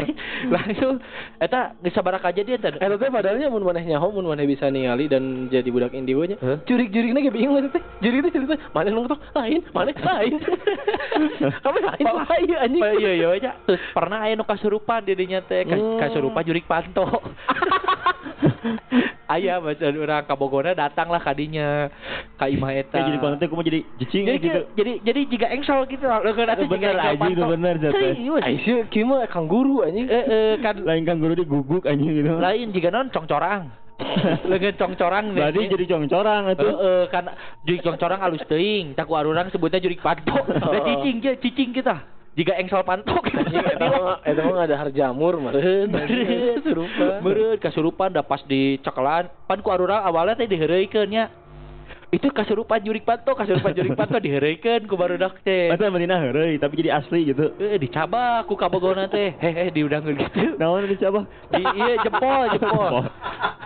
langsung 0.54 0.96
eta 1.36 1.76
geus 1.84 1.92
sabaraha 1.92 2.32
kajadian 2.32 2.56
teh 2.56 2.72
Eta 2.76 2.96
teh 2.96 3.10
padahalnya 3.12 3.52
mun 3.52 3.60
maneh 3.60 3.84
nyaho 3.84 4.08
mun 4.08 4.32
maneh 4.32 4.48
bisa 4.48 4.72
ningali 4.72 5.06
dan 5.06 5.52
jadi 5.52 5.68
budak 5.68 5.92
indigo 5.92 6.24
nya. 6.24 6.40
Heh? 6.40 6.58
Jurik-jurikna 6.64 7.20
ge 7.20 7.32
bingung 7.34 7.60
eta 7.60 7.76
teh. 7.76 7.82
Jurik 8.00 8.24
teh 8.24 8.32
cerita 8.32 8.56
maneh 8.72 8.90
nu 8.94 9.04
ngetok 9.04 9.20
lain, 9.34 9.60
maneh 9.74 9.94
lain. 10.00 10.34
Kamu 11.64 11.78
lain 11.82 12.04
ieu 12.46 12.58
anjing. 12.58 12.82
Iya 12.96 13.12
iya 13.12 13.28
aja. 13.34 13.50
Terus 13.66 13.82
pernah 13.92 14.24
aya 14.24 14.38
nu 14.38 14.46
kasurupan 14.46 15.04
di 15.04 15.12
dinya 15.12 15.42
teh, 15.42 15.66
Hmm. 15.66 15.98
kasurupan 15.98 16.46
jurik 16.46 16.64
panto. 16.64 17.04
Aya 19.26 19.58
baca 19.58 19.86
urang 19.90 20.22
kabogona 20.22 20.70
datang 20.70 21.10
lah 21.10 21.18
kadinya 21.18 21.90
ka 22.38 22.46
imah 22.46 22.70
eta. 22.72 22.94
Kayak 22.94 23.06
jadi 23.10 23.18
konten 23.18 23.38
aku 23.42 23.54
mau 23.58 23.66
jadi 23.66 23.80
cicing 23.98 24.22
jadi 24.22 24.38
gitu. 24.38 24.60
jadi 24.78 24.92
jadi 25.02 25.20
jika 25.26 25.46
engsel 25.50 25.82
gitu 25.90 26.06
lah. 26.06 26.22
Leungeun 26.22 26.46
atuh 26.46 26.66
Bener, 26.66 26.94
anjing, 26.94 27.34
itu 27.34 27.42
bener, 27.42 27.74
Jat. 27.82 27.92
Serius. 27.92 28.42
Aisyah 28.42 28.86
kieu 28.86 29.02
mah 29.02 29.26
kanguru 29.26 29.82
anjing. 29.82 30.06
Eh 30.06 30.24
eh 30.24 30.52
kan 30.62 30.78
Lain 30.78 31.02
kan 31.02 31.18
guru 31.18 31.34
diguguk 31.34 31.84
anjing 31.84 32.22
gitu. 32.22 32.38
lain 32.38 32.70
jika 32.70 32.94
non 32.94 33.10
congcorang. 33.10 33.66
Leungeun 34.48 34.76
congcorang 34.78 35.24
nih. 35.34 35.40
Berarti 35.42 35.60
jadi 35.74 35.84
congcorang 35.90 36.42
Heeh, 36.46 36.54
atuh. 36.54 36.74
eh, 36.78 37.04
kan 37.10 37.24
jurik 37.66 37.82
congcorang 37.82 38.20
halus 38.22 38.44
teuing, 38.46 38.94
tak 38.94 39.10
arurang 39.10 39.50
sebutnya 39.50 39.82
jurik 39.82 39.98
panto. 39.98 40.38
Da 40.46 40.78
cicing 40.86 41.18
cicing 41.42 41.70
kita. 41.74 41.96
Jika 42.36 42.52
engsel 42.60 42.84
panto 42.84 43.16
kita. 43.24 43.48
Anjing 43.48 43.64
eta 43.64 44.44
mah 44.44 44.60
ada 44.68 44.76
harjamur 44.76 45.40
meureun. 45.40 45.88
Meureun. 45.88 46.60
Serupa. 46.60 47.24
Meureun 47.24 47.56
kasurupan 47.56 48.12
da 48.12 48.20
pas 48.20 48.44
di 48.44 48.76
cekelan 48.84 49.32
pan 49.48 49.64
ku 49.64 49.72
arurang 49.72 50.04
awalnya 50.04 50.36
teh 50.36 50.44
diheureuykeun 50.44 51.08
nya. 51.08 51.32
Itu 52.06 52.30
kasurupan 52.30 52.86
jurik 52.86 53.02
panto, 53.02 53.34
kasurupan 53.34 53.74
jurik 53.74 53.98
panto 53.98 54.22
diheureuykeun 54.22 54.86
ku 54.86 54.94
barudak 54.94 55.42
teh. 55.42 55.74
Masa 55.74 55.90
betina 55.90 56.22
heureuy 56.22 56.54
tapi 56.54 56.78
jadi 56.78 57.02
asli 57.02 57.34
gitu. 57.34 57.50
Eh 57.58 57.82
dicabak 57.82 58.46
ku 58.46 58.54
kabogona 58.54 59.10
teh. 59.10 59.34
Hehe 59.34 59.74
diudangkeun 59.74 60.14
gitu. 60.14 60.54
Naon 60.54 60.86
dicoba? 60.86 61.26
Di 61.50 61.62
iya 61.74 61.98
jempol 62.06 62.46
jempol. 62.54 63.10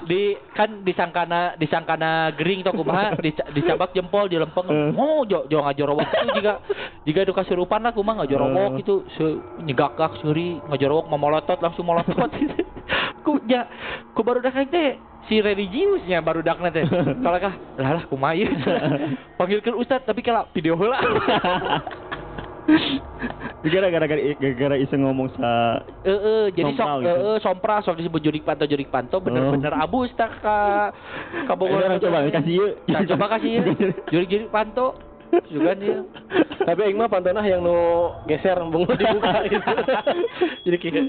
Di 0.08 0.40
kan 0.56 0.80
disangkana 0.80 1.60
disangkana 1.60 2.32
gering 2.32 2.64
tau 2.64 2.72
kumaha 2.72 3.12
dica- 3.20 3.52
dicabak 3.52 3.92
jempol 3.92 4.24
dilempeng. 4.24 4.66
Eh. 4.72 4.96
Oh 4.96 5.28
jo 5.28 5.44
jo 5.44 5.60
ngajorowok 5.60 6.08
itu 6.08 6.26
jika 6.40 6.52
jika 7.04 7.20
itu 7.28 7.32
kasurupan 7.36 7.84
lah 7.84 7.92
kumaha 7.92 8.24
ngajorowok 8.24 8.72
itu 8.80 9.04
nyegakak 9.60 10.16
seuri 10.24 10.56
ngajorowok 10.64 11.12
memolotot 11.12 11.60
langsung 11.60 11.84
molotot 11.84 12.32
ku 13.24 13.36
ja 13.44 13.68
ku 14.16 14.24
baru 14.24 14.40
dak 14.40 14.56
teh 14.72 14.96
si 15.30 15.38
religiusnya 15.38 16.18
baru 16.18 16.42
dak 16.42 16.58
teh 16.74 16.82
kalau 17.22 17.38
kah 17.46 17.54
lah 17.78 17.90
lah 17.94 18.04
kumaha 18.10 18.34
ieu 18.42 18.50
panggilkeun 19.38 19.78
ustad 19.78 20.02
tapi 20.02 20.26
kalau 20.26 20.50
video 20.50 20.74
heula 20.74 20.98
Gara-gara 23.60 24.06
gara-gara 24.06 24.76
iseng 24.78 25.02
ngomong 25.02 25.28
sa 25.34 25.82
Eh, 26.06 26.14
eh, 26.14 26.44
jadi 26.54 26.70
sok 26.72 26.86
Sompral 26.86 26.98
eh, 27.02 27.04
gitu. 27.04 27.18
eh, 27.18 27.38
sompra 27.42 27.76
sok 27.82 27.98
disebut 27.98 28.20
jurik 28.22 28.44
panto 28.46 28.64
jurik 28.64 28.88
panto 28.88 29.18
bener-bener 29.18 29.74
abus 29.74 30.08
tak 30.14 30.38
ka 30.38 30.88
ka 31.44 31.54
Bogor. 31.58 31.82
Ayo, 31.82 31.98
coba, 31.98 32.30
kasih 32.30 32.54
yuk. 32.56 32.72
Coba 33.10 33.26
kasih 33.36 33.50
ya. 33.58 33.62
Jurik 34.08 34.28
jurik 34.30 34.48
panto 34.54 35.09
juga 35.50 35.72
dia. 35.78 35.98
Tapi 36.60 36.80
aing 36.86 36.98
mah 36.98 37.08
pantanah 37.08 37.44
yang 37.46 37.64
nu 37.64 38.10
geser 38.28 38.58
embung 38.60 38.86
dibuka 39.00 39.42
gitu. 39.48 39.70
Jadi 40.68 40.76
kieu. 40.76 41.02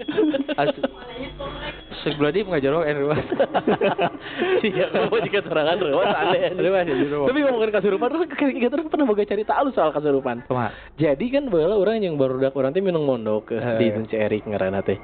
Asu. 0.57 0.81
Sebelah 2.01 2.31
dia 2.33 2.47
ngajar 2.47 2.73
en 2.87 2.97
ruas. 2.97 3.25
Iya, 4.61 4.93
kamu 4.93 5.25
jika 5.25 5.41
serangan 5.41 5.77
rewas 5.81 6.13
aneh. 6.13 6.53
Rewas 6.53 6.85
ya. 6.85 6.95
Tapi 7.27 7.39
ngomongin 7.41 7.73
kasurupan, 7.73 8.09
kita 8.37 8.69
terus 8.69 8.87
pernah 8.89 9.05
boga 9.09 9.25
cerita 9.25 9.57
alus 9.57 9.73
soal 9.73 9.89
kasurupan. 9.93 10.45
Jadi 10.97 11.25
kan 11.33 11.49
bala 11.49 11.77
orang 11.77 12.05
yang 12.05 12.15
baru 12.17 12.37
dak 12.37 12.53
orang 12.53 12.73
teh 12.73 12.81
minum 12.81 13.01
mondok 13.01 13.53
ke 13.53 13.57
di 13.81 13.89
Dunce 13.89 14.17
Erik 14.17 14.45
ngaranna 14.45 14.85
teh. 14.85 14.97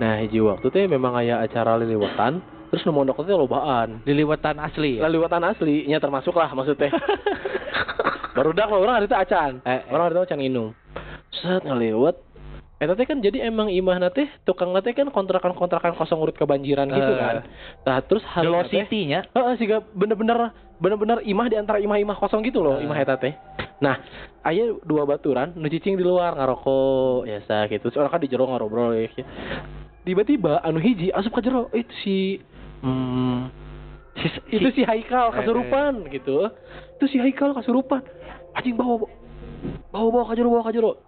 Nah, 0.00 0.20
hiji 0.20 0.40
waktu 0.44 0.68
teh 0.68 0.84
memang 0.84 1.16
aya 1.16 1.40
acara 1.40 1.80
liliwatan, 1.80 2.40
terus 2.68 2.84
nu 2.84 2.92
mondok 2.92 3.24
teh 3.24 3.32
lobaan. 3.32 4.04
Liliwatan 4.04 4.60
asli 4.60 5.00
ya. 5.00 5.08
Liliwatan 5.08 5.42
aslinya 5.48 5.98
termasuk 6.00 6.36
lah 6.36 6.52
maksudnya. 6.52 6.92
Baru 8.38 8.50
dak 8.54 8.66
mah 8.70 8.78
orang 8.78 8.94
hari 9.02 9.06
teh 9.10 9.18
acan. 9.18 9.52
Eh, 9.66 9.70
eh. 9.74 9.80
Orang 9.90 10.04
hari 10.06 10.14
teh 10.14 10.24
acan 10.30 10.40
inum. 10.40 10.70
Set 11.34 11.66
ngaliwat 11.66 12.16
Eta 12.78 12.94
teh 12.94 13.10
kan 13.10 13.18
jadi 13.18 13.42
emang 13.50 13.74
imah 13.74 13.98
teh 14.14 14.30
tukang 14.46 14.70
teh 14.78 14.94
kan 14.94 15.10
kontrakan-kontrakan 15.10 15.98
kosong 15.98 16.22
urut 16.22 16.38
kebanjiran 16.38 16.86
gitu 16.86 17.10
Eh. 17.10 17.18
kan. 17.18 17.36
Nah, 17.82 17.98
terus 18.06 18.22
hari 18.22 18.54
City 18.70 19.10
nya. 19.10 19.26
Heeh, 19.34 19.58
sih 19.58 19.66
bener-bener 19.98 20.54
bener-bener 20.78 21.18
imah 21.26 21.50
di 21.50 21.58
antara 21.58 21.82
imah-imah 21.82 22.14
kosong 22.22 22.46
gitu 22.46 22.62
loh, 22.62 22.78
Ah. 22.78 22.84
imah 22.86 22.98
eta 23.02 23.18
teh. 23.18 23.34
Nah, 23.82 23.98
aya 24.46 24.78
dua 24.86 25.02
baturan 25.02 25.58
nu 25.58 25.66
cicing 25.66 25.98
di 25.98 26.06
luar 26.06 26.38
ngarokok 26.38 27.26
biasa 27.26 27.66
gitu 27.66 27.90
terus 27.90 27.98
orang 27.98 28.14
kan 28.14 28.22
di 28.22 28.30
jero 28.30 28.46
ngarobrol 28.46 28.94
ya 28.94 29.10
tiba-tiba 30.06 30.62
anu 30.64 30.78
hiji 30.80 31.12
asup 31.12 31.34
ke 31.34 31.42
jero 31.44 31.68
itu 31.74 31.94
si 32.02 32.16
Hmm. 32.78 33.50
Si, 34.18 34.26
itu 34.54 34.70
si 34.74 34.82
Haikal 34.86 35.30
Eh, 35.30 35.42
kasurupan 35.42 36.06
gitu 36.10 36.46
itu 36.98 37.06
si 37.06 37.16
Haikal 37.22 37.54
kasurupan 37.54 38.02
anjing 38.58 38.74
bawa 38.74 39.06
bawa. 39.94 40.10
Bawa 40.10 40.26
ke 40.26 40.34
jero 40.34 40.50
bawa 40.50 40.66
ke 40.66 40.74
jero 40.74 40.98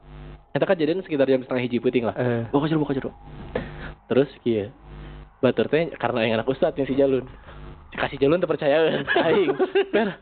Eta 0.51 0.67
kan 0.67 0.79
jadian 0.79 1.03
sekitar 1.03 1.27
jam 1.27 1.43
setengah 1.43 1.63
hiji 1.67 1.79
puting 1.83 2.07
lah. 2.07 2.15
Eh. 2.15 2.47
bawa 2.55 2.63
ke 2.63 2.69
jero 2.71 2.79
bawa 2.81 2.91
ke 2.95 2.97
jero 3.03 3.11
terus 4.11 4.31
kieu 4.43 4.71
batur 5.43 5.67
teh 5.71 5.91
karena 5.99 6.19
yang 6.27 6.35
anak 6.39 6.51
ustad 6.51 6.77
yang 6.79 6.87
si 6.87 6.95
jalun. 6.95 7.27
Kasih 7.91 8.23
jalun 8.23 8.39
terpercaya 8.39 9.03
aing. 9.27 9.51
Ber 9.91 10.15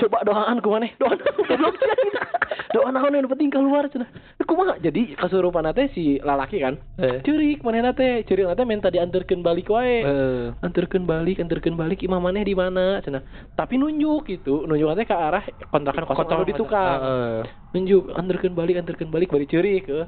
coba 0.00 0.24
doaan 0.24 0.56
ku 0.64 0.72
maneh. 0.72 0.96
Doaan 0.96 1.20
goblok 1.48 1.76
sih. 1.76 2.23
Doa 2.72 2.88
naon 2.88 3.12
yang 3.12 3.28
penting 3.28 3.52
keluar 3.52 3.84
cenah 3.90 4.08
kumaha? 4.44 4.80
Jadi 4.80 5.18
kasurupan 5.18 5.68
teh 5.74 5.90
si 5.92 6.16
lalaki 6.20 6.62
kan 6.62 6.78
Eh. 6.96 7.20
curik 7.20 7.60
manehna 7.60 7.92
teh 7.92 8.22
curik 8.24 8.48
teh 8.48 8.64
minta 8.64 8.88
diantarkeun 8.88 9.42
balik 9.42 9.68
wae. 9.68 10.00
Eh. 10.00 10.46
anterkeun 10.62 11.04
balik 11.04 11.42
anterkeun 11.42 11.76
balik 11.76 12.00
imam 12.00 12.22
maneh 12.22 12.46
di 12.46 12.54
mana? 12.54 13.02
cenah 13.02 13.20
tapi 13.52 13.76
nunjuk 13.76 14.24
gitu 14.30 14.64
nunjuk 14.64 14.88
teh 14.94 15.04
ke 15.04 15.12
arah 15.12 15.44
kontrakan 15.68 16.06
kosong 16.06 16.30
anu 16.30 16.44
di 16.46 16.54
tukang 16.54 17.00
Heeh. 17.02 17.40
nunjuk 17.74 18.14
anterkeun 18.14 18.54
balik 18.54 18.78
anterkeun 18.78 19.10
balik 19.10 19.28
bari 19.28 19.44
ceurik 19.44 19.84
eh. 19.90 20.06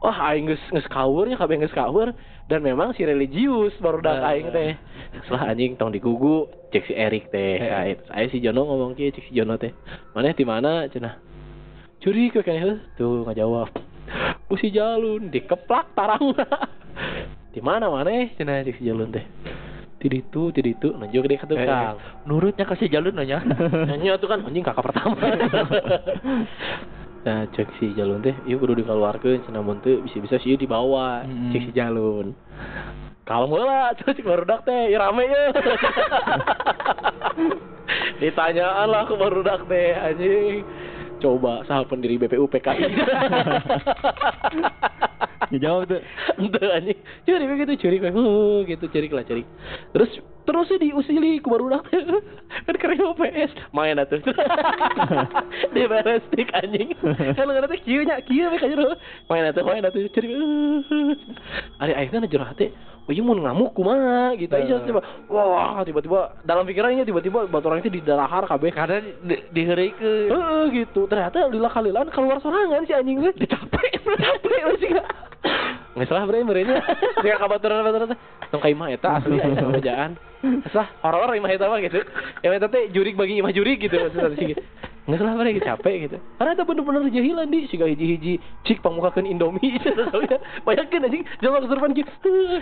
wah 0.00 0.16
aing 0.30 0.46
geus 0.46 0.62
geus 0.70 0.86
kawer 0.88 1.26
nya 1.26 1.36
kabeh 1.36 1.58
geus 1.58 1.74
kawer 1.74 2.14
dan 2.46 2.62
memang 2.62 2.94
si 2.94 3.02
religius 3.04 3.74
baru 3.78 4.00
dak 4.00 4.20
Eh. 4.20 4.28
aing 4.30 4.48
teh. 4.50 4.70
Setelah 5.26 5.50
anjing 5.50 5.74
tong 5.74 5.90
digugu 5.90 6.46
cek 6.70 6.86
si 6.86 6.94
Erik 6.94 7.30
teh. 7.34 7.58
Eh. 7.58 7.98
saya 8.06 8.26
si 8.28 8.38
Jono 8.38 8.62
ngomong 8.62 8.94
kieu 8.94 9.10
cek 9.10 9.26
si 9.26 9.34
Jono 9.34 9.58
teh. 9.58 9.70
Maneh 10.14 10.34
di 10.34 10.46
mana? 10.46 10.86
cenah 10.86 11.29
curi 12.00 12.32
ke 12.32 12.40
kayaknya 12.40 12.80
tuh 12.96 13.22
nggak 13.28 13.38
jawab. 13.38 13.68
Usi 14.50 14.72
jalun 14.72 15.30
dikeplak 15.30 15.92
tarang. 15.94 16.34
Di 17.54 17.60
mana 17.62 17.90
maneh 17.90 18.34
cenah 18.38 18.62
cek 18.62 18.78
si 18.78 18.86
Jalun 18.86 19.10
teh. 19.10 19.22
Tiditu 20.00 20.48
tiditu 20.54 20.96
nunjuk 20.96 21.28
dia 21.28 21.36
ke 21.36 21.46
tukang. 21.50 22.00
Nurutnya 22.24 22.64
kasih 22.64 22.88
jalur 22.88 23.12
nanya. 23.12 23.44
nyanyi 23.88 24.16
tuh 24.16 24.30
kan 24.30 24.40
anjing 24.46 24.64
kakak 24.64 24.86
pertama. 24.86 25.14
Nah 27.20 27.44
cek 27.52 27.68
si 27.76 27.92
jalun 27.92 28.24
teh. 28.24 28.32
Iya 28.48 28.56
kudu 28.56 28.80
dikeluarkan 28.80 29.44
cenah 29.44 29.60
mun 29.60 29.84
teu 29.84 30.00
bisa-bisa 30.00 30.40
sih 30.40 30.56
dibawa 30.56 31.20
Mm. 31.28 31.52
cek 31.52 31.62
si 31.68 31.72
jalun. 31.76 32.32
Kalem 33.28 33.52
lah 33.60 33.92
cek 33.92 34.24
barudak 34.24 34.64
teh. 34.64 34.88
Ya 34.88 35.04
rame 35.04 35.28
ya. 35.28 35.44
Ditanyaan 38.24 38.88
lah 38.88 39.04
ke 39.04 39.14
barudak 39.20 39.68
teh 39.68 39.92
anjing 39.92 40.64
coba 41.20 41.62
saha 41.68 41.84
pendiri 41.84 42.16
BPU 42.16 42.48
PKI 42.48 42.88
Dijawab 45.50 45.90
tuh. 45.90 46.00
Ente 46.38 46.62
anjing. 46.62 46.98
Curi 47.26 47.44
begitu 47.50 47.72
curi 47.82 47.96
gue. 47.98 48.10
Huh, 48.14 48.62
gitu 48.70 48.86
curi 48.86 49.10
lah 49.10 49.26
curi. 49.26 49.42
Terus 49.90 50.10
terus 50.46 50.68
diusili 50.80 51.40
ku 51.40 51.50
baru 51.50 51.80
kan 52.66 52.74
keren 52.76 53.14
PS 53.16 53.50
main 53.72 53.98
atuh. 53.98 54.20
Di 55.74 55.82
beres 55.86 56.22
stick 56.30 56.50
anjing. 56.54 56.94
Kalau 57.36 57.52
ngarana 57.52 57.70
teh 57.70 57.80
kieu 57.82 58.02
nya 58.02 58.20
kieu 58.24 58.50
we 58.50 58.58
kajero. 58.58 58.96
Main 59.28 59.50
atuh 59.50 59.62
main 59.64 59.84
atuh 59.84 60.00
curi. 60.12 60.28
Ari 61.80 61.92
ayeuna 61.94 62.26
jero 62.26 62.44
hate. 62.44 62.72
Oh 63.08 63.12
iya 63.12 63.26
mun 63.26 63.42
ngamuk 63.42 63.74
kumaha 63.74 64.38
gitu 64.38 64.54
aja 64.54 64.86
tiba. 64.86 65.02
Wah, 65.26 65.82
tiba-tiba 65.82 66.38
dalam 66.46 66.62
pikirannya 66.62 67.02
tiba-tiba 67.02 67.48
batu 67.50 67.66
orang 67.66 67.82
itu 67.82 67.90
di 67.90 68.00
dalahar 68.04 68.46
kabeh. 68.46 68.70
Di, 69.24 69.36
diheureukeun. 69.50 70.30
Heeh 70.30 70.62
gitu. 70.84 71.10
Ternyata 71.10 71.48
lila 71.50 71.72
kalilan 71.72 72.06
keluar 72.14 72.38
sorangan 72.38 72.86
si 72.86 72.94
anjing. 72.94 73.18
Dicapek, 73.34 73.92
capek 74.04 74.62
lu 74.68 74.76
sih. 74.78 74.90
Nggak 75.94 76.06
salah 76.06 76.24
bre 76.26 76.46
merenya. 76.46 76.78
Jika 77.24 77.36
kabaturan 77.42 77.82
kabaturan. 77.82 78.14
Tong 78.50 78.62
ka 78.62 78.68
imah 78.70 78.88
eta 78.94 79.18
asli 79.18 79.42
aya 79.42 79.58
kerjaan. 79.58 80.10
Salah 80.70 80.88
horor 81.02 81.34
imah 81.34 81.50
eta 81.50 81.66
mah 81.66 81.82
gitu. 81.82 81.98
Yang 82.46 82.52
eta 82.62 82.66
teh 82.70 82.82
jurik 82.94 83.18
bagi 83.18 83.42
imah 83.42 83.50
jurik 83.50 83.82
gitu 83.82 83.98
maksudnya 83.98 84.30
sih. 84.38 84.54
Nggak 85.10 85.18
salah 85.18 85.34
bre 85.34 85.50
capek 85.58 85.94
gitu. 86.06 86.16
Karena 86.38 86.50
eta 86.54 86.62
bener-bener 86.62 87.02
jahilan 87.10 87.50
di 87.50 87.66
siga 87.66 87.90
hiji-hiji 87.90 88.38
cik 88.62 88.78
pamukakeun 88.86 89.26
Indomie. 89.26 89.82
Bayangkeun 90.62 91.06
anjing 91.10 91.26
jelema 91.42 91.58
kesurupan 91.66 91.90
kieu. 91.98 92.06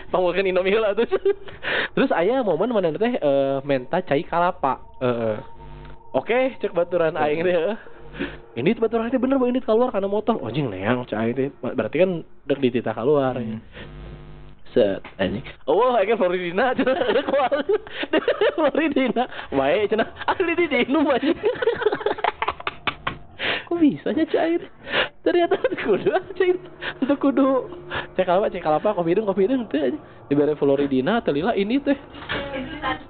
Pamukakeun 0.09 0.49
Indomie 0.49 0.73
heula 0.73 0.97
terus. 0.97 1.13
Terus 1.95 2.11
aya 2.17 2.41
momen 2.41 2.73
mana 2.73 2.97
teh 2.97 3.13
eh, 3.13 3.59
menta 3.61 4.01
cai 4.01 4.25
kalapa. 4.25 4.81
Heeh. 5.05 5.37
Oke, 6.17 6.57
cek 6.65 6.73
baturan 6.73 7.21
aing 7.21 7.45
teh. 7.45 7.77
Ini 8.59 8.75
baturan 8.75 9.13
teh 9.13 9.23
bener 9.23 9.39
ini 9.47 9.63
keluar 9.63 9.95
karena 9.95 10.11
motor. 10.11 10.35
Oh, 10.41 10.51
anjing 10.51 10.67
neang 10.67 11.07
cai 11.07 11.31
teh. 11.31 11.53
Berarti 11.63 11.97
kan 12.03 12.11
dek 12.49 12.59
dititah 12.59 12.95
keluar. 12.97 13.39
ya. 13.39 13.59
Set 14.75 15.01
anjing. 15.17 15.47
Oh, 15.65 15.95
aing 15.95 16.19
Floridina 16.19 16.75
cenah 16.75 16.99
ada 16.99 17.23
keluar. 17.23 17.51
Floridina. 18.57 19.25
Bae 19.55 19.87
cenah 19.87 20.09
asli 20.27 20.53
di 20.59 20.67
Dinu 20.67 21.07
anjing. 21.07 21.39
Kok 23.69 23.79
bisa 23.79 24.11
nya 24.17 24.25
cai 24.27 24.59
teh? 24.59 24.71
Ternyata 25.23 25.61
kudu 25.85 26.11
cai. 26.35 26.53
Itu 27.05 27.15
kudu 27.21 27.47
cek 28.17 28.29
apa 28.29 28.51
cek 28.51 28.65
apa 28.65 28.97
kopi 28.97 29.13
hidung 29.15 29.29
kopi 29.29 29.47
hidung 29.47 29.69
teh. 29.71 29.95
Di 30.29 30.35
bare 30.37 30.59
Floridina 30.59 31.21
telila 31.23 31.55
ini 31.55 31.79
teh. 31.79 31.97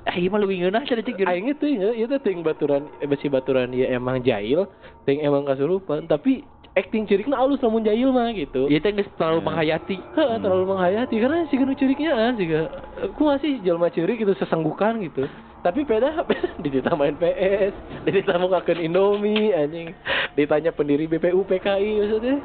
Ah, 0.08 0.16
mah 0.16 0.38
leuwih 0.40 0.64
ngeunah 0.64 0.82
cenah 0.88 1.04
cik 1.04 1.20
juri. 1.20 1.28
Aing 1.28 1.52
itu 1.52 1.66
ya, 1.68 1.92
itu 1.94 2.16
ting 2.24 2.40
baturan, 2.40 2.88
eh, 2.98 3.06
besi 3.06 3.28
baturan 3.28 3.70
ya 3.70 3.92
emang 3.92 4.24
jahil, 4.24 4.66
ting 5.04 5.20
emang 5.20 5.44
kasurupan, 5.44 6.08
tapi 6.08 6.42
acting 6.78 7.10
ciriknya 7.10 7.36
halus 7.36 7.58
namun 7.60 7.82
jahil 7.82 8.14
mah 8.14 8.30
gitu. 8.32 8.70
Ieu 8.70 8.80
teh 8.80 8.94
terlalu 9.18 9.40
menghayati. 9.44 9.96
Heeh, 9.98 10.36
terlalu 10.38 10.64
menghayati 10.74 11.14
karena 11.18 11.44
si 11.50 11.54
genu 11.58 11.74
ciriknya 11.74 12.14
kan 12.14 12.34
juga 12.38 12.60
aku 13.02 13.20
masih 13.26 13.52
jelma 13.66 13.90
cirik 13.90 14.22
gitu 14.22 14.32
sesenggukan 14.38 15.02
gitu. 15.02 15.26
Tapi 15.58 15.82
beda 15.82 16.22
dititah 16.62 16.94
main 16.94 17.14
PS, 17.14 17.74
dititah 18.02 18.38
mukakeun 18.38 18.78
Indomie 18.78 19.50
anjing. 19.50 19.90
Ditanya 20.32 20.70
pendiri 20.70 21.04
BPU 21.04 21.42
PKI 21.42 21.98
maksudnya. 21.98 22.36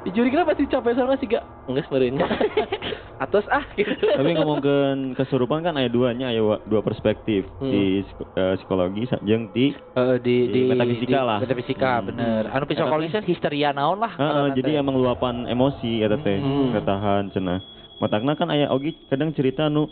Dicurigna 0.00 0.46
pasti 0.46 0.64
capek 0.64 0.94
sama 0.94 1.18
sih 1.18 1.26
gak 1.26 1.42
Geus 1.66 1.86
meureunnya. 1.86 2.26
Atos 3.22 3.44
ah 3.48 3.66
gitu. 3.74 3.90
Tapi 3.92 4.32
ngomongkeun 4.32 5.12
kesurupan 5.12 5.60
kan 5.60 5.76
aya 5.76 5.86
duanya, 5.86 6.30
aya 6.30 6.40
wa- 6.40 6.62
dua 6.62 6.80
perspektif 6.80 7.44
Hmm. 7.58 7.68
di 7.68 8.00
eh, 8.32 8.54
psikologi 8.56 9.04
jeung 9.20 9.50
di 9.50 9.74
Heeh, 9.92 10.16
di, 10.18 10.36
Di 10.48 10.60
metafisika 10.66 11.20
lah. 11.20 11.38
Metafisika 11.38 11.90
Hmm. 11.98 12.06
bener. 12.06 12.42
Anu 12.48 12.64
psikologisnya 12.64 13.20
histeria 13.20 13.70
naon 13.70 13.98
lah. 13.98 14.14
Heeh, 14.14 14.24
ngaranna 14.24 14.56
jadi 14.56 14.70
emang 14.78 14.96
luapan 14.96 15.44
emosi 15.44 16.00
eta 16.00 16.16
teh 16.16 16.38
Hmm. 16.38 16.72
ketahan 16.72 17.28
cenah. 17.28 17.60
Matakna 17.98 18.32
kan 18.32 18.48
aya 18.48 18.70
ogi 18.70 18.96
kadang 19.06 19.30
cerita 19.30 19.68
nu 19.68 19.90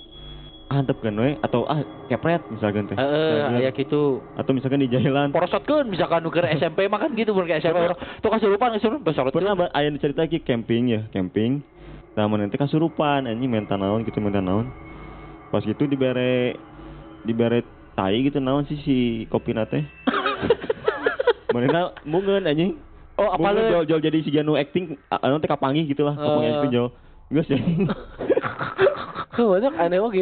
hantepkeun 0.69 1.17
we 1.17 1.31
atau 1.41 1.65
ah 1.65 1.81
kepret 2.13 2.45
misalkan 2.53 2.85
teh. 2.85 2.97
Heeh, 2.97 3.57
aya 3.57 3.71
gitu. 3.73 4.21
Atau 4.37 4.53
misalkan 4.53 4.85
di 4.85 4.93
jahilan. 4.93 5.33
Porosotkeun 5.33 5.89
misalkan 5.89 6.21
nu 6.21 6.29
keur 6.29 6.45
SMP 6.45 6.85
mah 6.93 7.01
kan 7.01 7.17
gitu 7.17 7.33
mun 7.33 7.49
ke 7.49 7.57
SMP 7.57 7.81
orang 7.81 7.97
tuh 8.21 8.29
kasurupan 8.29 8.77
kasurupan 8.77 9.01
besorot 9.01 9.33
Pernah 9.33 9.73
aya 9.73 9.89
cerita 9.97 10.29
ki 10.29 10.45
camping 10.45 10.93
ya, 10.93 11.01
camping. 11.09 11.65
Nah, 12.15 12.29
mana 12.29 12.53
teh 12.53 12.61
kasurupan 12.61 13.25
anjing 13.25 13.49
minta 13.49 13.81
naon 13.81 14.05
gitu 14.05 14.21
minta 14.21 14.45
naon. 14.45 14.69
Pas 15.49 15.65
gitu 15.65 15.89
dibere 15.89 16.53
dibere 17.25 17.65
tai 17.97 18.21
gitu 18.29 18.37
naon 18.37 18.69
sih 18.69 18.77
si 18.85 18.97
kopi 19.33 19.57
teh. 19.57 19.85
Mana 21.57 21.97
mungkin 22.05 22.45
anjing. 22.45 22.77
Oh, 23.19 23.35
apa 23.35 23.51
lu? 23.51 23.83
jol-jol 23.83 23.99
jadi 23.99 24.19
si 24.23 24.31
Janu 24.31 24.55
acting 24.55 24.95
anu 25.11 25.41
teh 25.41 25.51
kapanggih 25.51 25.89
gitu 25.91 26.07
lah, 26.07 26.15
kapanggih 26.15 26.53
Oh. 26.55 26.61
itu 26.61 26.69
jol. 26.71 26.89
Geus 27.33 27.49
anjing. 27.49 27.89
Tuh 29.39 29.55
banyak 29.55 29.71
aneh 29.79 30.03
oke. 30.03 30.19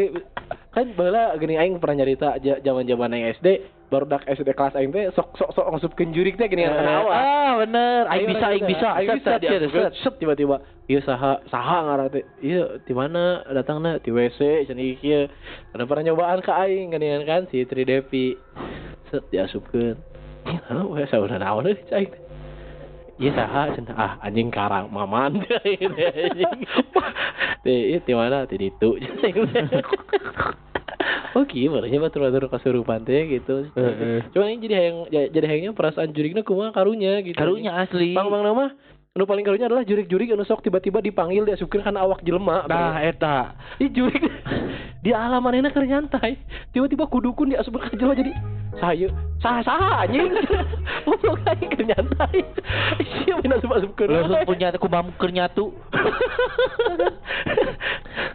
Kan 0.76 0.92
bala 0.92 1.32
gini 1.40 1.56
aing 1.56 1.80
pernah 1.80 2.04
nyarita 2.04 2.36
zaman-zaman 2.60 3.16
aing 3.16 3.32
SD, 3.40 3.48
baru 3.88 4.04
dak 4.04 4.28
SD 4.28 4.52
kelas 4.52 4.76
aing 4.76 4.92
teh 4.92 5.08
sok 5.16 5.32
sok 5.40 5.56
sok 5.56 5.72
ngusupkeun 5.72 6.12
jurik 6.12 6.36
teh 6.36 6.44
gini 6.52 6.68
Eh, 6.68 6.68
anak 6.68 7.00
awak. 7.00 7.16
Ah, 7.16 7.50
bener. 7.64 8.02
Aing 8.12 8.28
bisa, 8.28 8.46
aing 8.52 8.66
bisa. 8.68 8.88
aing 8.92 9.10
bisa. 9.16 9.40
dia 9.40 9.56
set, 9.96 10.20
tiba-tiba. 10.20 10.60
Iya 10.84 11.00
saha 11.00 11.40
saha 11.48 11.88
ngaran 11.88 12.12
teh. 12.12 12.28
Iya 12.44 12.76
di 12.84 12.92
mana? 12.92 13.40
Datangna 13.48 13.96
di 14.04 14.12
WC 14.12 14.68
cenah 14.68 14.84
ieu 14.84 15.32
ada 15.72 15.88
pernah 15.88 16.12
nyobaan 16.12 16.44
ka 16.44 16.52
aing 16.68 16.92
geuningan 16.92 17.24
kan 17.24 17.42
si 17.48 17.64
Tri 17.64 17.88
Devi. 17.88 18.36
Set 19.08 19.24
diasupkeun. 19.32 19.96
Halo 20.68 20.92
we 20.92 21.08
saudara 21.08 21.40
naon 21.40 21.72
deui 21.72 21.80
aing 21.88 22.12
Iya 23.16 23.32
saha 23.32 23.72
cenah 23.72 23.96
ah 23.96 24.12
anjing 24.20 24.52
karang 24.52 24.92
maman. 24.92 25.40
Teh 27.64 27.98
di 27.98 28.14
mana 28.14 28.44
di 28.44 28.56
ditu 28.60 28.96
Oh 31.36 31.44
gitu, 31.44 31.68
barunya 31.68 32.00
batur-batur 32.00 32.48
kesurupan 32.48 33.04
teh 33.04 33.28
gitu. 33.28 33.68
Cuman 34.32 34.56
ini 34.56 34.60
jadi 34.64 34.74
hayang 34.80 34.96
ja- 35.12 35.28
jadi 35.28 35.44
hayangnya 35.44 35.72
perasaan 35.76 36.16
jurigna 36.16 36.40
kumaha 36.40 36.72
karunya 36.72 37.20
gitu. 37.20 37.36
Karunya 37.36 37.76
asli. 37.76 38.16
Bang 38.16 38.32
bang 38.32 38.40
nama 38.40 38.72
anu 39.16 39.24
paling 39.24 39.48
karunya 39.48 39.64
adalah 39.64 39.80
jurik-jurik 39.80 40.28
anu 40.28 40.44
sok 40.44 40.60
tiba-tiba 40.60 41.00
dipanggil 41.00 41.48
diasupkeun 41.48 41.80
kana 41.80 42.04
awak 42.04 42.20
jelema. 42.20 42.68
Nah, 42.68 43.00
eta. 43.00 43.56
Ih 43.80 43.88
jurik 43.88 44.20
di 45.04 45.16
alam 45.16 45.40
manehna 45.40 45.72
keur 45.72 45.88
nyantai. 45.88 46.36
Tiba-tiba 46.76 47.08
kudukun 47.08 47.56
diasupkeun 47.56 47.88
ka 47.88 47.96
jelema 47.96 48.12
jadi 48.12 48.36
Sayu, 48.76 49.08
sah 49.40 49.64
sah 49.64 50.04
anjing. 50.04 50.28
Goblok 51.08 51.40
aing 51.48 51.72
keur 51.72 51.84
nyantai. 51.88 52.44
Sia 53.00 53.40
mina 53.40 53.56
sebab-sebab 53.56 54.04
Langsung 54.04 54.44
punya 54.44 54.68
aku 54.76 54.88
mampu 54.92 55.26
nyatu. 55.32 55.72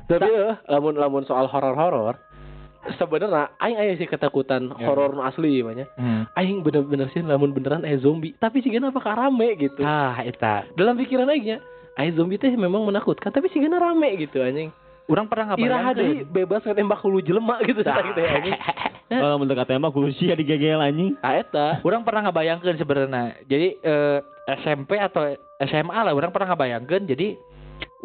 Tapi 0.09 0.29
eh, 0.33 0.57
lamun 0.65 0.97
lamun 0.97 1.29
soal 1.29 1.45
horor-horor 1.45 2.17
sebenarnya 2.97 3.53
aing 3.61 3.77
aya 3.77 3.93
sih 3.95 4.09
ketakutan 4.09 4.73
Ya. 4.77 4.89
horor 4.89 5.13
nu 5.13 5.21
asli 5.21 5.61
banyak. 5.61 5.87
Hmm. 5.95 6.25
Aing 6.33 6.65
bener-bener 6.65 7.07
sih 7.13 7.21
lamun 7.21 7.53
beneran 7.53 7.85
aya 7.85 8.01
zombie, 8.01 8.33
tapi 8.37 8.61
sih 8.61 8.73
kenapa 8.73 8.97
rame 9.01 9.53
gitu. 9.57 9.85
Ah, 9.85 10.17
eta. 10.21 10.65
Dalam 10.73 10.97
pikiran 10.97 11.29
aing 11.29 11.45
nya, 11.45 11.57
aya 11.95 12.09
zombie 12.17 12.41
teh 12.41 12.49
memang 12.49 12.81
menakutkan, 12.81 13.29
tapi 13.29 13.49
sih 13.49 13.61
rame 13.61 14.17
gitu 14.17 14.41
anjing. 14.41 14.73
Orang 15.09 15.27
pernah 15.27 15.57
Iraha 15.59 15.91
deui 15.91 16.23
ngabayangkeun. 16.23 16.31
bebas 16.31 16.63
nembak 16.71 16.99
hulu 17.03 17.19
jelema 17.19 17.59
gitu 17.67 17.83
Tah. 17.83 17.99
gitu 17.99 18.19
ya 18.21 18.31
anjing. 18.31 18.55
Kalau 19.11 19.35
mendekat 19.43 19.67
tembak 19.67 19.91
kusia 19.91 20.39
di 20.39 20.47
gegel 20.47 20.79
anjing. 20.79 21.19
Ah 21.19 21.35
eta. 21.35 21.83
Orang 21.83 22.07
pernah 22.07 22.31
ngabayangkeun 22.31 22.79
sebenarnya. 22.79 23.43
Jadi 23.43 23.75
eh, 23.83 24.17
SMP 24.63 24.95
atau 24.95 25.35
SMA 25.59 25.97
lah 25.99 26.15
orang 26.15 26.31
pernah 26.31 26.55
ngabayangkeun. 26.55 27.11
Jadi 27.11 27.35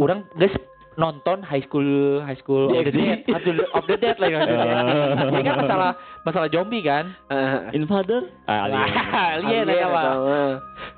orang 0.03 0.27
guys 0.35 0.51
nonton 0.97 1.45
high 1.45 1.61
school 1.65 2.21
high 2.25 2.37
school 2.41 2.73
of 2.73 2.85
the 2.85 2.93
dead 2.93 3.21
DxD. 3.23 3.33
of 3.33 3.41
the, 3.45 3.53
of 3.77 3.85
the 3.85 3.97
dead 3.97 4.17
lah 4.17 4.29
maksudnya. 4.33 4.77
Ini 5.33 5.41
kan 5.45 5.55
masalah 5.61 5.91
masalah 6.25 6.49
zombie 6.49 6.81
kan. 6.81 7.13
Ah, 7.29 7.69
Invader? 7.71 8.33
Ah, 8.49 8.65
alien. 8.65 8.89
Alien 9.45 9.67
ya 9.69 9.87
mah. 9.93 10.05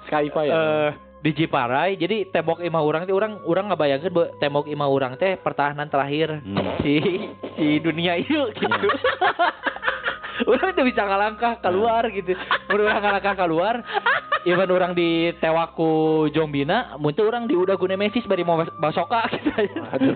Skyfi 0.06 0.42
ya. 0.46 0.54
Eh 0.54 0.90
di 1.18 1.34
Ciparai 1.34 1.98
jadi 1.98 2.30
tembok 2.30 2.62
imah 2.62 2.78
orang 2.78 3.02
teh 3.02 3.10
orang 3.10 3.42
orang 3.42 3.74
ngabayangkeun 3.74 4.14
be, 4.14 4.30
tembok 4.38 4.70
imah 4.70 4.86
orang 4.86 5.18
teh 5.18 5.34
pertahanan 5.34 5.90
terakhir 5.90 6.38
Hmm. 6.46 6.78
si 6.78 7.02
si 7.58 7.82
dunia 7.82 8.14
itu 8.14 8.38
gitu. 8.54 8.70
orang 10.48 10.70
tuh 10.72 10.84
bisa 10.84 11.02
ngalangkah 11.02 11.58
keluar 11.58 12.02
gitu. 12.08 12.32
Mun 12.68 12.80
orang 12.80 13.00
ngalangkah 13.00 13.34
keluar, 13.36 13.74
even 14.44 14.68
orang 14.68 14.92
ditewak 14.92 15.72
ku 15.72 15.90
zombina, 16.30 16.94
mun 16.96 17.10
teu 17.10 17.24
orang 17.24 17.44
diudah 17.44 17.74
ku 17.74 17.84
Nemesis 17.84 18.22
bari 18.24 18.42
mau 18.42 18.56
bas- 18.56 18.74
basoka 18.76 19.26
gitu. 19.28 19.50
Aduh. 19.90 20.14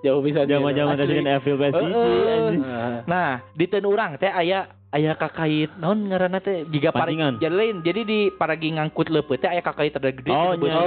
Jauh 0.00 0.20
bisa 0.20 0.44
Zaman-zaman 0.44 0.94
Asli. 0.94 1.02
Resident 1.12 1.28
Evil 1.34 1.56
versi 1.56 1.82
Heeh. 1.82 2.32
anjing. 2.32 2.62
Ah. 2.62 2.98
Nah, 3.04 3.28
di 3.52 3.66
ten 3.66 3.84
urang 3.84 4.16
teh 4.16 4.28
aya 4.28 4.64
aya 4.88 5.14
kakait 5.14 5.70
naon 5.76 6.02
ngaranna 6.04 6.40
teh 6.40 6.66
jiga 6.66 6.90
parek 6.90 7.14
Pancingan. 7.14 7.34
jadi 7.36 7.54
lain. 7.54 7.76
Jadi 7.80 8.00
di 8.02 8.20
paragi 8.28 8.72
ngangkut 8.72 9.06
leupeut 9.06 9.36
teh 9.36 9.46
aya 9.46 9.60
kakait 9.60 9.92
rada 9.92 10.10
gede 10.10 10.30
Oh, 10.30 10.50
gitu, 10.52 10.66
iya. 10.66 10.80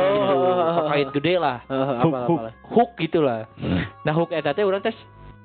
kakait 0.81 1.09
gede 1.13 1.33
lah. 1.37 1.57
Hook, 2.01 2.15
hook. 2.25 2.41
Hook 2.65 2.91
gitu 2.97 3.21
lah. 3.21 3.45
Nah, 4.01 4.13
hook 4.13 4.31
eta 4.31 4.51
teh 4.51 4.61
urang 4.61 4.81
teh 4.81 4.91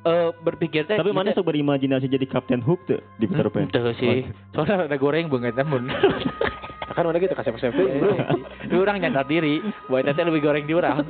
eh, 0.04 0.28
berpikir 0.38 0.84
teh 0.84 0.94
Tapi 0.94 1.10
mana 1.10 1.32
sok 1.32 1.48
berimajinasi 1.48 2.06
jadi 2.06 2.26
Captain 2.26 2.60
Hook 2.60 2.84
tuh 2.84 3.00
di 3.16 3.26
Peter 3.26 3.48
Pan? 3.48 3.66
Tuh 3.68 3.94
sih. 3.94 4.26
Soalnya 4.52 4.86
ada 4.86 4.96
goreng 4.96 5.26
banget 5.26 5.58
mun. 5.62 5.88
Kan 6.96 7.06
udah 7.06 7.20
gitu 7.20 7.30
kasih 7.30 7.54
SMP. 7.54 7.78
Di 8.64 8.74
orang 8.74 8.98
nyadar 8.98 9.22
diri, 9.22 9.62
eta 9.62 10.10
teh 10.10 10.24
lebih 10.26 10.42
goreng 10.42 10.66
di 10.66 10.74
urang. 10.74 11.06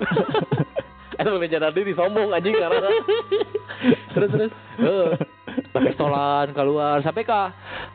Itu 1.18 1.34
lebih 1.34 1.50
jadi 1.50 1.72
diri 1.72 1.92
sombong 1.92 2.30
anjing 2.30 2.54
karena. 2.54 2.78
terus 4.14 4.30
terus. 4.30 4.52
Heeh. 4.78 5.10
Pakai 5.68 5.92
stolan 5.92 6.52
keluar 6.52 7.00
sampai 7.00 7.24
ka 7.24 7.50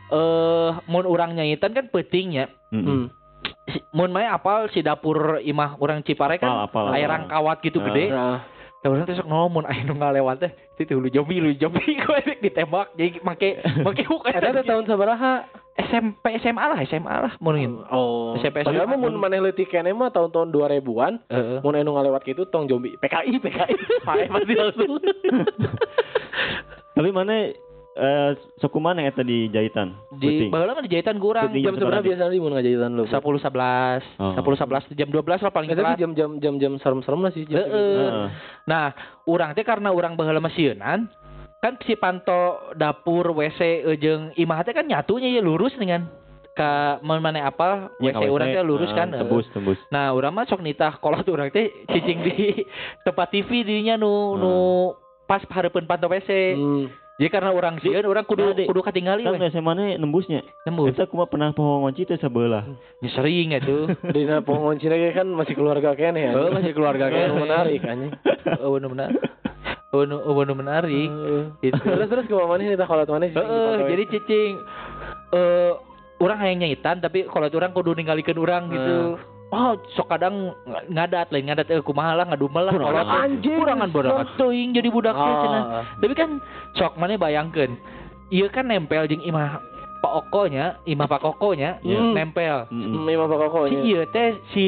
eh 0.09 0.69
mun 0.85 1.05
urang 1.05 1.31
nyaitan 1.31 1.71
kan 1.71 1.87
pentingnya. 1.87 2.49
Mm-mm. 2.69 2.83
Hmm. 2.83 3.05
Si- 3.63 3.85
mun 3.93 4.11
mah 4.11 4.27
apal 4.27 4.67
si 4.67 4.81
dapur 4.81 5.39
imah 5.39 5.79
orang 5.79 6.03
Cipare 6.03 6.35
kan 6.35 6.67
Apal, 6.67 6.83
apal, 6.83 6.91
aya 6.91 7.05
apal. 7.05 7.13
rangkawat 7.15 7.57
gitu 7.61 7.79
Ah. 7.79 7.85
gede. 7.87 8.05
Nah, 8.09 8.37
urang 8.83 9.05
teh 9.05 9.15
sok 9.15 9.29
ngomong 9.29 9.63
aya 9.63 9.81
nu 9.83 9.95
ngalewat 9.95 10.37
teh 10.41 10.51
itu 10.73 10.97
lu 10.97 11.09
zombie 11.13 11.37
lu 11.37 11.53
zombie 11.55 11.93
gue 11.95 12.19
ditembak 12.41 12.97
jadi 12.97 13.21
make 13.21 13.49
make 13.61 14.03
hook 14.09 14.25
teh 14.25 14.63
tahun 14.65 14.85
sabaraha? 14.89 15.45
SMP 15.73 16.37
SMA 16.37 16.61
lah 16.61 16.77
SMA 16.85 17.13
lah 17.17 17.33
mun 17.41 17.57
Oh. 17.89 18.37
SMP 18.37 18.61
Padahal 18.61 18.85
mah 18.85 18.97
mun 18.97 19.17
maneh 19.17 19.41
leutik 19.41 19.73
kene 19.73 19.89
mah 19.89 20.13
tahun-tahun 20.13 20.53
2000-an, 20.53 21.13
Heeh. 21.33 21.57
mun 21.65 21.73
anu 21.73 21.97
ngalewat 21.97 22.21
gitu 22.29 22.45
tong 22.45 22.69
zombie 22.69 22.93
PKI 23.01 23.41
PKI. 23.41 23.73
Pae 24.05 24.29
pasti 24.29 24.53
langsung. 24.53 25.01
Tapi 26.97 27.09
mana 27.09 27.49
eh 27.93 28.31
sok 28.57 28.73
mana 28.81 29.05
eta 29.05 29.21
di 29.21 29.53
jahitan? 29.53 29.93
di 30.17 30.25
Peuting. 30.25 30.49
baheula 30.49 30.73
mah 30.73 30.81
di 30.81 30.89
jahitan 30.89 31.21
kurang 31.21 31.53
Peuting. 31.53 31.63
Jam 31.69 31.73
seberapa 31.77 32.01
biasa 32.01 32.33
di 32.33 32.41
mun 32.41 32.57
ngajahitan 32.57 32.91
lu? 32.97 33.05
10 33.05 33.13
11 33.13 34.01
Oh. 34.17 34.33
10 34.33 34.89
11 34.89 34.97
jam 34.97 35.09
12 35.13 35.45
lah 35.45 35.51
paling 35.53 35.69
Eta 35.69 35.77
telat. 35.77 35.97
jam-jam 36.01 36.29
jam-jam 36.41 36.73
serem-serem 36.81 37.21
lah 37.21 37.31
sih 37.31 37.45
jam 37.45 37.61
Heeh. 37.61 37.69
segitu. 37.69 38.01
Heeh. 38.01 38.27
Nah, 38.65 38.85
urang 39.29 39.53
teh 39.53 39.61
karena 39.61 39.93
urang 39.93 40.17
baheula 40.17 40.41
masieun 40.41 40.81
kan 41.63 41.79
si 41.87 41.95
panto 41.95 42.59
dapur 42.75 43.31
WC 43.31 43.87
jeung 43.95 44.35
imah 44.35 44.67
teh 44.67 44.75
kan 44.75 44.83
nyatunya 44.83 45.31
ya 45.31 45.39
lurus 45.39 45.71
dengan 45.79 46.09
ka 46.53 46.99
mana 47.01 47.45
apa 47.45 47.93
Ya, 48.03 48.13
WC 48.13 48.23
urang 48.27 48.49
teh 48.51 48.63
lurus 48.65 48.91
ah, 48.91 48.97
kan. 48.99 49.07
Tembus, 49.13 49.45
tembus. 49.53 49.79
Nah, 49.87 50.11
urang 50.11 50.33
mah 50.33 50.43
sok 50.43 50.59
nitah 50.59 50.97
kolot 50.97 51.23
urang 51.25 51.47
teh 51.49 51.69
cicing 51.93 52.19
di 52.19 52.65
tempat 53.05 53.29
TV 53.31 53.63
dinya 53.63 53.95
nu 53.95 54.33
nu 54.35 54.53
pas 55.23 55.45
hareupeun 55.45 55.85
panto 55.85 56.09
WC. 56.09 56.29
Hmm. 56.57 56.85
Jadi 57.13 57.29
karena 57.29 57.53
urang 57.53 57.77
sieun 57.77 58.09
urang 58.09 58.25
kudu 58.25 58.41
Nah, 58.41 58.57
Di- 58.57 58.65
kudu 58.65 58.81
katingali 58.81 59.21
Kan 59.21 59.37
we. 59.37 59.49
SMA 59.53 59.61
mana 59.61 59.93
nembusnya? 60.01 60.41
Nembus. 60.65 60.97
Eta 60.97 61.05
kumaha 61.05 61.29
pernah 61.29 61.53
pohon 61.53 61.85
ngunci 61.85 62.09
teh 62.09 62.17
sebelah. 62.17 62.65
Ya, 63.05 63.09
sering 63.13 63.53
atuh. 63.53 63.85
Dina 64.17 64.41
pohon 64.41 64.81
Cina 64.81 64.97
ge 64.97 65.13
kan 65.13 65.29
masih 65.29 65.53
keluarga 65.53 65.93
kene 65.93 66.29
ya. 66.29 66.31
Oh, 66.33 66.49
masih 66.49 66.73
keluarga 66.73 67.13
kene. 67.13 67.37
menarik 67.37 67.85
anjing. 67.85 68.11
Oh, 68.65 68.73
bener 68.73 68.89
benar. 68.89 69.09
Oh, 69.93 70.09
nu- 70.09 70.25
oh, 70.25 70.33
menarik. 70.57 71.09
Gitu. 71.61 71.77
Terus 71.77 72.09
terus 72.09 72.25
ke 72.25 72.33
mana 72.33 72.65
nih 72.65 72.81
kolot 72.81 73.05
mana 73.05 73.29
sih? 73.29 73.37
Heeh, 73.37 73.73
jadi 73.93 74.03
cicing 74.09 74.53
eh 75.33 75.71
orang 76.17 76.37
hayang 76.41 76.59
nyaitan 76.65 76.97
tapi 76.97 77.29
kalau 77.29 77.45
orang 77.45 77.77
kudu 77.77 77.93
ninggalikeun 77.93 78.41
urang 78.41 78.73
gitu. 78.73 79.21
Oh, 79.53 79.77
sok 79.93 80.09
kadang 80.09 80.33
ng- 80.65 80.87
ngadat 80.89 81.29
lain 81.29 81.45
ngadat 81.45 81.69
eh 81.69 81.77
kumaha 81.79 82.17
lah 82.17 82.25
ngadumel 82.25 82.65
lah 82.65 82.73
kolot. 82.73 83.05
Anjing. 83.05 83.61
Kurangan 83.61 83.89
berangan 83.93 84.27
teuing 84.33 84.73
jadi 84.73 84.89
budak 84.89 85.13
cenah. 85.13 85.63
Ah. 85.63 85.83
Tapi 85.93 86.13
kan 86.13 86.41
sok 86.73 86.97
mana 86.97 87.13
bayangkeun. 87.15 87.77
Ieu 88.27 88.49
kan 88.49 88.65
nempel 88.65 89.05
jeung 89.05 89.21
imah 89.21 89.61
Pak 90.01 90.13
Okonya, 90.19 90.81
imah 90.83 91.05
Pak 91.05 91.21
Kokonya 91.21 91.79
Iya. 91.79 92.01
nempel. 92.11 92.67
Mm-mm. 92.67 93.05
Memang 93.05 93.29
bakal 93.29 93.47
kok 93.47 93.69
Si 93.69 93.77
ieu 93.85 94.03
teh 94.09 94.29
si 94.51 94.65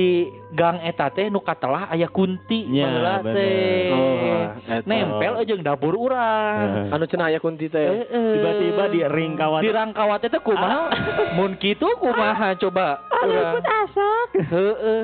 gang 0.56 0.80
eta 0.80 1.08
teh 1.10 1.28
nu 1.28 1.40
katelah 1.40 1.86
aya 1.88 2.08
kunti 2.08 2.66
Ya, 2.70 2.88
bener. 3.20 3.36
teh. 3.36 3.92
Oh, 3.92 4.42
eta. 4.66 4.86
nempel 4.86 5.34
jeung 5.44 5.62
dapur 5.62 5.94
urang. 5.94 6.88
Eh. 6.88 6.96
Anu 6.96 7.06
cenah 7.06 7.28
aya 7.28 7.38
kunti 7.38 7.68
teh. 7.68 7.84
Heeh. 7.84 8.32
Tiba-tiba 8.34 8.84
di 8.88 9.00
ring 9.06 9.36
kawat. 9.36 9.60
di 9.60 9.70
rangkawat 9.70 10.24
itu 10.24 10.40
kumaha 10.40 10.90
mun 11.36 11.54
kitu 11.56 11.86
kumaha 11.98 12.56
coba 12.56 13.04
urang 13.22 13.60
asap. 13.62 14.30
heeh 14.42 15.04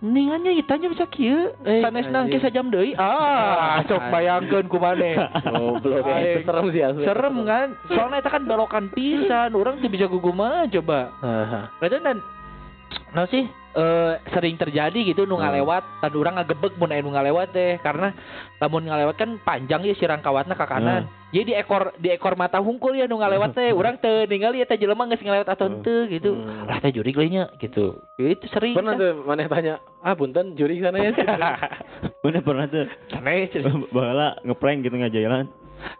ningannya 0.00 0.52
itanya 0.54 0.88
bisa 0.88 1.04
kieu 1.06 1.52
Eh, 1.62 1.80
sanesna 1.80 2.24
anjing. 2.24 2.32
ge 2.34 2.42
sajam 2.42 2.68
deui 2.68 2.92
ah 2.94 3.80
sok 3.84 4.00
bayangkeun 4.08 4.64
kumaneh 4.66 5.16
Goblok 5.42 6.04
itu 6.16 6.40
serem 6.42 6.66
sih 6.68 6.82
asli. 6.82 7.04
serem 7.04 7.36
kan 7.42 7.68
soalnya 7.86 8.18
itu 8.18 8.28
kan 8.28 8.42
belokan 8.42 8.84
pisan 8.90 9.52
orang 9.52 9.76
tuh 9.78 9.88
bisa 9.88 10.04
guguma 10.06 10.64
coba. 10.66 11.12
Berarti 11.76 11.96
dan 11.98 12.18
nah 13.10 13.24
sih 13.24 13.44
eh, 13.72 14.14
sering 14.28 14.54
terjadi 14.54 14.98
gitu 15.06 15.24
nu 15.24 15.34
Hmm. 15.34 15.46
ngalewat 15.46 15.82
dan 16.00 16.12
orang 16.12 16.34
ngagebek 16.36 16.74
mun 16.74 16.90
aya 16.90 17.00
nu 17.00 17.10
ngalewat 17.10 17.48
teh 17.50 17.78
karena 17.78 18.10
lamun 18.58 18.84
ngalewat 18.84 19.14
kan 19.14 19.38
panjang 19.40 19.82
ya 19.82 19.94
si 19.94 20.04
rangkawatna 20.04 20.54
ka 20.54 20.66
kanan. 20.66 21.06
Jadi 21.30 21.46
di 21.46 21.54
ekor 21.54 21.94
di 21.94 22.10
ekor 22.10 22.34
mata 22.34 22.58
hungkul 22.58 22.98
ya 22.98 23.06
nu 23.06 23.18
ngalewat 23.18 23.54
teh 23.54 23.70
urang 23.78 23.96
teu 23.98 24.26
ningali 24.26 24.60
eta 24.60 24.74
jelema 24.74 25.06
geus 25.06 25.22
ngalewat 25.22 25.46
atau 25.46 25.70
henteu 25.70 26.10
gitu. 26.10 26.34
Hmm. 26.34 26.66
Lah 26.66 26.78
teh 26.78 26.90
jurig 26.90 27.14
leunya 27.14 27.46
gitu. 27.58 28.02
Itu 28.18 28.46
sering. 28.50 28.74
Pernah 28.74 28.98
tuh 28.98 29.22
mana 29.22 29.46
tanya, 29.46 29.74
ah 30.02 30.14
punten 30.14 30.58
juri 30.58 30.82
sana 30.82 30.98
ya. 30.98 31.14
Mana 32.26 32.42
pernah 32.42 32.66
tuh 32.66 32.84
Sanes. 33.08 33.54
bahala 33.90 34.36
ngeprank 34.42 34.82
gitu 34.82 34.98
ngajailan. 34.98 35.46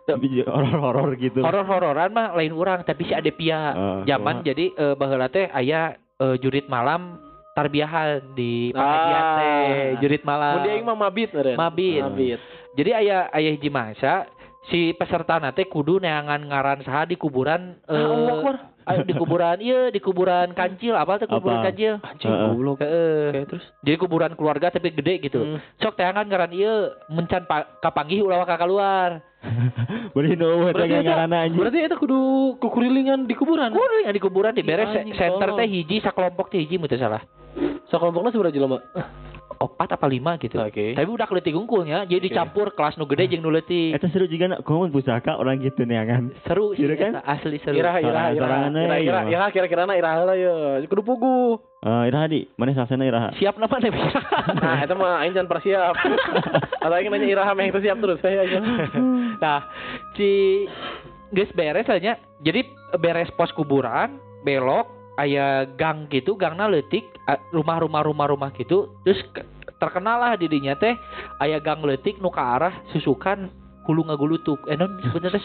Tapi 0.05 0.45
horor-horor 0.45 1.17
gitu. 1.17 1.41
Horor-hororan 1.41 2.13
mah 2.13 2.37
lain 2.37 2.53
urang 2.53 2.85
tapi 2.85 3.09
si 3.09 3.17
ade 3.17 3.33
pia. 3.33 3.73
Ah, 3.73 4.01
Zaman 4.05 4.43
kumaha? 4.43 4.49
jadi 4.53 4.65
eh, 4.77 4.95
baheula 4.99 5.33
teh 5.33 5.49
aya 5.49 5.97
eh, 6.21 6.37
jurit 6.37 6.69
malam 6.69 7.17
tarbiahan 7.53 8.33
di 8.33 8.71
pengajian 8.71 9.23
Ah. 9.23 9.37
teh 9.37 9.67
jurit 9.99 10.23
malam. 10.23 10.61
Mun 10.61 10.85
mah 10.87 10.99
mabit 11.03 11.31
meureun. 11.31 11.57
Mabit. 11.57 12.03
Mabit. 12.03 12.39
Jadi 12.73 12.91
ayah 12.95 13.27
ayah 13.31 13.51
hiji 13.51 13.69
masa 13.69 14.31
si 14.63 14.93
peserta 14.93 15.37
nate 15.37 15.65
kudu 15.65 15.99
neangan 15.99 16.41
ngaran 16.41 16.81
saha 16.81 17.05
di 17.05 17.15
kuburan 17.15 17.81
eh 17.83 17.93
Ah, 17.93 18.07
Allah 18.07 18.35
Akbar. 18.37 18.57
ayo 18.87 19.03
di 19.03 19.15
kuburan 19.15 19.57
iya 19.59 19.81
di 19.89 19.99
kuburan 19.99 20.53
kancil 20.53 20.95
apa 20.95 21.17
tuh 21.17 21.29
kuburan 21.29 21.59
Apa? 21.59 21.67
kancil 21.67 21.95
Anjing 21.99 22.29
Heeh. 22.29 22.49
goblok. 22.51 22.79
Heeh. 22.79 23.45
Terus. 23.47 23.65
jadi 23.81 23.97
kuburan 23.97 24.33
keluarga 24.35 24.69
tapi 24.69 24.91
gede 24.91 25.15
gitu 25.23 25.41
Hmm. 25.41 25.59
sok 25.77 25.97
teangan 25.97 26.23
ngaran 26.25 26.53
iya 26.53 26.75
mencan 27.09 27.45
pa, 27.45 27.65
kapanggih 27.79 28.21
ulah 28.21 28.45
ka 28.45 28.57
keluar 28.57 29.25
Beri 30.13 30.37
nu 30.37 30.69
eta 30.69 30.77
Berarti 30.77 31.01
ngaranna 31.01 31.39
anjing. 31.41 31.57
Berarti 31.57 31.79
itu 31.81 31.97
kudu 31.97 32.19
kukurilingan 32.59 33.25
di 33.25 33.33
kuburan. 33.33 33.73
yang 33.73 34.13
di 34.13 34.21
kuburan 34.21 34.53
di 34.53 34.61
beres 34.61 34.93
center 35.11 35.57
teh 35.57 35.65
hiji 35.67 35.99
sakelompok 35.99 36.53
teh 36.53 36.61
hiji 36.61 36.77
mutu 36.77 36.95
salah 36.95 37.25
Sakelompokna 37.90 38.31
seberapa 38.31 38.50
jelema? 38.50 38.79
opat 39.61 39.92
apa 39.92 40.09
lima 40.09 40.40
gitu. 40.40 40.57
Oke. 40.57 40.96
Tapi 40.96 41.05
udah 41.05 41.29
leutik 41.29 41.53
unggulnya, 41.53 42.09
jadi 42.09 42.16
Oke. 42.16 42.33
dicampur 42.33 42.72
kelas 42.72 42.96
nu 42.96 43.05
gede 43.05 43.29
jeung 43.29 43.44
nu 43.44 43.53
leutik. 43.53 43.92
Eta 43.92 44.09
seru 44.09 44.24
juga 44.24 44.48
nak 44.48 44.64
komun 44.64 44.88
pusaka 44.88 45.37
orang 45.37 45.61
gitu 45.61 45.85
neangan. 45.85 46.33
Seru 46.48 46.72
sih 46.72 46.88
Iya 46.88 46.96
kan? 46.96 47.12
eta, 47.12 47.20
asli 47.29 47.61
seru. 47.61 47.76
Iraha, 47.76 48.00
iraha, 48.00 48.09
Sorangan- 48.33 48.33
iraha, 48.33 48.40
sorangan 48.40 48.72
iraha, 48.72 48.96
euy, 48.96 49.05
iraha, 49.05 49.20
mah. 49.20 49.29
iraha, 49.29 49.48
kira-kira 49.53 49.83
na 49.85 49.94
iraha 50.00 50.20
lah 50.24 50.37
ya. 50.38 50.55
Kudu 50.88 51.03
pugu. 51.05 51.61
Eh, 51.76 52.03
iraha 52.09 52.24
di, 52.24 52.40
mana 52.57 52.72
sasana 52.72 53.05
iraha? 53.05 53.29
Siap 53.37 53.61
nama 53.61 53.76
nih 53.76 53.92
bisa. 53.92 54.20
Nah, 54.61 54.79
itu 54.81 54.94
mah 54.96 55.12
aing 55.20 55.35
jangan 55.37 55.50
persiap. 55.50 55.94
Atau 56.85 56.96
aing 56.96 57.12
nanya 57.12 57.29
iraha 57.29 57.53
mah 57.53 57.64
itu 57.66 57.81
siap 57.85 58.00
terus 58.00 58.16
saya 58.24 58.40
aja. 58.40 58.59
Nah, 59.44 59.61
si 60.16 60.64
geus 61.33 61.53
beres 61.53 61.85
lah 61.85 62.00
nya. 62.00 62.14
Jadi 62.40 62.64
beres 62.96 63.29
pos 63.37 63.53
kuburan, 63.53 64.16
belok 64.40 64.88
aya 65.21 65.47
gang 65.71 66.09
gitu, 66.09 66.33
gangna 66.35 66.65
leutik, 66.65 67.05
a- 67.25 67.37
rumah-rumah 67.51 68.01
rumah-rumah 68.03 68.51
gitu. 68.55 68.89
Terus 69.03 69.21
ke- 69.31 69.45
terkenal 69.77 70.17
lah 70.19 70.33
di 70.35 70.47
dinya 70.47 70.73
teh 70.75 70.97
aya 71.37 71.59
gang 71.59 71.81
leutik 71.81 72.17
nu 72.17 72.29
ka 72.29 72.57
arah 72.57 72.73
susukan 72.89 73.53
hulu 73.85 74.07
ngagulutuk. 74.07 74.65
Eh 74.65 74.75
non 74.75 74.97
sebenarnya 75.03 75.41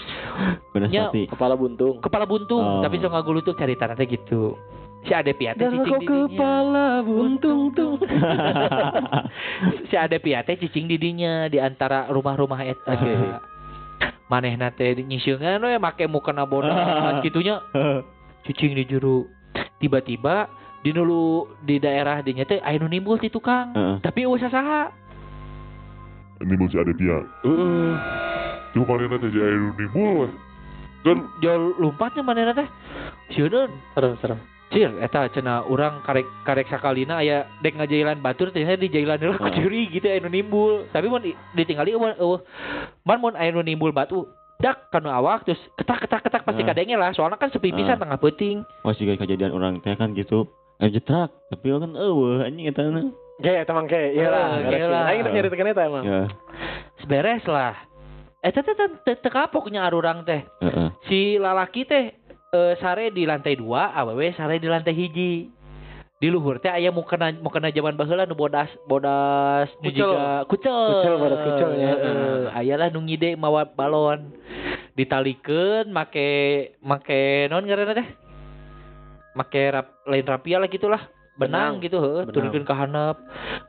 Nya, 0.87 1.07
pasti. 1.07 1.27
Kepala 1.27 1.55
buntung. 1.55 1.99
kepala 1.99 2.23
buntung, 2.23 2.61
Oh. 2.61 2.79
tapi 2.79 2.97
so 2.97 3.07
ngagulutuk 3.07 3.55
cerita 3.55 3.89
teh 3.89 4.05
gitu. 4.05 4.55
Si 5.03 5.13
Ade 5.13 5.33
Piate 5.33 5.61
cicing 5.61 5.85
kok 5.85 5.99
di 5.99 6.07
dinya. 6.07 6.25
kepala 6.25 6.85
buntung 7.01 7.61
tung. 7.71 8.01
si 9.89 9.95
Ade 9.95 10.17
Piate 10.17 10.57
cicing 10.57 10.87
di 10.87 10.97
dinya 10.97 11.45
di 11.45 11.57
antara 11.57 12.07
rumah-rumah 12.07 12.61
eta. 12.61 12.89
Oke. 12.89 13.13
Manehna 14.25 14.73
teh 14.73 14.97
nyisiungan 14.97 15.61
we 15.61 15.77
make 15.77 16.05
mukena 16.05 16.43
bodas 16.43 17.21
kitunya 17.23 17.61
cicing 18.43 18.73
di 18.73 18.83
juru. 18.83 19.29
Tiba-tiba 19.79 20.47
di 20.81 20.93
dulu 20.93 21.49
di 21.65 21.81
daerah 21.81 22.21
dinya 22.21 22.45
teh 22.45 22.61
aya 22.61 22.77
nu 22.77 22.87
nimbul 22.87 23.17
ti 23.17 23.29
tukang. 23.29 23.73
Heeh. 23.73 23.97
Tapi 24.05 24.23
eueuh 24.23 24.37
saha. 24.37 24.91
Ini 26.43 26.53
masih 26.59 26.79
ada 26.83 26.93
dia. 26.93 27.17
Heeh. 27.47 27.91
Cuma 28.75 28.99
mana 28.99 29.15
teh 29.17 29.31
jadi 29.31 29.57
nimbul. 29.79 30.29
Kan 31.05 31.21
Jol 31.39 31.77
lompatnya 31.79 32.21
manehna 32.21 32.53
teh. 32.53 32.67
Sieun 33.33 33.69
Serem, 33.95 34.13
serem. 34.21 34.39
Cir, 34.73 34.89
eta 34.97 35.29
cenah 35.29 35.69
urang 35.69 36.01
karek 36.01 36.25
karek 36.41 36.65
sakalina 36.67 37.21
aya 37.21 37.45
dek 37.61 37.77
ngajailan 37.77 38.17
batur 38.19 38.49
ternyata 38.49 38.81
di 38.81 38.89
jailan 38.89 39.21
heula 39.21 39.37
ku 39.37 39.47
curi 39.53 39.87
gitu 39.93 40.09
aya 40.09 40.17
nu 40.19 40.27
nimbul. 40.27 40.89
Tapi 40.89 41.05
mun 41.05 41.21
i- 41.21 41.37
ditinggali 41.53 41.93
eueuh 41.93 42.17
eueuh. 42.17 42.41
Man 43.05 43.21
mun 43.21 43.37
aya 43.37 43.53
nu 43.53 43.61
nimbul 43.61 43.93
batu 43.93 44.25
dak 44.55 44.87
kanu 44.87 45.09
awak 45.09 45.43
terus 45.43 45.59
ketak 45.75 46.07
ketak 46.07 46.21
ketak 46.23 46.41
pasti 46.43 46.63
Ah. 46.63 46.67
kadenge 46.71 46.95
lah 46.95 47.11
soalnya 47.11 47.35
kan 47.35 47.51
sepi 47.51 47.69
pisan 47.69 47.95
Ah. 47.95 48.01
tengah 48.01 48.17
peuting. 48.17 48.63
Wah 48.81 48.93
juga 48.93 49.19
kejadian 49.19 49.51
orang 49.51 49.73
teh 49.79 49.93
kan 49.93 50.11
gitu. 50.11 50.47
Eh 50.75 50.91
jetrak, 50.91 51.31
tapi 51.47 51.71
kan 51.71 51.95
eueuh 51.95 52.43
anjing 52.43 52.67
eta 52.67 52.83
na. 52.83 53.07
Kayak 53.35 53.67
emang 53.67 53.87
kayak 53.87 54.11
iya 54.11 54.27
lah. 54.27 54.43
Ah, 54.45 54.59
iya 54.67 54.85
lah. 54.87 55.03
Aing 55.07 55.21
terus 55.23 55.35
nyaritakeun 55.35 55.71
eta 55.71 55.83
emang. 55.83 56.03
Ya, 56.03 56.21
Beres 57.05 57.43
lah. 57.45 57.75
Eta 58.39 58.59
teh 58.59 58.75
teh 58.75 58.89
teh 59.03 59.15
teu 59.17 59.31
kapoknya 59.31 59.83
arurang 59.83 60.23
teh. 60.23 60.43
heeh. 60.61 60.89
Si 61.07 61.19
lalaki 61.35 61.83
teh 61.83 62.11
eh, 62.51 62.73
sare 62.79 63.11
di 63.11 63.27
lantai 63.27 63.55
dua, 63.55 63.91
awewe 63.91 64.31
sare 64.33 64.59
di 64.59 64.67
lantai 64.67 64.95
hiji. 64.95 65.51
Di 66.15 66.31
luhur 66.31 66.63
teh 66.63 66.71
aya 66.71 66.95
mukena 66.95 67.27
mukena 67.43 67.67
zaman 67.75 67.99
baheula 67.99 68.23
nu 68.23 68.39
bodas 68.39 68.71
bodas 68.87 69.67
Kucel. 69.83 70.15
kucel. 70.47 70.79
Kucel, 71.03 71.13
bodas 71.19 71.39
kucel, 71.43 71.69
ya. 71.75 71.91
Heeh, 71.91 72.41
aya 72.55 72.75
lah 72.79 72.87
nu 72.87 73.03
ngide 73.03 73.35
mawa 73.35 73.67
balon. 73.67 74.31
Ditalikeun 74.95 75.91
make 75.91 76.71
make 76.79 77.51
naon 77.51 77.67
ngaranna 77.67 77.99
teh? 77.99 78.07
Make 79.35 79.61
rap, 79.75 80.07
lain 80.07 80.23
rapia 80.23 80.63
lah 80.63 80.71
gitulah. 80.71 81.03
Benang, 81.35 81.83
Benang. 81.83 81.83
gitu 81.83 81.99
heeh, 81.99 82.31
turunkeun 82.31 82.63
ke 82.63 82.71
handap. 82.71 83.19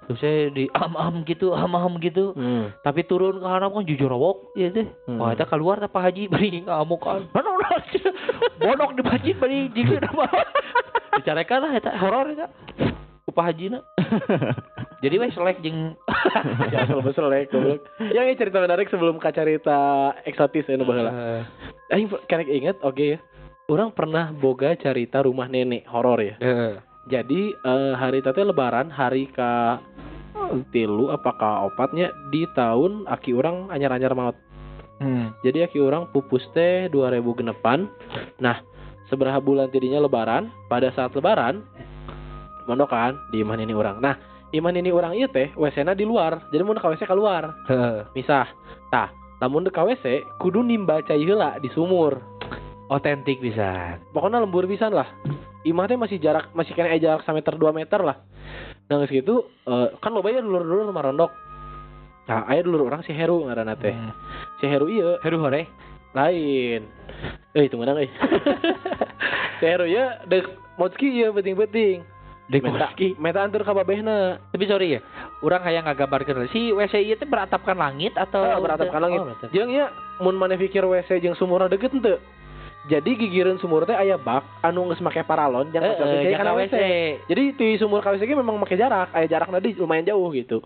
Terus 0.06 0.54
di 0.54 0.70
am-am 0.70 1.26
gitu, 1.26 1.50
am-am 1.50 1.98
gitu. 1.98 2.30
Hmm. 2.30 2.70
Tapi 2.86 3.02
turun 3.10 3.42
ke 3.42 3.48
handap 3.50 3.74
kan 3.74 3.82
jujur 3.82 4.06
rawok 4.06 4.54
ya 4.54 4.70
teh. 4.70 4.86
Hmm. 5.10 5.18
Wah, 5.18 5.34
eta 5.34 5.50
keluar 5.50 5.82
apa 5.82 5.98
haji 5.98 6.30
bari 6.30 6.62
ngamuk 6.62 7.02
kan. 7.02 7.26
Bodok 8.62 8.94
di 8.94 9.02
masjid 9.02 9.34
bari 9.34 9.66
nama. 9.98 10.30
Dicarekan 11.16 11.60
lah 11.64 11.72
eta 11.76 11.90
horor 11.96 12.32
eta. 12.32 12.46
Upah 13.26 13.50
hajina. 13.50 13.82
Jadi 15.04 15.16
wes 15.20 15.34
selek 15.36 15.60
jeung 15.60 15.92
Ya 16.72 16.88
asal 16.88 17.28
ya 17.32 17.44
goblok. 17.50 17.84
Yang 18.00 18.24
ini 18.24 18.40
cerita 18.40 18.58
menarik 18.62 18.88
sebelum 18.88 19.20
ka 19.20 19.34
cerita 19.34 20.12
eksotis 20.24 20.64
ya 20.68 20.76
nu 20.80 20.88
baheula. 20.88 21.12
Eh, 21.12 21.42
Aing 21.94 22.08
karek 22.30 22.48
inget 22.48 22.76
oke 22.80 23.16
ya. 23.16 23.18
Orang 23.66 23.92
pernah 23.92 24.30
boga 24.30 24.78
cerita 24.78 25.26
rumah 25.26 25.50
nenek 25.50 25.84
horor 25.90 26.22
ya. 26.22 26.34
eh. 26.38 26.78
Jadi 27.06 27.54
eh, 27.54 27.92
hari 27.94 28.22
tete 28.22 28.42
lebaran 28.42 28.90
hari 28.90 29.28
ka 29.30 29.78
eh, 30.34 30.62
tilu 30.72 31.10
apakah 31.12 31.66
opatnya 31.70 32.10
di 32.30 32.46
tahun 32.54 33.04
aki 33.06 33.34
orang 33.36 33.68
anyar-anyar 33.70 34.14
maut. 34.16 34.36
Hmm. 34.96 35.28
Jadi 35.44 35.60
aki 35.60 35.76
orang 35.82 36.08
pupus 36.08 36.46
teh 36.56 36.88
2000 36.88 37.20
genepan. 37.36 37.84
Nah, 38.40 38.64
seberapa 39.10 39.38
bulan 39.42 39.70
tidinya 39.70 40.02
lebaran, 40.02 40.50
pada 40.70 40.90
saat 40.94 41.14
lebaran 41.14 41.62
mondok 42.66 42.90
kan 42.90 43.14
di 43.30 43.40
iman 43.40 43.62
ini 43.62 43.72
orang. 43.72 44.02
Nah, 44.02 44.18
iman 44.52 44.74
ini 44.74 44.90
orang 44.90 45.14
ieu 45.14 45.30
teh 45.30 45.54
WC-na 45.54 45.94
di 45.94 46.02
luar. 46.02 46.50
Jadi 46.50 46.62
mun 46.66 46.76
ka 46.76 46.90
WC 46.90 47.06
keluar, 47.06 47.54
Heeh. 47.70 48.04
misah. 48.18 48.50
Tah, 48.90 49.14
lamun 49.38 49.64
dek 49.64 49.74
ka 49.74 49.86
WC 49.86 50.26
kudu 50.42 50.60
nimba 50.66 51.00
cai 51.06 51.22
heula 51.22 51.56
di 51.62 51.70
sumur. 51.72 52.18
Otentik 52.86 53.42
bisa. 53.42 53.98
Pokoknya 54.14 54.42
lembur 54.42 54.66
pisan 54.70 54.94
lah. 54.94 55.10
Imah 55.66 55.90
teh 55.90 55.98
masih 55.98 56.22
jarak 56.22 56.54
masih 56.54 56.70
kena 56.78 56.94
jarak 57.02 57.26
sameter 57.26 57.58
2 57.58 57.74
meter 57.74 57.98
lah. 57.98 58.22
Nah, 58.86 59.02
geus 59.02 59.10
gitu 59.10 59.50
eh, 59.66 59.90
kan 59.98 60.14
loba 60.14 60.30
ya 60.30 60.38
dulur-dulur 60.38 60.86
rumah 60.86 61.02
rondok. 61.02 61.34
Nah, 62.26 62.46
aya 62.46 62.62
dulur 62.62 62.86
orang 62.86 63.02
si 63.02 63.10
Heru 63.10 63.46
ngaranna 63.46 63.74
teh. 63.74 63.90
Hmm. 63.90 64.14
Si 64.62 64.66
Heru 64.70 64.86
ieu 64.86 65.18
Heru 65.22 65.42
hore. 65.42 65.66
Lain. 66.16 66.80
Eh, 67.52 67.68
itu 67.68 67.76
menang 67.76 68.00
euy. 68.00 68.08
si 69.60 69.64
Heru 69.64 69.84
ya 69.88 70.20
dek 70.24 70.44
Motski 70.76 71.08
ieu 71.08 71.32
penting-penting. 71.32 72.04
Dek 72.46 72.62
Meta, 72.62 72.94
Moski. 72.94 73.08
meta 73.18 73.42
antur 73.42 73.66
ka 73.66 73.74
babehna. 73.74 74.38
Tapi 74.54 74.64
sorry 74.70 74.96
ya, 74.96 75.00
orang 75.42 75.66
kayak 75.66 75.82
ngagabarkeun 75.88 76.46
si 76.54 76.70
WC 76.70 77.02
ieu 77.02 77.16
teh 77.18 77.26
beratapkan 77.26 77.74
langit 77.74 78.14
atau 78.14 78.44
Oh, 78.44 78.62
beratapkan 78.62 79.02
langit. 79.02 79.20
Oh. 79.24 79.50
Jeung 79.50 79.72
ya 79.72 79.90
mun 80.22 80.38
maneh 80.38 80.56
pikir 80.56 80.84
WC 80.86 81.20
jeung 81.20 81.34
sumurna 81.34 81.66
deket 81.66 81.92
henteu. 81.92 82.20
Jadi 82.86 83.18
gigireun 83.18 83.58
sumur 83.58 83.82
teh 83.82 83.98
aya 83.98 84.14
bak 84.14 84.46
anu 84.62 84.86
geus 84.86 85.02
make 85.02 85.18
paralon 85.26 85.74
Eh, 85.74 85.74
jangan 85.74 85.90
eh, 85.90 85.98
WC 85.98 86.24
jangan 86.30 86.38
kana 86.38 86.52
WC. 86.54 86.76
Jadi 87.26 87.44
di 87.58 87.68
sumur 87.82 87.98
KWC 87.98 88.22
memang 88.30 88.62
make 88.62 88.78
jarak, 88.78 89.10
aya 89.10 89.26
jarak 89.26 89.50
nadi 89.50 89.74
lumayan 89.74 90.06
jauh 90.06 90.30
gitu. 90.30 90.62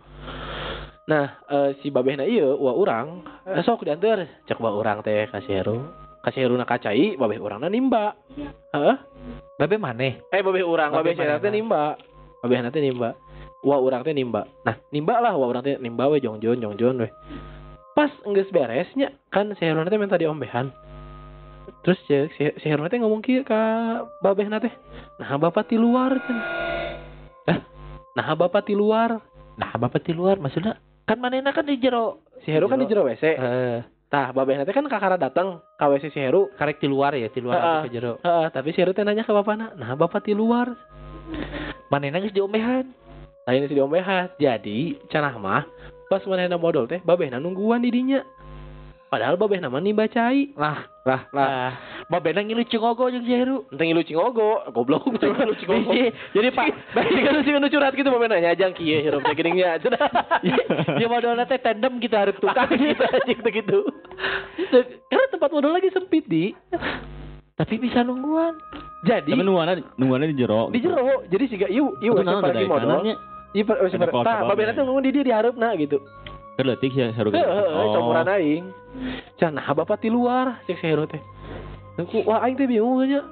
Nah, 1.11 1.43
eh, 1.51 1.71
si 1.83 1.91
babehna 1.91 2.23
ieu 2.23 2.55
wa 2.55 2.71
urang, 2.71 3.27
eh, 3.43 3.59
sok 3.67 3.83
diantar 3.83 4.47
cek 4.47 4.63
wa 4.63 4.71
urang 4.79 5.03
teh 5.03 5.27
ka 5.27 5.43
si 5.43 5.51
Heru. 5.51 5.83
Ka 6.23 6.31
si 6.31 6.39
Heru 6.39 6.55
na 6.55 6.63
kacai, 6.63 7.19
babeh 7.19 7.43
urangna 7.43 7.67
nimba. 7.67 8.15
Heeh. 8.71 8.97
Babe 9.59 9.75
maneh. 9.83 10.23
Eh 10.31 10.39
babeh 10.39 10.63
urang, 10.63 10.95
Babeh 10.95 11.11
babeh 11.11 11.15
si 11.19 11.27
Heru 11.27 11.43
teh 11.43 11.51
nimba. 11.51 11.99
Babehna 12.47 12.71
teh 12.71 12.79
nimba. 12.79 13.19
Wa 13.67 13.83
urang 13.83 14.07
teh 14.07 14.15
nimba. 14.15 14.47
Nah, 14.63 14.79
nimba 14.95 15.19
lah 15.19 15.35
wa 15.35 15.51
urang 15.51 15.67
teh 15.67 15.83
nimba 15.83 16.07
we 16.07 16.23
jongjon 16.23 16.63
jongjon 16.63 17.03
we. 17.03 17.11
Pas 17.99 18.15
geus 18.31 18.47
beresnya 18.55 19.11
kan 19.35 19.51
si 19.59 19.67
Heru 19.67 19.83
teh 19.91 19.99
minta 19.99 20.15
diombehan. 20.15 20.71
Terus 21.83 21.99
si, 22.07 22.15
si, 22.39 22.55
si 22.55 22.67
Heru 22.71 22.87
teh 22.87 23.03
ngomong 23.03 23.19
kieu 23.19 23.43
ka 23.43 23.59
babehna 24.23 24.63
teh. 24.63 24.71
Nah, 25.19 25.35
bapak 25.43 25.67
di 25.67 25.75
luar 25.75 26.23
cenah. 26.23 26.47
Eh, 27.51 27.59
nah 28.15 28.31
bapak 28.39 28.71
di 28.71 28.79
luar. 28.79 29.19
Nah, 29.59 29.75
bapak 29.75 30.07
di 30.07 30.15
luar 30.15 30.39
maksudnya 30.39 30.79
kan 31.07 31.19
manehna 31.21 31.51
kan 31.53 31.67
di 31.67 31.77
jero. 31.81 32.25
Si 32.45 32.49
Heru 32.51 32.67
kan 32.69 32.81
di 32.81 32.89
jero 32.89 33.05
WC. 33.05 33.25
Eh, 33.37 33.79
Tah, 34.11 34.35
babehna 34.35 34.67
teh 34.67 34.75
kan 34.75 34.83
kakara 34.91 35.15
datang 35.15 35.63
ka 35.79 35.87
WC 35.87 36.11
si 36.11 36.19
Heru. 36.19 36.51
karek 36.59 36.83
di 36.83 36.91
luar 36.91 37.15
ya, 37.15 37.31
di 37.31 37.39
luar 37.39 37.59
Heeh. 37.63 37.81
ke 37.87 37.89
jero. 37.95 38.13
Heeh, 38.19 38.47
tapi 38.51 38.75
si 38.75 38.83
Heru 38.83 38.91
nanya 39.07 39.23
ke 39.23 39.31
bapakna, 39.31 39.71
"Nah, 39.79 39.95
bapak 39.95 40.27
di 40.27 40.35
luar." 40.35 40.75
Manehna 41.95 42.19
geus 42.19 42.35
diombehan. 42.35 42.91
Lain 43.47 43.67
si 43.71 43.75
diombehan. 43.75 44.35
Jadi, 44.39 44.99
cenah 45.11 45.35
mah 45.39 45.63
pas 46.11 46.27
manehna 46.27 46.59
modal 46.59 46.91
teh 46.91 46.99
babehna 47.07 47.39
nungguan 47.39 47.87
di 47.87 47.91
dinya. 47.95 48.19
Padahal 49.11 49.35
babehna 49.35 49.67
mah 49.67 49.83
nibacai. 49.83 50.55
Lah, 50.55 50.87
lah, 51.03 51.27
lah. 51.35 51.75
Babena 52.07 52.47
ngilu 52.47 52.63
cengogo 52.71 53.11
jeung 53.11 53.27
si 53.27 53.35
Heru. 53.35 53.67
Enteng 53.75 53.91
ngilu 53.91 54.07
cingogo, 54.07 54.63
goblok 54.71 55.11
teh 55.19 55.27
ngilu 55.27 55.59
cingogo. 55.59 55.91
Bisi. 55.91 56.15
Jadi 56.39 56.49
Pak, 56.55 56.67
bisi 56.95 57.21
kan 57.27 57.43
sih 57.43 57.51
nu 57.59 57.67
curhat 57.67 57.99
gitu 57.99 58.07
babehna 58.07 58.39
nya 58.39 58.55
ajang 58.55 58.71
kieu 58.71 59.03
hirup 59.03 59.27
teh 59.27 59.35
geuning 59.35 59.59
cenah. 59.59 60.07
Dia 61.03 61.07
modalna 61.11 61.43
teh 61.43 61.59
tandem 61.59 61.99
gitu 61.99 62.15
hareup 62.15 62.39
tukang. 62.39 62.71
Tukang 62.71 62.87
gitu 62.87 63.03
anjing 63.03 63.39
teh 63.43 63.53
gitu. 63.59 63.79
Karena 65.11 65.27
tempat 65.35 65.51
modal 65.51 65.75
lagi 65.75 65.91
sempit 65.91 66.31
di. 66.31 66.55
Tapi 67.59 67.75
bisa 67.83 68.07
nungguan. 68.07 68.55
Jadi 69.11 69.35
Tapi 69.35 69.43
nungguanna 69.43 69.99
nungguanna 69.99 70.31
di 70.31 70.39
jero. 70.39 70.71
di 70.71 70.79
jero, 70.79 71.27
jadi 71.27 71.45
siga 71.51 71.67
ieu 71.67 71.99
ieu 71.99 72.15
Itu 72.15 72.23
WC 72.23 72.31
naon 72.31 72.43
parkir 72.47 72.63
tadi 72.63 72.71
modal. 72.71 72.99
Iya, 73.51 73.65
parkir. 73.67 73.99
kolot 74.07 74.23
Tah, 74.23 74.37
apa, 74.39 74.55
babehna 74.55 74.71
Bang? 74.71 74.77
teh 74.79 74.85
ngomong 74.87 75.03
di 75.03 75.11
dia 75.11 75.25
di 75.27 75.33
hareupna 75.35 75.75
gitu. 75.75 75.99
Kerletik 76.61 76.93
ya 76.93 77.09
seru 77.17 77.33
Heeh, 77.33 77.41
gitu. 77.41 77.49
heeh, 77.49 77.87
campuran 77.97 78.29
aing. 78.29 78.65
Can 79.41 79.57
nah 79.57 79.73
bapak 79.73 79.99
di 79.99 80.13
luar 80.13 80.61
cek 80.69 80.77
si 80.77 80.85
Heru 80.85 81.09
teh. 81.09 81.21
Aku 81.97 82.21
wah 82.23 82.45
aing 82.45 82.55
teh 82.55 82.69
bingung 82.69 83.01
nya. 83.03 83.25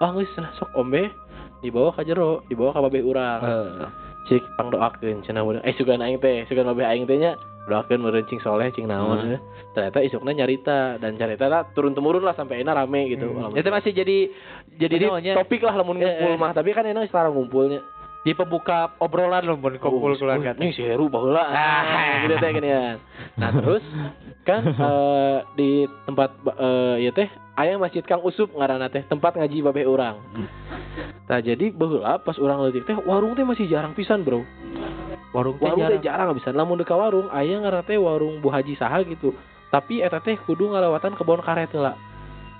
Ah 0.00 0.10
geus 0.10 0.32
cenah 0.32 0.56
sok 0.56 0.72
ombe 0.72 1.12
dibawa 1.60 1.92
ka 1.92 2.00
jero, 2.00 2.40
dibawa 2.48 2.72
ka 2.72 2.80
babeh 2.80 3.04
urang. 3.04 3.40
Heeh. 3.40 3.88
cik 4.28 4.44
pang 4.54 4.68
doakeun 4.68 5.24
cenah 5.24 5.42
budak 5.42 5.64
eh 5.64 5.74
sugan 5.74 6.00
aing 6.00 6.20
teh 6.20 6.44
sugan 6.46 6.68
babeh 6.68 6.84
aing 6.84 7.04
teh 7.04 7.16
nya 7.16 7.34
doakeun 7.66 7.98
meureun 7.98 8.22
cing 8.24 8.38
soleh 8.38 8.68
cing 8.70 8.84
naon 8.84 9.16
Hmm. 9.16 9.40
ternyata 9.72 10.04
isukna 10.04 10.30
nyarita 10.30 10.96
dan 10.96 11.16
cerita 11.16 11.48
lah 11.48 11.64
turun 11.72 11.96
temurun 11.96 12.22
lah 12.22 12.36
sampai 12.36 12.60
enak 12.60 12.76
rame 12.76 13.10
gitu 13.10 13.32
Hmm. 13.32 13.56
Itu 13.56 13.72
masih 13.72 13.90
jadi 13.90 14.28
jadi, 14.76 15.08
jadi 15.08 15.34
topik 15.34 15.64
lah 15.64 15.72
lamun 15.72 15.98
ngumpul 15.98 16.36
mah 16.36 16.52
tapi 16.52 16.70
kan 16.70 16.84
enak 16.84 17.08
sekarang 17.08 17.32
ngumpulnya 17.32 17.80
di 18.20 18.36
pembuka 18.36 18.92
obrolan 19.00 19.48
loh 19.48 19.56
mun 19.56 19.80
kumpul 19.80 20.12
keluarga. 20.20 20.52
Ini 20.52 20.76
si 20.76 20.84
Heru 20.84 21.08
baheula. 21.08 21.40
Ah. 21.40 22.20
gitu 22.28 22.36
teh 22.36 22.52
ginian. 22.52 23.00
Nah, 23.40 23.50
terus 23.56 23.84
kan 24.44 24.60
eh, 24.92 25.38
di 25.56 25.70
tempat 26.04 26.30
eh 26.60 27.00
ieu 27.00 27.12
teh 27.16 27.28
aya 27.56 27.80
masjid 27.80 28.04
Kang 28.04 28.20
Usup 28.20 28.52
ngaranna 28.52 28.92
teh, 28.92 29.04
tempat 29.08 29.40
ngaji 29.40 29.64
babeh 29.64 29.88
urang. 29.88 30.20
Nah, 31.32 31.40
jadi 31.40 31.72
baheula 31.72 32.20
pas 32.20 32.36
urang 32.36 32.60
leutik 32.60 32.84
teh 32.84 32.96
warung 33.08 33.32
teh 33.32 33.44
masih 33.44 33.64
jarang 33.72 33.96
pisan, 33.96 34.20
Bro. 34.20 34.44
Warung 35.32 35.56
teh 35.56 35.64
Warung 35.64 35.80
jarang. 35.80 36.04
jarang 36.04 36.28
pisan. 36.36 36.52
Lamun 36.60 36.76
deuk 36.76 36.92
ka 36.92 37.00
warung 37.00 37.32
aya 37.32 37.56
ngaranna 37.56 37.88
teh 37.88 37.96
warung 37.96 38.44
Bu 38.44 38.52
Haji 38.52 38.76
saha 38.76 39.00
gitu. 39.08 39.32
Tapi 39.72 40.04
eta 40.04 40.20
teh 40.20 40.36
kudu 40.44 40.68
ngalawatan 40.68 41.16
kebon 41.16 41.40
karet 41.40 41.72
heula 41.72 41.96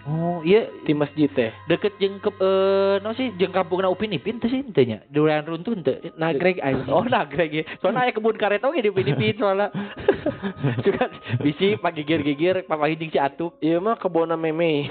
Oh, 0.08 0.40
iya 0.40 0.64
di 0.88 0.96
masjid 0.96 1.28
teh. 1.28 1.52
deket 1.68 1.92
jeung 2.00 2.16
ke 2.24 2.32
eh 2.40 2.96
no 3.04 3.12
sih 3.12 3.36
jeung 3.36 3.52
kampungna 3.52 3.92
Upin 3.92 4.16
Ipin 4.16 4.40
teh 4.40 4.48
sih 4.48 4.64
teh 4.72 4.88
nya. 4.88 5.04
Durian 5.12 5.44
runtun 5.44 5.84
teh. 5.84 6.00
Nagreg 6.16 6.56
aing. 6.64 6.88
Oh, 6.88 7.04
nagreg 7.04 7.52
ya. 7.52 7.64
Soalnya 7.84 8.08
aya 8.08 8.16
kebun 8.16 8.40
karet 8.40 8.64
oge 8.64 8.80
di 8.80 8.88
Upin 8.88 9.12
Ipin 9.12 9.36
soalnya. 9.36 9.68
Juga 10.84 11.12
bisi 11.44 11.76
pagigir-gigir 11.76 12.64
papahiding 12.64 13.12
si 13.12 13.20
atuk. 13.20 13.60
Iya 13.60 13.76
mah 13.76 14.00
kebona 14.00 14.40
meme. 14.40 14.88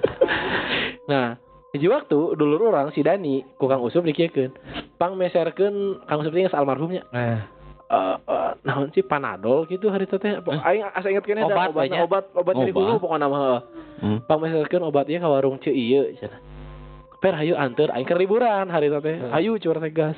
nah, 1.10 1.40
hiji 1.72 1.88
waktu 1.88 2.36
dulur 2.36 2.68
orang 2.68 2.92
si 2.92 3.00
Dani 3.00 3.40
ku 3.56 3.72
Kang 3.72 3.80
Usup 3.80 4.04
dikiekeun. 4.04 4.52
Pang 5.00 5.16
meserkeun 5.16 6.04
Kang 6.04 6.20
Usup 6.20 6.36
tinggal 6.36 6.52
almarhumnya. 6.52 7.08
Nah, 7.08 7.48
Eh 7.90 8.16
eh, 8.22 8.50
naon 8.62 8.94
sih 8.94 9.02
panadol 9.02 9.66
gitu 9.66 9.90
hari 9.90 10.06
teh. 10.06 10.18
Pok- 10.18 10.62
Aing 10.62 10.86
asa 10.94 11.10
inget 11.10 11.26
kene 11.26 11.42
Obat 11.42 11.74
obat 11.74 11.90
obat 11.90 12.24
obat 12.38 12.54
dari 12.54 12.70
hulu 12.70 13.02
pokoknya 13.02 13.26
mah. 13.26 13.66
Hmm. 13.98 14.18
Pang 14.30 14.38
meserkeun 14.38 14.86
obat 14.86 15.10
ieu 15.10 15.18
ka 15.18 15.26
warung 15.26 15.58
Ceu 15.58 15.74
ieu 15.74 16.06
cenah. 16.22 16.38
Per 17.18 17.34
hayu 17.34 17.58
anter 17.58 17.90
aing 17.90 18.06
keur 18.06 18.22
liburan 18.22 18.70
hari 18.70 18.94
teh. 18.94 19.16
Hayu 19.34 19.58
cur 19.58 19.82
teh 19.82 19.90
gas. 19.90 20.14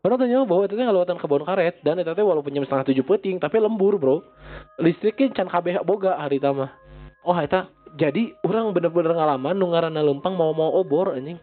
Orang 0.00 0.16
tanya 0.16 0.48
bahwa 0.48 0.64
itu 0.64 0.80
teh 0.80 0.84
ngalewatan 0.88 1.20
kebon 1.20 1.44
karet 1.44 1.76
dan 1.84 2.00
itu 2.00 2.08
teh 2.08 2.24
walaupun 2.24 2.56
jam 2.56 2.64
setengah 2.64 2.88
tujuh 2.88 3.04
peting 3.04 3.36
tapi 3.36 3.60
lembur 3.60 4.00
bro. 4.00 4.24
Listriknya 4.80 5.36
can 5.36 5.52
kabeh 5.52 5.84
boga 5.84 6.16
hari 6.16 6.40
itu 6.40 6.48
mah. 6.48 6.72
oh 7.28 7.36
eta 7.36 7.68
Jadi 8.00 8.32
orang 8.46 8.70
bener-bener 8.70 9.12
ngalaman 9.12 9.58
nu 9.58 9.66
ngaranna 9.74 10.00
lempang 10.00 10.38
mau 10.38 10.56
mau 10.56 10.72
obor 10.78 11.12
anjing. 11.12 11.36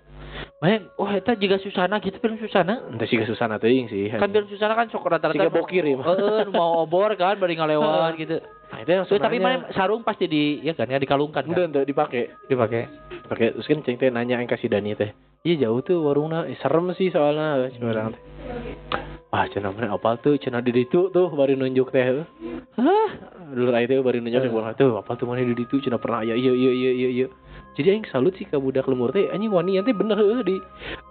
Banyak, 0.57 0.97
oh 0.97 1.09
eta 1.13 1.37
juga 1.37 1.61
Susana 1.61 2.01
gitu 2.01 2.17
film 2.17 2.41
Susana. 2.41 2.81
Entah 2.89 3.05
sih 3.05 3.21
susana 3.29 3.61
teuing 3.61 3.85
sih. 3.87 4.09
Kan 4.09 4.33
film 4.33 4.49
Susana 4.49 4.73
kan 4.73 4.89
sok 4.89 5.05
rata-rata 5.05 5.37
Siga 5.37 5.53
bokir 5.53 5.85
ya, 5.85 5.93
mah. 5.93 6.05
Heeh, 6.09 6.49
mau 6.49 6.81
obor 6.81 7.13
kan 7.13 7.37
bari 7.37 7.53
ngalewat 7.53 8.17
gitu. 8.17 8.41
Nah, 8.67 8.83
itu 8.83 8.89
yang 8.91 9.05
Terus 9.07 9.21
tapi 9.21 9.37
sebenarnya- 9.39 9.63
mana 9.69 9.75
sarung 9.77 10.01
pasti 10.03 10.25
di 10.27 10.59
ya 10.59 10.75
kan 10.75 10.89
ya 10.89 10.99
dikalungkan 10.99 11.45
kan. 11.45 11.53
Udah, 11.53 11.65
udah 11.71 11.83
dipakai. 11.85 12.33
dipakai. 12.49 12.81
Pakai 13.29 13.47
terus 13.55 13.67
kan 13.69 13.79
ceng 13.85 13.95
teh 13.95 14.09
nanya 14.09 14.41
yang 14.41 14.49
kasih 14.49 14.67
Dani 14.67 14.91
teh. 14.97 15.13
Iya 15.45 15.69
jauh 15.69 15.79
tuh 15.79 16.03
warungna, 16.03 16.49
eh, 16.49 16.57
serem 16.59 16.91
sih 16.97 17.13
soalnya 17.13 17.69
cuma 17.77 17.93
orang 17.93 18.17
teh. 18.17 18.21
Wah, 19.27 19.43
cenah 19.51 19.71
mana 19.75 19.93
apa 19.93 20.15
tuh? 20.17 20.39
Cenah 20.39 20.63
di 20.63 20.71
ditu 20.71 21.11
tuh 21.11 21.27
baru 21.31 21.55
nunjuk 21.55 21.91
teh. 21.91 22.01
Hah? 22.01 23.09
Dulu 23.51 23.69
teh 23.71 23.99
baru 23.99 24.17
nunjuk 24.19 24.41
Eh. 24.41 24.51
uh. 24.51 24.73
tuh 24.75 24.99
apa 24.99 25.11
tuh 25.15 25.27
mana 25.27 25.43
di 25.43 25.55
ditu 25.55 25.79
cenah 25.79 25.99
pernah 25.99 26.23
aya 26.23 26.35
iya 26.35 26.51
iya 26.51 26.71
iya 26.71 26.91
iya 26.91 27.09
iya. 27.23 27.27
Jadi 27.77 27.93
aing 27.93 28.09
salut 28.09 28.33
sih 28.33 28.49
ka 28.49 28.57
budak 28.57 28.89
lemur 28.89 29.13
teh 29.13 29.29
anjing 29.29 29.53
wani 29.53 29.77
teh 29.85 29.93
bener 29.93 30.17
heuh 30.17 30.41
di 30.41 30.57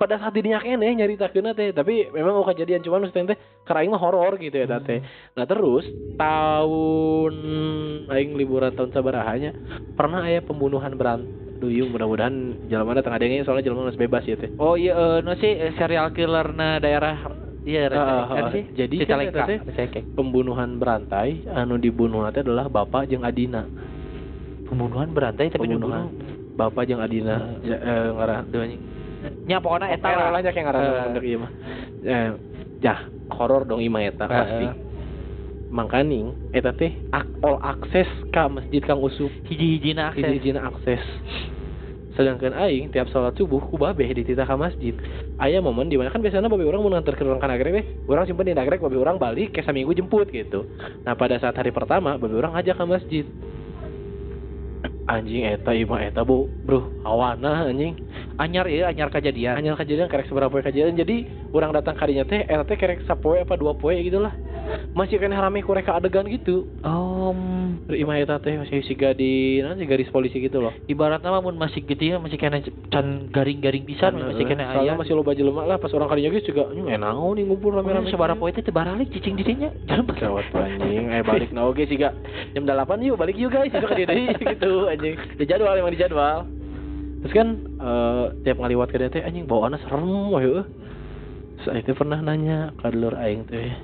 pada 0.02 0.18
saat 0.18 0.34
dirinya 0.34 0.58
kene 0.58 0.98
nyaritakeun 0.98 1.54
teh 1.54 1.70
tapi 1.70 2.10
memang 2.10 2.42
oh 2.42 2.46
kejadian 2.50 2.82
cuman 2.82 3.06
maksudnya 3.06 3.38
teh 3.38 3.38
karena 3.62 3.86
aing 3.86 3.92
mah 3.94 4.02
horor 4.02 4.34
gitu 4.34 4.58
ya 4.58 4.66
teh. 4.82 4.98
Nah 5.38 5.46
terus 5.46 5.86
tahun 6.18 7.34
aing 8.10 8.34
liburan 8.34 8.74
tahun 8.74 8.90
sabarahanya 8.90 9.54
pernah 9.94 10.26
aya 10.26 10.42
pembunuhan 10.42 10.90
berant 10.98 11.30
duyung 11.62 11.94
mudah-mudahan 11.94 12.58
jalan 12.66 12.84
mana 12.84 13.00
tengah 13.00 13.22
dengnya 13.22 13.46
soalnya 13.46 13.70
jalan 13.70 13.86
mana 13.86 13.94
bebas 13.94 14.26
ya 14.26 14.34
teh. 14.34 14.50
Oh 14.58 14.74
iya 14.74 14.98
eh 14.98 15.18
no 15.22 15.38
sih 15.38 15.54
eh, 15.54 15.70
serial 15.78 16.10
killer 16.10 16.50
na 16.50 16.82
daerah 16.82 17.30
iya 17.62 17.86
Ah, 17.94 18.26
kan 18.26 18.44
ah, 18.46 18.50
sih. 18.50 18.66
jadi 18.74 18.90
di 18.90 19.06
kan 19.06 19.22
teh 19.54 20.02
pembunuhan 20.18 20.82
berantai 20.82 21.46
anu 21.46 21.78
dibunuh 21.78 22.26
teh 22.34 22.42
adalah 22.42 22.66
bapak 22.66 23.06
jeung 23.06 23.22
adina. 23.22 23.70
pembunuhan 24.66 25.14
berantai 25.14 25.46
tapi 25.46 25.62
Pembunuhan. 25.70 26.10
dibunuh. 26.10 26.35
Bapak 26.56 26.88
jeung 26.88 27.04
adina 27.04 27.60
ya, 27.60 27.76
eh, 27.76 28.08
ngarah 28.16 28.48
anjing. 28.48 28.80
Nya 29.44 29.60
pokoknya 29.60 29.92
eta 29.92 30.08
lah. 30.08 30.32
lah 30.32 30.40
yang 30.40 30.66
ngarah 30.66 30.80
Eh. 30.80 31.08
untuk 31.12 31.24
ieu 31.24 31.38
mah. 31.40 31.50
Eh, 32.00 32.28
jah 32.80 32.98
horor 33.28 33.68
dong 33.68 33.84
ima 33.84 34.00
eta 34.00 34.24
Eh, 34.24 34.32
pasti. 34.32 34.64
eh. 34.64 34.74
Mangkaning 35.66 36.32
eta 36.54 36.72
teh 36.72 36.94
ak- 37.10 37.42
all 37.42 37.58
akses 37.60 38.06
ka 38.30 38.48
masjid 38.48 38.80
Kang 38.80 39.02
Usup. 39.02 39.28
Hiji-hijina 39.44 40.14
akses. 40.14 40.22
Hiji-hijina 40.24 40.60
akses. 40.64 41.02
Sedangkan 42.16 42.56
aing 42.56 42.88
tiap 42.88 43.12
sholat 43.12 43.36
subuh 43.36 43.60
ku 43.60 43.76
babeh 43.76 44.08
di 44.08 44.24
titah 44.24 44.48
ka 44.48 44.56
masjid. 44.56 44.96
Aya 45.36 45.60
momen 45.60 45.92
di 45.92 46.00
mana 46.00 46.08
kan 46.08 46.24
biasanya 46.24 46.48
babe 46.48 46.64
orang 46.64 46.80
mau 46.80 46.88
nganterkeun 46.88 47.28
urang 47.28 47.42
ka 47.42 47.50
nagrek 47.50 47.72
teh, 47.76 47.86
urang 48.08 48.24
simpen 48.24 48.48
di 48.48 48.56
nagrek 48.56 48.80
babe 48.80 48.96
orang 48.96 49.20
balik 49.20 49.52
ke 49.52 49.60
saminggu 49.60 49.92
jemput 49.92 50.24
gitu. 50.32 50.64
Nah, 51.04 51.12
pada 51.12 51.36
saat 51.36 51.52
hari 51.52 51.68
pertama 51.68 52.16
babe 52.16 52.32
orang 52.32 52.56
ngajak 52.56 52.72
ke 52.72 52.84
masjid. 52.88 53.24
Anjing 55.06 55.46
eta 55.46 55.70
ieu 55.70 55.86
mah 55.86 56.02
eta 56.02 56.26
bu, 56.26 56.50
bro, 56.66 56.90
awana 57.06 57.70
anjing. 57.70 57.94
Anyar 58.42 58.66
ya, 58.66 58.90
anyar 58.90 59.06
kejadian. 59.14 59.54
Hanya 59.54 59.78
kejadian 59.78 60.10
kerek 60.10 60.26
seberapa 60.26 60.50
kejadian. 60.66 60.98
Jadi 60.98 61.30
orang 61.52 61.70
datang 61.70 61.94
kadinya 61.94 62.22
teh 62.22 62.42
eta 62.42 62.62
teh 62.62 62.74
kerek 62.74 63.04
sapoe 63.04 63.38
apa 63.38 63.54
dua 63.54 63.72
poe 63.72 63.94
gitu 63.94 64.18
lah. 64.18 64.34
Masih 64.92 65.16
kan 65.16 65.30
rame 65.30 65.60
kureka 65.60 65.94
adegan 65.94 66.26
gitu. 66.26 66.66
Dari 67.86 68.02
imah 68.02 68.16
eta 68.16 68.38
teh 68.38 68.54
masih 68.54 68.82
siga 68.82 69.12
di 69.12 69.60
nanti 69.60 69.84
garis 69.84 70.08
polisi 70.08 70.38
gitu 70.38 70.58
loh. 70.58 70.72
ibaratnya 70.86 71.28
mah 71.28 71.40
mun 71.40 71.54
masih 71.54 71.82
gitu 71.82 72.02
ya 72.02 72.16
masih 72.16 72.34
kena 72.34 72.58
can 72.88 73.30
garing-garing 73.30 73.82
pisan 73.82 74.16
masih 74.16 74.42
kena 74.44 74.72
Soalnya 74.72 74.94
aya. 74.94 74.98
masih 74.98 75.12
loba 75.14 75.32
jelema 75.32 75.62
lah 75.62 75.76
pas 75.76 75.92
orang 75.92 76.08
kadinya 76.08 76.30
geus 76.30 76.46
juga 76.46 76.66
"Hmm, 76.66 76.88
enak 76.88 77.12
nih 77.12 77.44
ngumpul 77.44 77.70
rame-rame. 77.72 78.06
Rame 78.06 78.10
sabaraha 78.10 78.34
poe 78.34 78.50
teh 78.50 78.62
teu 78.62 78.72
baralik 78.72 79.10
cicing 79.10 79.34
di 79.34 79.44
dinya. 79.44 79.70
Jangan 79.86 80.04
pakai 80.06 80.24
Gawat 80.26 80.46
anjing, 80.50 81.06
eh 81.08 81.22
balik 81.22 81.50
na 81.52 81.62
oge 81.62 81.86
siga 81.86 82.10
jam 82.50 82.66
8 82.66 82.74
yuk 83.00 83.14
balik 83.14 83.36
yuk 83.36 83.52
guys, 83.52 83.70
itu 83.70 83.86
deui 83.86 84.26
gitu 84.42 84.70
anjing. 84.86 85.14
Di 85.36 85.44
jadwal 85.44 85.78
emang 85.78 85.94
di 85.94 86.00
jadwal. 86.00 86.46
Terus 87.22 87.32
kan 87.32 87.48
eh 87.78 88.24
tiap 88.42 88.56
ngaliwat 88.58 88.88
ke 88.90 88.98
dia 88.98 89.10
teh 89.10 89.22
anjing 89.22 89.44
bawaanna 89.44 89.78
serem 89.78 90.02
wah 90.30 90.42
teh 91.70 91.96
pernah 91.96 92.22
nanya 92.22 92.70
ka 92.78 92.92
dulur 92.94 93.18
aing 93.18 93.46
teh. 93.48 93.74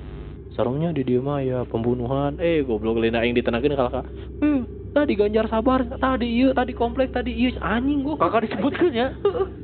Seremnya 0.53 0.93
di 0.93 1.03
dieu 1.03 1.25
mah 1.25 1.41
ya 1.41 1.65
pembunuhan. 1.65 2.37
Eh 2.39 2.63
goblok 2.63 3.01
lain 3.01 3.17
aing 3.17 3.35
ditenangkeun 3.35 3.75
kalaka. 3.75 4.07
Eh, 4.45 4.63
tadi 4.93 5.13
Ganjar 5.17 5.49
sabar, 5.49 5.89
tadi 5.97 6.29
ieu, 6.29 6.53
tadi 6.53 6.77
komplek, 6.77 7.11
tadi 7.17 7.33
ieu 7.33 7.57
anjing 7.59 8.05
gua. 8.05 8.21
Kakak 8.21 8.49
disebutkeun 8.49 8.93
ya. 8.93 9.17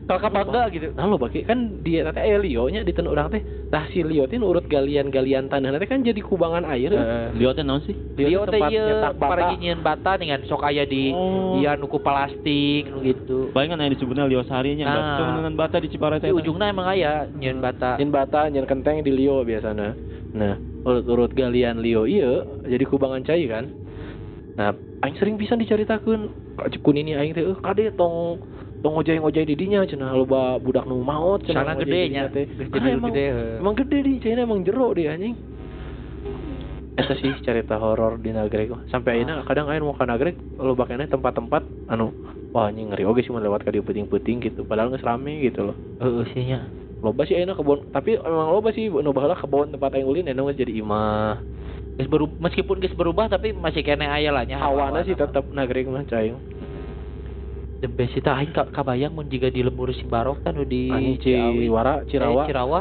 Kakak 0.08 0.32
bangga 0.32 0.72
gitu. 0.72 0.96
Nah 0.96 1.04
lo 1.04 1.20
bagi 1.20 1.44
kan 1.44 1.84
dia 1.84 2.08
teh 2.08 2.24
aya 2.24 2.40
Leo 2.40 2.64
nya 2.72 2.80
di 2.80 2.96
urang 2.96 3.28
teh. 3.28 3.44
Tah 3.68 3.84
si 3.92 4.00
Leo 4.00 4.24
teh 4.24 4.40
urut 4.40 4.64
galian-galian 4.64 5.52
tanah 5.52 5.76
teh 5.76 5.84
kan 5.84 6.00
jadi 6.00 6.16
kubangan 6.24 6.64
air. 6.64 6.96
Lihat 7.36 7.60
naon 7.60 7.84
sih? 7.84 7.92
Dia 8.16 8.40
teh 8.48 8.56
tempat 8.56 8.72
ieu 8.72 8.88
nyetak 8.88 9.14
bata. 9.84 10.16
dengan 10.16 10.40
sok 10.48 10.64
aya 10.64 10.88
di 10.88 11.12
Oh. 11.12 11.60
iya 11.60 11.76
nuku 11.76 12.00
plastik 12.00 12.88
gitu. 13.04 13.52
Paling 13.52 13.68
kan 13.76 13.84
yang 13.84 13.92
disebutnya 13.92 14.24
Liosari 14.24 14.80
nya, 14.80 14.88
Nah. 14.88 14.96
nah. 14.96 15.36
dengan 15.36 15.54
bata 15.60 15.76
di 15.76 15.92
Ciparai 15.92 16.24
Di 16.24 16.32
ujungnya 16.32 16.72
emang 16.72 16.88
aya 16.88 17.28
nyieun 17.36 17.60
bata. 17.60 18.00
Nyen 18.00 18.08
bata, 18.08 18.48
nyen 18.48 18.64
kenteng 18.64 19.04
di 19.04 19.12
Leo 19.12 19.44
biasanya. 19.44 19.92
Nah, 20.32 20.56
urut-urut 20.88 21.36
galian 21.36 21.84
Leo 21.84 22.08
iya 22.08 22.48
jadi 22.64 22.84
kubangan 22.88 23.28
cai 23.28 23.44
kan. 23.44 23.68
Nah, 24.58 24.74
aing 25.06 25.14
sering 25.22 25.38
bisa 25.38 25.54
dicaritakeun 25.54 26.26
Kak 26.58 26.74
Cekun 26.74 26.98
ini 26.98 27.14
aing 27.14 27.30
teh 27.30 27.46
eh 27.46 27.58
kade 27.62 27.94
tong 27.94 28.42
tong 28.82 28.92
ngojay-ngojay 28.98 29.46
di 29.46 29.54
dinya 29.54 29.86
cenah 29.86 30.10
loba 30.10 30.58
budak 30.58 30.82
nu 30.90 30.98
maot 31.06 31.38
cenah 31.46 31.62
Sana 31.62 31.78
gede 31.78 32.10
nya. 32.10 32.26
teh. 32.26 32.50
Ah, 32.74 32.82
emang, 32.90 33.14
gede. 33.14 33.24
heuh. 33.30 33.56
emang 33.62 33.74
gede 33.78 33.98
di 34.02 34.12
China 34.18 34.42
emang 34.42 34.66
jero 34.66 34.90
deh 34.90 35.06
anjing. 35.06 35.38
Eta 36.98 37.14
sih 37.14 37.30
cerita 37.46 37.78
horor 37.78 38.18
di 38.18 38.34
Nagreg 38.34 38.74
mah. 38.74 38.82
Sampai 38.90 39.22
ayeuna 39.22 39.46
kadang 39.46 39.70
aing 39.70 39.86
mau 39.86 39.94
ka 39.94 40.02
Nagreg 40.02 40.34
loba 40.58 40.90
keneh 40.90 41.06
tempat-tempat 41.06 41.62
anu 41.86 42.10
wah 42.50 42.66
anjing 42.66 42.90
ngeri 42.90 43.06
oge 43.06 43.22
sih 43.22 43.30
lewat 43.30 43.62
ka 43.62 43.70
dieu 43.70 43.86
peuting-peuting 43.86 44.42
gitu 44.42 44.66
padahal 44.66 44.90
geus 44.90 45.06
rame 45.06 45.38
gitu 45.46 45.70
loh. 45.70 45.76
Heeh 46.02 46.26
sih 46.34 46.42
nya. 46.50 46.66
loba 46.98 47.22
sih 47.30 47.38
enak 47.38 47.54
kebon 47.54 47.86
tapi 47.94 48.18
emang 48.18 48.50
loba 48.50 48.74
sih 48.74 48.90
nu 48.90 49.14
baheula 49.14 49.38
kebon 49.38 49.70
tempat 49.70 49.94
aing 49.94 50.02
ulin 50.02 50.26
enak 50.26 50.58
jadi 50.58 50.82
imah 50.82 51.46
Geus 51.98 52.06
berubah 52.06 52.38
meskipun 52.38 52.78
geus 52.78 52.94
berubah 52.94 53.26
tapi 53.26 53.50
masih 53.50 53.82
kena 53.82 54.06
aya 54.08 54.30
lah 54.30 54.46
nya. 54.46 54.56
hawana 54.56 55.02
sih 55.02 55.12
tetep 55.12 55.50
nagreg 55.50 55.90
mah 55.90 56.06
cai 56.06 56.30
The 57.78 57.86
best 57.86 58.14
itu 58.14 58.26
aing 58.26 58.50
ka- 58.50 58.70
kabayang 58.70 59.10
mun 59.10 59.26
jiga 59.26 59.50
di 59.50 59.62
lembur 59.62 59.90
Simbarok 59.92 60.42
kan 60.42 60.54
di 60.62 60.86
Anjing 60.88 61.18
Ciawi. 61.18 61.62
Ciwara 61.64 61.94
Cirawa 62.06 62.42
Eh, 62.42 62.46
Cirawa. 62.46 62.80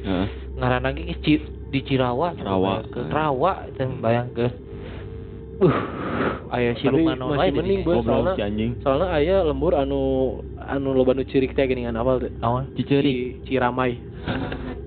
Heeh. 0.00 0.26
Ngaranna 0.52 0.88
ge 0.90 1.02
geus 1.04 1.20
Ci- 1.20 1.44
di 1.62 1.80
Cirawa. 1.82 2.32
Rawa. 2.34 2.72
Ke 2.86 3.00
Rawa 3.04 3.52
teh 3.72 3.84
bayangkeun. 3.84 4.52
Uh, 5.58 5.74
aya 6.48 6.70
siluman 6.78 7.18
masih 7.18 7.34
lain 7.34 7.50
di 7.50 7.58
mending. 7.58 7.80
Goblok 7.82 8.04
soalnya- 8.06 8.36
si 8.36 8.42
anjing. 8.42 8.72
soalnya 8.78 9.08
aya 9.10 9.36
lembur 9.42 9.72
anu 9.74 10.00
anu 10.56 10.88
loba 10.92 11.12
nu 11.12 11.24
cirik 11.24 11.50
teh 11.50 11.64
geuningan 11.64 11.92
awal 11.94 12.16
teh 12.18 12.32
Naon? 12.38 12.68
Cicerik. 12.72 13.42
Ci- 13.44 13.52
Ciramai 13.52 13.96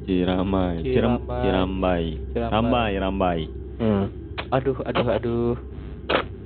Ciramai. 0.01 0.73
Ciram 0.81 1.21
Ciramai. 1.21 1.37
Cirambai. 1.37 2.03
Cirambai. 2.31 2.49
Rambai, 2.49 2.91
Rambai. 2.95 3.41
Hmm. 3.81 4.05
Aduh, 4.51 4.77
aduh, 4.85 5.07
aduh. 5.09 5.53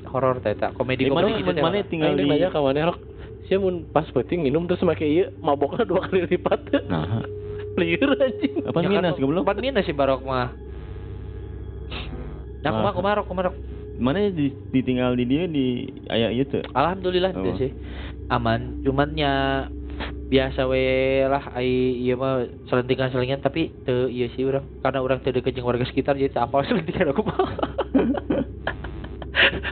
Horor 0.08 0.40
teh 0.40 0.56
tak 0.56 0.72
komedi 0.74 1.04
Eh, 1.04 1.12
mana 1.12 1.28
komedi 1.28 1.44
gitu 1.44 1.60
mana 1.60 1.84
tinggal 1.84 2.16
di 2.16 2.24
nanya 2.24 2.48
ka 2.48 2.64
mana 2.64 2.88
rok. 2.88 3.00
Sia 3.46 3.60
mun 3.60 3.84
pas 3.86 4.08
penting 4.08 4.42
minum 4.42 4.64
terus 4.64 4.80
make 4.82 5.04
ieu 5.04 5.28
mabokna 5.38 5.84
dua 5.84 6.08
kali 6.08 6.24
lipat. 6.26 6.72
Nah, 6.88 7.28
Liur 7.76 8.16
anjing. 8.16 8.64
apa 8.64 8.80
Ya 8.80 8.88
kan, 8.88 8.92
minus 8.96 9.20
goblok? 9.20 9.44
Empat 9.44 9.60
minus 9.60 9.84
sih 9.84 9.92
barok 9.92 10.24
mah. 10.24 10.56
Nah, 12.64 12.72
kumaha 12.72 12.90
Ah. 12.90 13.26
kumaha 13.28 13.48
rok. 13.52 13.56
Mana 13.96 14.28
di, 14.28 14.52
ditinggal 14.72 15.16
di 15.16 15.24
dia 15.24 15.44
di 15.48 15.66
aya 16.08 16.32
ieu 16.32 16.44
teu? 16.44 16.64
Alhamdulillah 16.72 17.32
sih. 17.56 17.72
Aman, 18.28 18.82
cuman 18.84 19.12
nya 19.12 19.32
biasa 20.26 20.66
we 20.66 20.82
lah 21.30 21.54
ai 21.54 21.70
ieu 22.02 22.18
mah 22.18 22.50
selentingan-selentingan 22.66 23.46
tapi 23.46 23.70
teu 23.86 24.10
ieu 24.10 24.26
sih 24.34 24.42
urang 24.42 24.66
karena 24.82 25.00
urang 25.06 25.22
teu 25.22 25.30
deket 25.30 25.54
jeung 25.54 25.70
warga 25.70 25.86
sekitar 25.86 26.18
jadi 26.18 26.34
apal 26.42 26.66
selentingan 26.68 27.14
aku 27.14 27.22
mah. 27.22 27.36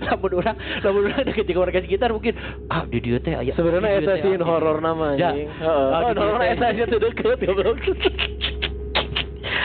lamun 0.03 0.31
urang 0.35 0.57
lamun 0.83 1.09
urang 1.09 1.25
deket 1.25 1.45
jeung 1.49 1.59
warga 1.63 1.81
sekitar 1.81 2.13
mungkin 2.13 2.37
ah 2.69 2.85
di 2.85 3.01
dieu 3.01 3.17
teh 3.17 3.33
aya 3.33 3.57
Sebenarnya 3.57 3.97
eta 3.97 4.13
sih 4.21 4.37
ah, 4.37 4.45
horor 4.45 4.77
nama 4.79 5.17
Ya. 5.17 5.33
anjing. 5.33 5.49
Heeh. 5.49 6.13
Di 6.13 6.19
horor 6.21 6.41
eta 6.45 6.67
sia 6.75 6.85
teu 6.85 6.99
deket 7.01 7.39
goblok. 7.41 7.77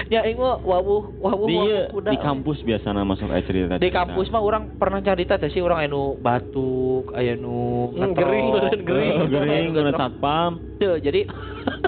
Ya 0.08 0.24
aing 0.24 0.40
mah 0.40 0.64
wawuh 0.64 1.12
wawuh 1.20 1.48
Dia 1.48 1.92
kuda. 1.92 2.16
di 2.16 2.18
kampus 2.18 2.64
biasanya 2.64 3.04
masuk 3.04 3.28
aya 3.28 3.44
cerita. 3.44 3.76
di 3.76 3.92
kampus 3.92 4.32
mah 4.32 4.40
orang 4.40 4.72
pernah 4.80 5.04
cerita 5.04 5.36
teh 5.36 5.52
sih 5.52 5.60
orang 5.60 5.84
anu 5.84 6.16
batuk 6.16 7.12
aya 7.12 7.36
nu 7.36 7.92
Hmm, 7.92 8.16
gering, 8.16 8.46
beureun 8.48 8.80
gering. 8.88 9.16
Oh, 9.20 9.28
gering 9.28 9.66
geunan 9.76 9.92
satpam. 9.92 10.50
Teu, 10.80 10.96
jadi 10.96 11.28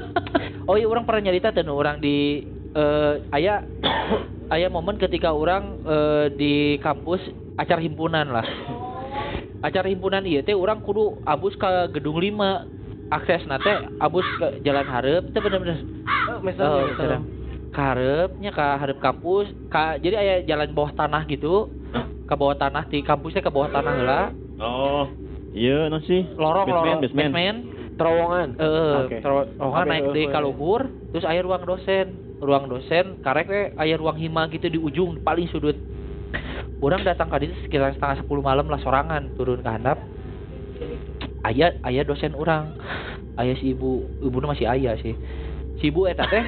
oh 0.68 0.76
iya 0.76 0.84
orang 0.84 1.08
pernah 1.08 1.32
nyarita 1.32 1.48
teh 1.56 1.64
orang 1.64 1.96
di 1.96 2.44
eh 2.76 3.14
aya 3.32 3.64
aya 4.54 4.68
momen 4.68 5.00
ketika 5.00 5.32
orang 5.32 5.80
eh, 5.80 6.26
di 6.36 6.76
kampus 6.84 7.24
acara 7.56 7.80
himpunan 7.80 8.28
lah 8.28 8.44
acara 9.64 9.88
himpunan 9.88 10.20
iya 10.28 10.44
teh 10.44 10.52
orang 10.52 10.84
kudu 10.84 11.24
abus 11.24 11.56
ke 11.56 11.68
gedung 11.96 12.20
5 12.20 12.36
akses 13.08 13.48
nate 13.48 13.80
abus 13.96 14.28
ke 14.36 14.60
jalan 14.60 14.84
hareup 14.84 15.24
teh 15.32 15.40
bener-bener 15.40 15.88
Oh, 16.30 16.38
serem. 16.94 17.24
Ka 17.26 17.39
hareupnya 17.70 18.50
ka 18.50 18.78
hareup 18.78 18.98
kampus 18.98 19.46
ka 19.70 19.96
jadi 20.02 20.14
aya 20.18 20.34
jalan 20.46 20.74
bawah 20.74 20.92
tanah 20.94 21.26
gitu. 21.30 21.70
Ke 22.26 22.34
bawah 22.38 22.54
tanah 22.54 22.86
di 22.86 23.02
kampusnya 23.02 23.42
ke 23.42 23.50
bawah 23.50 23.70
tanah 23.70 23.92
heula. 23.98 24.20
Oh, 24.60 25.10
iya 25.50 25.90
non 25.90 26.04
sih. 26.06 26.22
lorong 26.38 26.66
basement, 26.66 26.78
lorong. 26.78 27.00
Basement. 27.02 27.32
basement. 27.32 27.58
Terowongan. 27.98 28.48
eh 28.56 28.96
Oke. 29.04 29.18
terowongan 29.20 29.86
naik 29.88 30.04
di 30.14 30.22
kaluhur 30.30 30.80
terus 31.10 31.26
aya 31.26 31.40
ruang 31.42 31.66
dosen. 31.66 32.22
Ruang 32.40 32.70
dosen 32.70 33.18
karek 33.20 33.46
we 33.50 33.62
aya 33.76 33.94
ruang 33.98 34.16
hima 34.16 34.48
gitu 34.48 34.70
di 34.70 34.78
ujung 34.78 35.18
paling 35.20 35.50
sudut. 35.50 35.76
Orang 36.80 37.04
datang 37.04 37.28
ke 37.28 37.44
ditu 37.44 37.54
sekitar 37.66 37.92
setengah 37.92 38.24
sepuluh 38.24 38.40
malam 38.40 38.64
lah 38.70 38.80
sorangan 38.80 39.34
turun 39.36 39.60
ke 39.60 39.68
handap 39.68 40.00
ayah 41.44 41.76
ayah 41.88 42.04
dosen 42.04 42.32
orang 42.36 42.72
ayah 43.36 43.56
si 43.60 43.72
ibu 43.72 44.08
ibu 44.20 44.36
masih 44.44 44.68
ayah 44.68 44.96
sih. 45.00 45.16
Si 45.80 45.88
ibu 45.88 46.04
eta 46.08 46.28
teh 46.28 46.44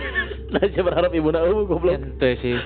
Nah, 0.53 0.61
saya 0.63 0.85
berharap 0.85 1.09
ibu 1.11 1.33
na 1.33 1.41
eueuh 1.43 1.65
goblok. 1.65 1.97
ente 1.97 2.37
sih. 2.39 2.57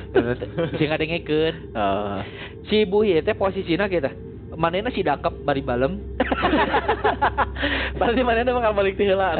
Sih 0.74 0.86
ngadengekeun 0.86 1.54
Ah. 1.70 2.26
si 2.66 2.82
ibu 2.82 3.00
ieu 3.00 3.22
teh 3.22 3.32
posisina 3.32 3.86
kita. 3.86 4.10
Manena 4.52 4.90
si 4.90 5.00
dakep 5.00 5.44
bari 5.44 5.60
balem. 5.60 6.00
Pasti 8.00 8.20
mana 8.20 8.42
bakal 8.44 8.72
balik 8.72 8.96
ti 8.96 9.04
heula. 9.04 9.36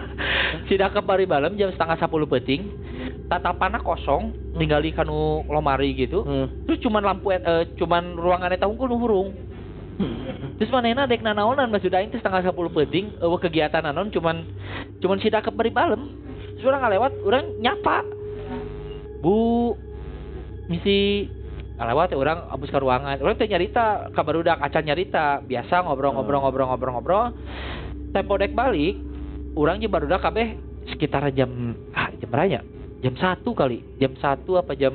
si 0.68 0.76
dakep 0.76 1.00
bari 1.00 1.24
balem 1.24 1.56
jam 1.56 1.70
setengah 1.70 1.96
sepuluh 1.96 2.28
peting 2.28 2.68
tatapanna 3.28 3.78
kosong 3.78 4.32
tinggal 4.54 4.80
di 4.80 4.90
kanu 4.90 5.44
lomari 5.46 5.92
gitu. 5.94 6.24
Hmm. 6.24 6.48
terus 6.64 6.80
cuman 6.80 7.04
lampu 7.04 7.28
et- 7.30 7.44
eh, 7.44 7.72
cuman 7.76 8.16
ruangan 8.16 8.50
eta 8.50 8.64
unggul 8.64 8.88
nu 8.88 8.98
hurung. 8.98 9.28
Terus 10.58 10.70
manena 10.70 11.06
dek 11.06 11.20
nanaonan 11.20 11.70
mas 11.70 11.82
udah 11.82 11.98
itu 11.98 12.18
setengah 12.18 12.42
sepuluh 12.44 12.70
peting 12.70 13.18
eueuh 13.18 13.34
kegiatan 13.36 13.82
naon 13.82 14.10
cuman 14.10 14.46
cuman 14.98 15.18
si 15.18 15.26
dakep 15.26 15.50
bari 15.50 15.70
balem 15.70 16.14
terus 16.58 16.74
urang 16.74 16.82
ngalewat 16.82 17.12
urang 17.22 17.44
nyapa. 17.62 18.02
Bu 19.22 19.78
misi 20.66 21.30
ngalewat 21.78 22.10
ya 22.10 22.18
orang 22.18 22.50
abis 22.50 22.74
ke 22.74 22.78
ruangan. 22.82 23.22
Orang 23.22 23.38
teh 23.38 23.46
nyarita 23.46 24.10
kabar 24.10 24.34
udah 24.42 24.58
kaca 24.58 24.82
nyarita 24.82 25.46
biasa 25.46 25.86
ngobrol-ngobrol-ngobrol-ngobrol-ngobrol 25.86 27.30
tempo 28.10 28.34
dek 28.34 28.58
balik 28.58 28.98
orang 29.54 29.78
baru 29.86 30.10
udah 30.10 30.18
kabeh 30.18 30.58
sekitar 30.90 31.30
jam 31.30 31.78
ah 31.94 32.10
jam 32.18 32.26
berapa 32.26 32.50
ya? 32.50 32.60
jam 33.06 33.14
satu 33.14 33.54
kali. 33.54 33.78
Jam 34.02 34.18
satu 34.18 34.58
apa 34.58 34.74
jam 34.74 34.94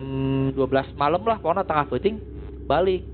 12 0.52 0.60
malam 1.00 1.24
lah 1.24 1.40
pokoknya 1.40 1.64
tengah 1.64 1.88
penting 1.88 2.20
balik. 2.68 3.08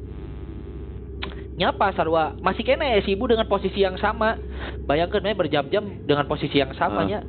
Nyapa 1.54 1.94
sarwa. 1.94 2.34
Masih 2.42 2.66
kene 2.66 2.98
si 3.06 3.14
ibu 3.14 3.30
dengan 3.30 3.46
posisi 3.46 3.86
yang 3.86 3.94
sama. 4.02 4.42
Bayangkan 4.90 5.22
berjam-jam 5.38 6.02
dengan 6.10 6.26
posisi 6.26 6.58
yang 6.58 6.74
samanya 6.74 7.22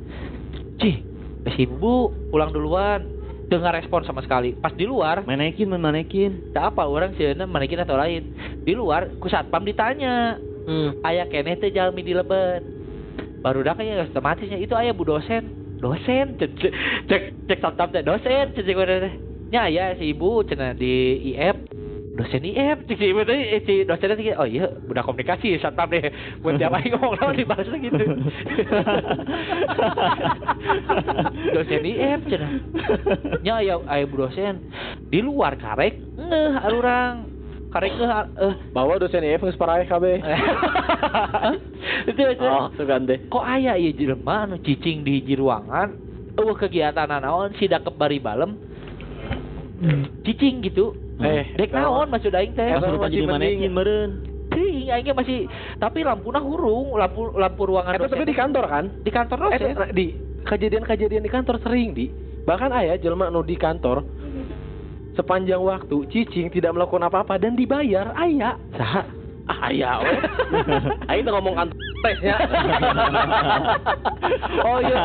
cih 0.81 1.10
si 1.55 1.65
ibu 1.65 2.11
pulang 2.29 2.53
duluan. 2.53 3.05
Dengar 3.51 3.75
respon 3.75 4.07
sama 4.07 4.23
sekali. 4.23 4.55
Pas 4.55 4.71
di 4.71 4.87
luar 4.87 5.27
Manekin, 5.27 5.67
manekin. 5.67 6.55
tak 6.55 6.71
apa 6.71 6.87
orang 6.87 7.11
sih 7.19 7.35
manekin 7.35 7.83
atau 7.83 7.99
lain. 7.99 8.31
Di 8.63 8.71
luar 8.71 9.11
ku 9.19 9.27
satpam 9.27 9.67
ditanya. 9.67 10.39
Hmm. 10.61 10.93
ayah 11.03 11.25
keneh 11.27 11.57
teh 11.57 11.73
jalmi 11.73 12.05
di 12.05 12.13
lebat 12.13 12.61
baru 13.41 13.65
dah 13.65 13.75
kayaknya 13.75 14.07
otomatisnya. 14.07 14.61
Itu 14.61 14.77
ayah 14.79 14.95
bu 14.95 15.03
dosen. 15.03 15.51
Dosen? 15.81 16.39
Cek 16.39 16.51
cek 16.61 16.73
cek, 17.09 17.21
cek 17.49 17.59
satpam 17.59 17.91
teh. 17.91 18.05
Dosen 18.05 18.55
cek 18.55 18.63
cek 18.63 18.77
mana 18.77 19.03
teh 19.03 19.13
nya 19.51 19.67
aya 19.67 19.99
si 19.99 20.15
ibu 20.15 20.47
cenah 20.47 20.71
di 20.71 21.19
IF 21.35 21.59
dosen 22.11 22.43
IF 22.43 22.83
cek 22.91 22.99
si 22.99 23.07
teh 23.07 23.39
eh, 23.55 23.61
si 23.63 23.73
dosennya 23.87 24.19
teh 24.19 24.35
oh 24.35 24.43
iya 24.43 24.67
udah 24.67 24.99
komunikasi 24.99 25.55
satpam 25.63 25.87
deh. 25.87 26.11
Buat 26.43 26.59
tiap 26.59 26.75
hari 26.75 26.91
ngomong 26.91 27.15
lawan 27.15 27.39
dibalasnya 27.39 27.79
gitu 27.79 28.03
dosen 31.55 31.87
IF 31.87 32.19
cenah 32.27 32.51
nya 33.39 33.63
aya 33.63 34.03
bu 34.03 34.27
dosen. 34.27 34.59
Di 35.07 35.23
luar 35.23 35.55
karek 35.55 35.95
ngeh 36.19 36.67
arurang 36.67 37.31
karek 37.71 37.95
ngeh 37.95 38.11
eh. 38.43 38.53
Bawa 38.75 38.99
dosen 38.99 39.23
EF 39.23 39.47
geus 39.47 39.55
paraeh 39.55 39.87
kabeh. 39.87 40.19
itu 42.11 42.19
itu. 42.19 42.43
Oh, 42.43 42.67
sugan 42.75 43.07
deh. 43.07 43.23
kok 43.31 43.47
aya 43.47 43.79
ieu 43.79 43.95
jelema 43.95 44.43
anu 44.43 44.59
cicing 44.59 45.07
di 45.07 45.23
hiji 45.23 45.39
ruangan? 45.39 45.95
Eueuh 46.35 46.59
kegiatan 46.59 47.07
naon 47.07 47.55
si 47.55 47.71
dakep 47.71 47.95
bari 47.95 48.19
balem. 48.19 48.59
Cicing 50.27 50.59
gitu 50.67 50.91
Eh, 51.21 51.43
dek 51.57 51.69
naon 51.71 52.07
maksud 52.09 52.33
aing 52.33 52.53
teh 52.57 52.67
lupa 52.73 53.05
masih 53.07 53.21
jadi 53.21 53.27
mending. 53.29 53.57
manekin 53.61 53.71
meureun. 53.71 54.11
Teuing 54.51 54.87
aingnya 54.91 55.13
masih 55.15 55.47
tapi 55.79 56.03
lampuna 56.03 56.43
hurung 56.43 56.97
lampu 56.99 57.31
lampu 57.39 57.61
ruangan 57.71 57.95
Eta 57.95 58.11
tapi 58.11 58.27
di 58.27 58.35
kantor 58.35 58.65
kan? 58.67 58.85
di 58.99 59.11
kantor 59.13 59.37
dosen 59.47 59.71
Eta 59.71 59.85
di 59.95 60.05
kejadian-kejadian 60.43 61.23
di 61.23 61.31
kantor 61.31 61.55
sering 61.63 61.95
di. 61.95 62.11
Bahkan 62.43 62.69
aya 62.73 62.97
jelema 62.99 63.31
nu 63.31 63.45
di 63.45 63.55
kantor 63.55 64.03
sepanjang 65.15 65.61
waktu 65.61 66.07
cicing 66.09 66.51
tidak 66.51 66.75
melakukan 66.75 67.07
apa-apa 67.07 67.37
dan 67.39 67.55
dibayar 67.55 68.11
aya. 68.17 68.57
saha 68.75 69.03
Ah, 69.49 69.73
aya 69.73 69.99
we. 70.05 70.13
Aing 71.11 71.25
teu 71.25 71.33
ngomong 71.33 71.55
kantor 71.57 71.77
tesnya. 72.01 72.35
oh 74.67 74.79
iya 74.81 75.03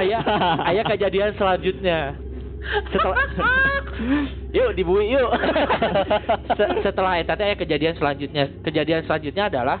ayah 0.00 0.22
ayah 0.70 0.84
kejadian 0.86 1.30
selanjutnya 1.38 2.14
setelah 2.90 3.18
yuk 4.56 4.70
dibui 4.74 5.10
yuk. 5.10 5.30
Se- 6.58 6.74
setelah 6.82 7.18
eta 7.18 7.34
teh 7.34 7.44
aya 7.44 7.56
kejadian 7.56 7.94
selanjutnya. 7.94 8.48
Kejadian 8.62 9.04
selanjutnya 9.04 9.48
adalah 9.48 9.78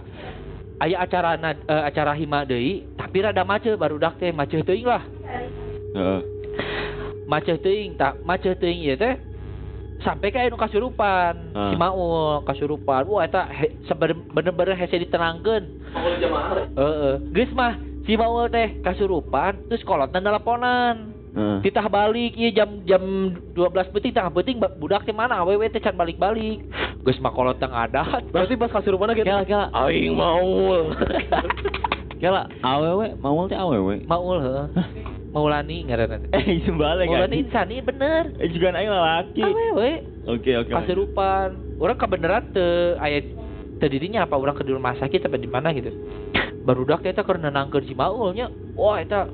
aya 0.78 1.00
acara 1.00 1.38
eh, 1.38 1.82
acara 1.84 2.12
hima 2.12 2.42
deui 2.42 2.84
tapi 2.94 3.22
rada 3.22 3.42
macet 3.42 3.74
baru 3.74 3.96
dak 3.96 4.18
teh 4.18 4.30
macet 4.30 4.62
teuing 4.62 4.84
lah. 4.84 5.02
Heeh. 5.94 6.20
macet 7.24 7.58
teuing 7.58 7.96
tak 7.96 8.20
macet 8.22 8.58
teuing 8.58 8.82
ieu 8.82 8.94
teh. 8.94 9.16
Sampai 10.02 10.28
ka 10.28 10.44
anu 10.44 10.58
kasurupan 10.58 11.54
Ah. 11.56 11.70
si 11.72 11.78
Maul 11.78 12.44
kasurupan. 12.44 13.08
Wah 13.08 13.24
eta 13.24 13.48
bener-bener 14.28 14.76
hese 14.76 15.00
ditenangkeun 15.00 15.64
heeh. 16.76 17.14
Geus 17.32 17.52
mah 17.56 17.72
si 18.04 18.12
Maul 18.14 18.52
teh 18.52 18.84
kasurupan 18.84 19.64
terus 19.66 19.80
kolotna 19.80 20.20
nelponan 20.20 21.14
Titah 21.34 21.86
balik 21.86 22.32
iya 22.32 22.54
jam 22.54 22.78
jam 22.82 23.02
12 23.52 23.58
penting 23.90 24.12
tengah 24.12 24.30
penting 24.30 24.56
ba- 24.56 24.70
budak 24.70 25.02
teh 25.02 25.10
mana 25.10 25.42
awewe 25.42 25.66
teh 25.66 25.78
can 25.78 25.92
balik-balik. 25.92 26.62
Geus 27.00 27.18
makolot 27.18 27.58
teng 27.58 27.70
adat. 27.70 28.22
Berarti 28.30 28.54
pas 28.54 28.70
kasurupan 28.70 29.10
gitu. 29.12 29.26
Kela 29.26 29.42
kela 29.42 29.66
Aing 29.74 30.14
mau. 30.14 30.94
kela 32.16 32.46
awewe 32.64 33.18
mau 33.18 33.44
teh 33.44 33.58
awewe. 33.58 34.06
Maul 34.06 34.38
heuh. 34.40 34.66
Maulani 35.28 35.82
ngaranna 35.84 36.22
teh. 36.22 36.30
Eh 36.32 36.62
itu 36.62 36.70
balik 36.70 37.10
Maulani 37.10 37.34
kan. 37.34 37.42
insani 37.42 37.82
bener. 37.82 38.24
Eh 38.38 38.48
juga 38.48 38.70
aing 38.70 38.86
lalaki. 38.86 39.42
Awewe 39.42 39.90
Oke 40.30 40.54
oke. 40.54 40.70
kasurupan. 40.70 41.58
Orang 41.76 41.98
kebeneran 41.98 42.46
teu 42.48 42.94
aya 42.96 43.26
teu 43.76 43.90
dirinya 43.90 44.22
apa 44.22 44.38
orang 44.38 44.54
ke 44.54 44.62
rumah 44.64 44.94
sakit 44.94 45.26
apa 45.26 45.34
di 45.34 45.50
mana 45.50 45.74
gitu. 45.74 45.90
Barudak 46.62 47.02
teh 47.02 47.10
eta 47.10 47.20
keur 47.20 47.36
nenangkeun 47.36 47.82
si 47.82 47.92
Maulnya. 47.92 48.48
Wah 48.72 48.96
eta 48.96 49.26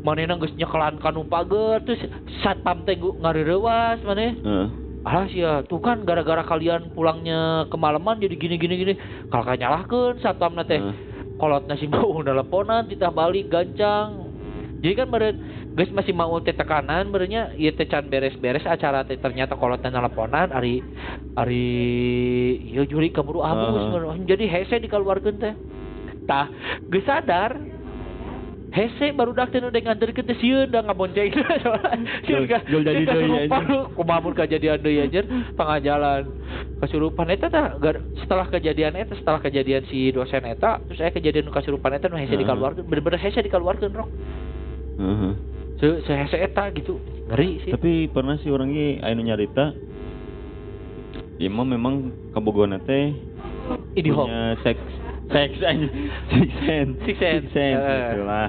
manehna 0.00 0.40
geus 0.40 0.54
nyekelan 0.56 0.96
kanu 1.00 1.28
pager 1.28 1.84
terus 1.84 2.00
satpam 2.40 2.84
teh 2.88 2.96
ngarerewas 2.96 4.00
maneh 4.04 4.36
Heeh. 4.40 4.66
alah 5.04 5.26
sia 5.32 5.52
tuh 5.68 5.80
kan 5.80 6.04
gara-gara 6.04 6.44
kalian 6.44 6.92
pulangnya 6.92 7.68
kemalaman 7.68 8.20
jadi 8.20 8.36
gini 8.36 8.56
gini 8.56 8.74
gini 8.80 8.94
kalau 9.28 9.44
nyalahkeun 9.52 10.20
satpamna 10.24 10.64
teh 10.64 10.80
Heeh. 10.80 10.96
kolotna 11.36 11.76
si 11.76 11.88
mau 11.88 12.20
teleponan 12.26 12.88
titah 12.88 13.12
balik 13.12 13.52
gancang 13.52 14.32
jadi 14.80 15.04
kan 15.04 15.08
meren 15.12 15.36
guys 15.76 15.92
masih 15.92 16.16
mau 16.16 16.40
teh 16.40 16.56
tekanan 16.56 17.12
merenya 17.12 17.52
ieu 17.60 17.72
teh 17.76 17.84
can 17.84 18.08
beres-beres 18.08 18.64
acara 18.64 19.04
teh 19.04 19.20
ternyata 19.20 19.52
kolotna 19.56 19.92
teleponan 19.92 20.48
ari 20.52 20.80
ari 21.36 21.64
ieu 22.72 22.88
juri 22.88 23.12
keburu 23.12 23.44
abus 23.44 23.84
meureun. 23.92 24.24
jadi 24.24 24.48
hese 24.48 24.80
dikeluarkeun 24.80 25.36
teh 25.36 25.54
tah 26.24 26.48
geus 26.88 27.04
sadar 27.04 27.56
hese 28.70 29.10
baru 29.18 29.34
dak 29.34 29.50
teh 29.50 29.58
nu 29.58 29.70
dek 29.74 29.82
nganterkeun 29.82 30.26
teh 30.30 30.38
sieun 30.38 30.70
da 30.70 30.86
ngabonceng 30.86 31.34
sieun 32.26 32.46
ka 32.46 32.62
Jol 32.70 32.86
jadi 32.86 33.02
deui, 33.02 33.50
anjing. 33.50 33.90
kumaha 33.98 34.22
mun 34.22 34.34
kejadian 34.34 34.78
deui 34.78 35.02
anjir 35.02 35.26
tengah 35.58 35.78
jalan. 35.82 36.22
Kasurupan 36.78 37.34
eta 37.34 37.50
tah 37.50 37.74
setelah 38.22 38.46
kejadian 38.46 38.94
eta 38.94 39.18
setelah 39.18 39.42
kejadian 39.42 39.82
si 39.90 40.14
dosen 40.14 40.46
eta 40.46 40.78
terus 40.86 41.02
aya 41.02 41.10
kejadian 41.10 41.50
nu 41.50 41.52
kasurupan 41.52 41.98
eta 41.98 42.06
nu 42.06 42.16
hese 42.16 42.38
dikeluarkeun 42.38 42.86
bener-bener 42.86 43.18
hese 43.18 43.42
dikeluarkeun 43.42 43.90
rok. 43.90 44.10
Heeh. 45.02 45.32
se 45.80 45.86
se 46.06 46.12
hese 46.14 46.36
eta 46.38 46.70
gitu. 46.70 47.02
Ngeri 47.26 47.50
sih. 47.66 47.70
Tapi 47.74 48.06
pernah 48.12 48.38
sih 48.38 48.54
orang 48.54 48.70
ge 48.70 49.02
anu 49.02 49.26
nyarita 49.26 49.74
Imam 51.40 51.64
memang 51.64 52.12
kebogohan 52.36 52.76
teh 52.84 53.16
punya 53.96 54.60
seks 54.60 55.09
seks 55.30 55.58
aja 55.62 55.86
six 56.34 56.50
sense 56.66 56.94
Six 57.06 57.16
sense. 57.18 57.46
sense 57.54 57.78
Eh. 57.78 57.98
gitu 58.12 58.22
lah. 58.26 58.48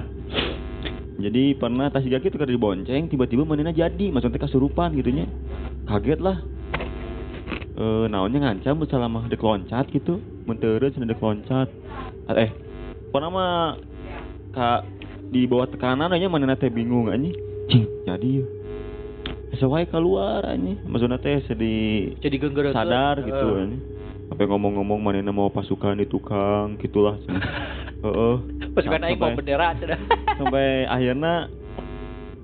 Jadi 1.22 1.54
pernah 1.54 1.86
tas 1.86 2.02
gaki 2.02 2.34
tuh 2.34 2.40
kada 2.42 2.50
dibonceng 2.50 3.06
tiba-tiba 3.06 3.46
manehna 3.46 3.70
jadi 3.70 4.10
maksudnya 4.10 4.42
kasurupan 4.42 4.98
gitu 4.98 5.14
nya. 5.14 5.30
Kaget 5.86 6.18
lah. 6.18 6.42
Eh 7.78 8.04
naonnya 8.10 8.42
ngancam 8.42 8.82
selama 8.90 9.30
dek 9.30 9.38
loncat 9.38 9.86
gitu. 9.94 10.18
Mun 10.48 10.58
teureun 10.58 10.90
cenah 10.90 11.06
dek 11.06 11.22
loncat. 11.22 11.68
Eh 12.34 12.50
pernah 13.14 13.30
mah 13.30 13.78
ka 14.50 14.82
di 15.30 15.46
bawah 15.46 15.70
tekanan 15.70 16.10
aja 16.10 16.26
manehna 16.26 16.58
teh 16.58 16.72
bingung 16.72 17.06
anjing. 17.06 17.36
Cing, 17.70 17.86
jadi 18.02 18.42
ya. 18.42 18.44
Sesuai 19.54 19.86
keluar 19.94 20.42
anjing. 20.42 20.82
Maksudnya 20.82 21.22
teh 21.22 21.38
sedih 21.46 22.18
jadi 22.18 22.36
sadar 22.74 23.22
gitu 23.22 23.46
kan 23.62 23.91
sampai 24.32 24.48
ngomong-ngomong 24.48 24.96
manena 24.96 25.28
mau 25.28 25.52
pasukan 25.52 25.92
di 25.92 26.08
tukang 26.08 26.80
gitulah. 26.80 27.20
Heeh. 28.04 28.36
Pasukan 28.72 29.04
aing 29.04 29.20
mau 29.20 29.36
bendera 29.36 29.76
sampai 30.40 30.88
akhirnya 30.88 31.52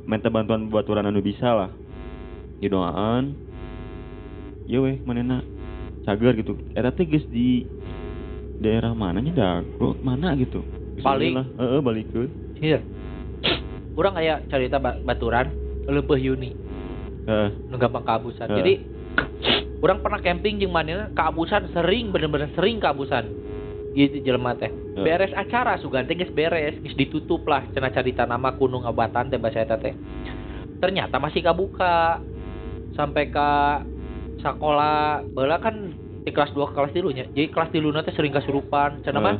minta 0.04 0.28
bantuan 0.28 0.68
baturan 0.68 1.08
anu 1.08 1.24
bisa 1.24 1.48
lah. 1.48 1.70
Didoaan 2.60 3.32
ya 4.68 4.84
weh 4.84 5.00
manena 5.08 5.40
cager 6.04 6.36
gitu. 6.36 6.60
Eta 6.76 6.92
teh 6.92 7.08
geus 7.08 7.24
di 7.32 7.64
daerah 8.60 8.92
mananya? 8.92 9.32
Dago 9.32 9.96
mana 10.04 10.36
gitu? 10.36 10.60
Paling- 11.00 11.40
lah. 11.40 11.48
Heeh 11.56 11.80
balikeun 11.80 12.28
iya. 12.60 12.84
Kurang 13.96 14.20
aya 14.20 14.44
cerita 14.46 14.76
ba- 14.76 15.00
baturan 15.00 15.56
leumpeuh 15.88 16.20
Yuni. 16.20 16.52
Heeh. 17.24 17.48
Nu 17.72 17.80
gampang 17.80 18.04
keabusan. 18.04 18.44
Heeh. 18.44 18.58
Jadi 18.60 18.72
orang 19.78 19.98
pernah 20.02 20.18
camping 20.18 20.58
jeung 20.58 20.74
manehna 20.74 21.10
keabusan 21.12 21.70
sering 21.70 22.10
bener-bener 22.10 22.50
sering 22.52 22.78
keabusan. 22.78 23.30
Ieu 23.94 24.20
jelema 24.20 24.52
teh. 24.54 24.68
Heeh. 24.68 25.02
Beres 25.02 25.32
acara 25.32 25.78
sugan 25.78 26.04
teh 26.04 26.14
geus 26.14 26.30
beres, 26.30 26.76
geus 26.78 26.94
ditutup 26.94 27.46
lah 27.46 27.64
cenah 27.72 27.88
carita 27.88 28.22
nama 28.22 28.52
kuno 28.52 28.84
ngabatan 28.84 29.32
teh 29.32 29.38
bahasa 29.38 29.64
eta 29.64 29.78
teh. 29.78 29.94
Ternyata 30.78 31.18
masih 31.18 31.40
kabuka 31.40 32.22
sampai 32.92 33.26
ke 33.26 33.50
sekolah 34.38 35.26
bala 35.28 35.58
kan 35.58 35.90
di 36.22 36.30
kelas 36.30 36.52
2 36.52 36.68
ke 36.68 36.74
kelas 36.74 36.92
3 36.92 37.16
nya. 37.16 37.24
Jadi 37.32 37.48
kelas 37.48 37.70
3 37.72 38.04
teh 38.04 38.14
sering 38.14 38.30
kasurupan. 38.30 39.02
Cenah 39.02 39.18
mah 39.18 39.36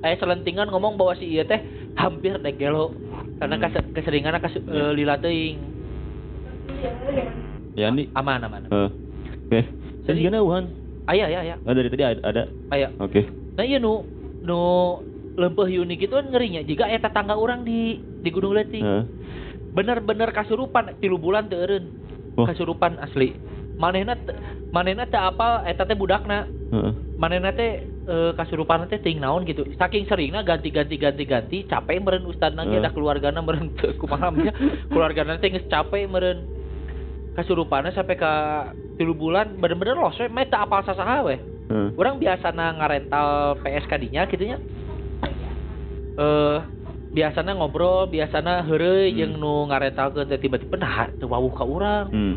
aya 0.00 0.14
selentingan 0.16 0.70
ngomong 0.70 0.96
bahwa 0.96 1.12
si 1.14 1.26
ieu 1.28 1.44
teh 1.44 1.60
hampir 1.94 2.38
dek 2.38 2.56
gelo 2.56 2.94
karena 3.36 3.58
Hmm. 3.58 3.64
kas- 3.66 3.90
keseringan 3.92 4.38
kas 4.38 4.54
eh, 4.54 4.92
lila 4.94 5.18
teuing. 5.18 5.58
ya 7.72 7.88
nih 7.88 8.08
Aman 8.12 8.44
aman. 8.44 8.68
heeh 8.68 8.90
Jadi- 9.52 10.06
jadi 10.08 10.18
gimana 10.18 10.40
Wuhan 10.40 10.64
Aya 11.02 11.26
aya 11.26 11.38
aya. 11.42 11.56
ah, 11.60 11.74
dari 11.74 11.90
tadi 11.90 12.04
ada, 12.06 12.20
ada. 12.22 12.42
Aya. 12.70 12.94
oke 12.96 13.26
Nah 13.52 13.64
iya 13.66 13.76
nu 13.76 14.06
nu 14.40 14.58
lempeh 15.34 15.68
unik 15.68 16.08
itu 16.08 16.14
kan 16.14 16.26
ngerinya 16.28 16.62
jika 16.62 16.88
eta 16.88 17.08
tangga 17.08 17.36
orang 17.36 17.64
di 17.64 18.00
di 18.16 18.28
Gunung 18.30 18.52
Leutik. 18.52 18.80
Heeh. 18.80 19.04
Bener-bener 19.72 20.28
kasurupan 20.30 20.92
tilu 21.00 21.16
bulan 21.16 21.48
teu 21.48 21.56
eureun. 21.60 21.88
Wah. 22.36 22.48
Kasurupan 22.48 23.00
asli. 23.00 23.32
Manehna 23.76 24.16
manehna 24.68 25.08
teu 25.08 25.20
apal 25.20 25.64
eta 25.64 25.84
teh 25.84 25.96
budakna. 25.96 26.48
Heeh. 26.68 26.92
Manehna 27.16 27.52
teh 27.52 27.88
eh, 27.88 28.32
kasurupan 28.36 28.84
teh 28.88 29.00
ting 29.00 29.16
naon 29.20 29.48
gitu. 29.48 29.64
Saking 29.76 30.04
seringna 30.04 30.44
ganti-ganti 30.44 30.96
ganti-ganti 30.96 31.64
capek 31.64 31.96
meureun 32.00 32.28
ustadna 32.28 32.64
ge 32.64 32.76
Heeh. 32.76 32.84
da 32.84 32.92
keluargana 32.92 33.40
meureun 33.40 33.72
teu 33.72 33.96
kumaha 33.96 34.28
nya. 34.32 34.52
keluargana 34.92 35.40
teh 35.40 35.48
geus 35.48 35.64
capek 35.66 36.04
meureun. 36.08 36.44
Kasurupannya 37.32 37.90
sampai 37.90 38.14
ke 38.14 38.32
tilu 38.94 39.16
bulan 39.16 39.56
bener-bener 39.56 39.96
we 39.96 40.28
mah 40.28 40.44
teu 40.44 40.60
apal 40.60 40.84
sasaha 40.84 41.24
we. 41.24 41.40
Heeh. 41.72 41.88
orang 41.96 42.20
biasana 42.20 42.76
ngarental 42.76 43.56
PSK 43.58 43.92
dinya 43.96 44.28
gitu 44.28 44.44
nya 44.44 44.58
eh 46.12 46.58
biasana 47.08 47.56
ngobrol 47.56 48.04
biasana 48.06 48.60
heureuy 48.60 49.08
Hmm. 49.08 49.16
jeung 49.16 49.34
nu 49.36 49.64
ngarentalkeun 49.68 50.28
teh 50.28 50.36
tiba-tiba 50.36 50.76
nah 50.76 51.08
teu 51.16 51.32
wawuh 51.32 51.48
ka 51.48 51.64
urang 51.64 52.12
Hmm. 52.12 52.36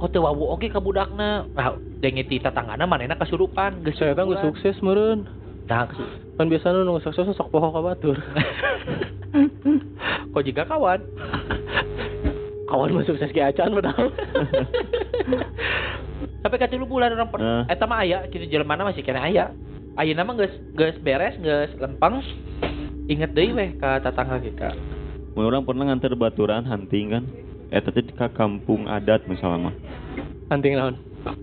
oh 0.00 0.08
teu 0.08 0.24
wawuh 0.24 0.56
oge 0.56 0.72
ka 0.72 0.80
budakna 0.80 1.44
nah 1.52 1.76
denge 2.00 2.24
ti 2.24 2.40
tatanggana 2.40 2.88
manehna 2.88 3.14
kasurupan 3.14 3.84
geus 3.84 4.00
Saya 4.00 4.16
kan 4.16 4.24
gue 4.24 4.40
sukses 4.40 4.80
meren. 4.80 5.28
nah 5.68 5.84
Kan 6.32 6.48
biasanya 6.48 6.80
nu 6.80 6.96
sukses 6.98 7.28
sok 7.36 7.52
poho 7.52 7.68
ka 7.68 7.80
batur. 7.84 8.16
kok 10.32 10.44
juga 10.44 10.64
kawan 10.64 11.00
Kawan 12.72 13.04
sukses 13.04 13.28
ge 13.28 13.44
acan 13.44 13.76
padahal. 13.76 14.08
sampai 16.42 16.58
ka 16.58 16.66
tilu 16.66 16.84
bulan 16.84 17.12
orang 17.12 17.28
per- 17.28 17.38
Nah. 17.38 17.64
eta 17.68 17.84
mah 17.84 18.02
aya 18.02 18.26
kitu 18.26 18.48
jelemana 18.48 18.82
masih 18.82 19.02
kena 19.02 19.22
aya 19.22 19.54
ayeuna 19.94 20.24
mah 20.24 20.34
geus 20.34 20.54
geus 20.74 20.96
beres 20.98 21.38
geus 21.38 21.70
lempeng 21.78 22.18
inget 23.06 23.30
deui 23.30 23.52
weh 23.52 23.70
ka 23.76 24.00
tatangga 24.00 24.40
kita 24.40 24.74
Mun 25.32 25.46
orang 25.46 25.62
pernah 25.62 25.86
nganter 25.86 26.12
baturan 26.12 26.66
hunting 26.66 27.06
kan 27.10 27.24
eta 27.70 27.88
teh 27.88 28.02
ke 28.02 28.26
kampung 28.32 28.84
adat 28.86 29.22
misalnya 29.24 29.70
mah 29.70 29.74
Anting 30.50 30.74
naon? 30.74 30.94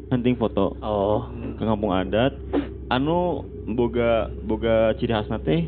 hunting 0.10 0.36
foto 0.36 0.76
Oh. 0.80 1.32
ke 1.56 1.64
kampung 1.64 1.90
adat 1.90 2.36
anu 2.90 3.42
boga 3.70 4.28
boga 4.42 4.92
ciri 4.96 5.16
khasna 5.16 5.40
teh 5.40 5.64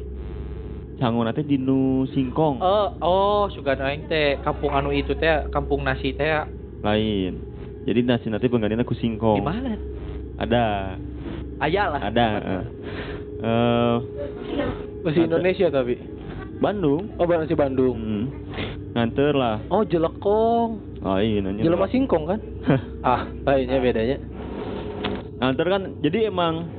cangun 1.01 1.25
teh 1.27 1.41
di 1.41 1.57
nu 1.57 1.81
singkong 2.07 2.61
Oh, 2.61 2.93
oh, 3.01 3.41
sugan 3.49 3.81
aing 3.81 4.05
teh 4.05 4.37
kampung 4.39 4.69
anu 4.69 4.93
itu 4.93 5.11
teh 5.11 5.49
kampung 5.49 5.81
nasi 5.81 6.13
teh 6.13 6.45
lain 6.79 7.41
jadi 7.81 8.05
nasi 8.05 8.29
nanti 8.29 8.45
penggantinya 8.45 8.85
ku 8.85 8.93
singkong 8.93 9.35
di 9.35 9.43
mana? 9.43 9.73
ada 10.37 10.95
Aya 11.57 11.83
lah. 11.89 12.01
ada 12.03 12.27
eh. 12.39 12.63
Eh, 13.39 13.95
Masih. 15.01 15.25
Indonesia 15.25 15.69
tapi. 15.69 15.93
Bandung 16.57 17.09
Oh, 17.17 17.25
masih 17.25 17.53
Bandung. 17.53 17.97
hmm. 17.97 18.25
nganter 18.93 19.33
lah 19.33 19.61
Oh, 19.67 19.81
jelekong. 19.81 20.77
lain 21.01 21.41
anjing. 21.43 21.65
Jelema 21.65 21.85
singkong 21.87 22.25
kan? 22.27 22.39
ah, 23.03 23.25
lainnya 23.43 23.77
bedanya. 23.77 24.17
nganter 25.37 25.65
kan 25.65 25.81
jadi 26.01 26.29
emang 26.29 26.69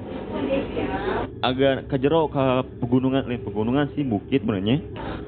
agak 1.42 1.90
ke 1.90 1.96
jero 1.98 2.30
ke 2.30 2.44
pegunungan 2.78 3.26
lain 3.26 3.42
pegunungan 3.42 3.86
sih 3.92 4.06
bukit 4.06 4.42
sebenarnya. 4.42 4.78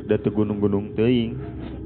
Da 0.07 0.17
teu 0.17 0.31
gunung-gunung 0.31 0.95
teuing. 0.95 1.35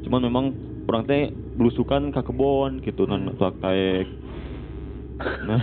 Cuman 0.04 0.20
memang 0.20 0.44
orang 0.88 1.04
teh 1.04 1.22
belusukan 1.56 2.08
ke 2.08 2.20
kebon 2.22 2.80
gitu 2.80 3.04
nan 3.04 3.34
tuak 3.36 3.60
taek 3.60 4.08
nah. 5.18 5.60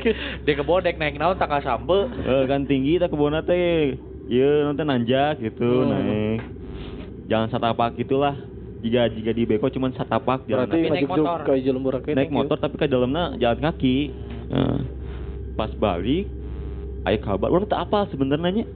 Di 0.46 0.52
kebodek 0.54 0.96
naik 0.96 1.18
naon 1.18 1.34
tak 1.34 1.50
sambe. 1.60 2.06
eh, 2.22 2.44
kan 2.46 2.64
tinggi 2.64 2.96
tak 2.96 3.10
kebon 3.10 3.34
teh. 3.42 3.98
Iya 4.30 4.70
nanti 4.70 4.82
nanjak 4.86 5.42
gitu 5.42 5.82
Hmm. 5.84 5.90
naik. 5.90 6.40
Jangan 7.26 7.48
satapak 7.50 7.98
gitulah. 7.98 8.38
Jika 8.80 9.12
jika 9.12 9.30
di 9.36 9.44
beko 9.44 9.68
cuman 9.68 9.92
satapak 9.92 10.48
jalan 10.48 10.64
Berarti 10.64 10.78
Tapi 10.80 10.88
naik 10.88 11.10
motor. 11.10 11.38
kayak 11.44 12.16
naik 12.16 12.32
motor 12.32 12.56
tapi 12.56 12.80
ke 12.80 12.86
dalamnya 12.88 13.36
jalan 13.36 13.60
kaki. 13.60 13.98
Nah, 14.48 14.78
pas 15.52 15.68
balik 15.76 16.30
aya 17.06 17.18
kabar 17.20 17.48
orang 17.48 17.68
tak 17.68 17.80
apa 17.88 18.08
sebenarnya 18.12 18.68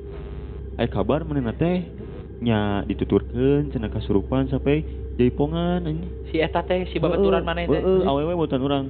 aya 0.80 0.88
kabar 0.88 1.22
mana 1.24 1.52
teh 1.52 1.84
nya 2.40 2.82
dituturkeun 2.88 3.70
cenah 3.72 3.92
kasurupan 3.92 4.48
sampai 4.48 4.84
jaipongan 5.16 5.86
ini 5.86 6.08
Si 6.32 6.40
eta 6.42 6.64
teh 6.66 6.88
si 6.90 6.98
babaturan 6.98 7.44
mana 7.46 7.64
teh? 7.64 7.78
heeh 7.78 8.02
awewe 8.08 8.34
buatan 8.34 8.64
orang 8.64 8.84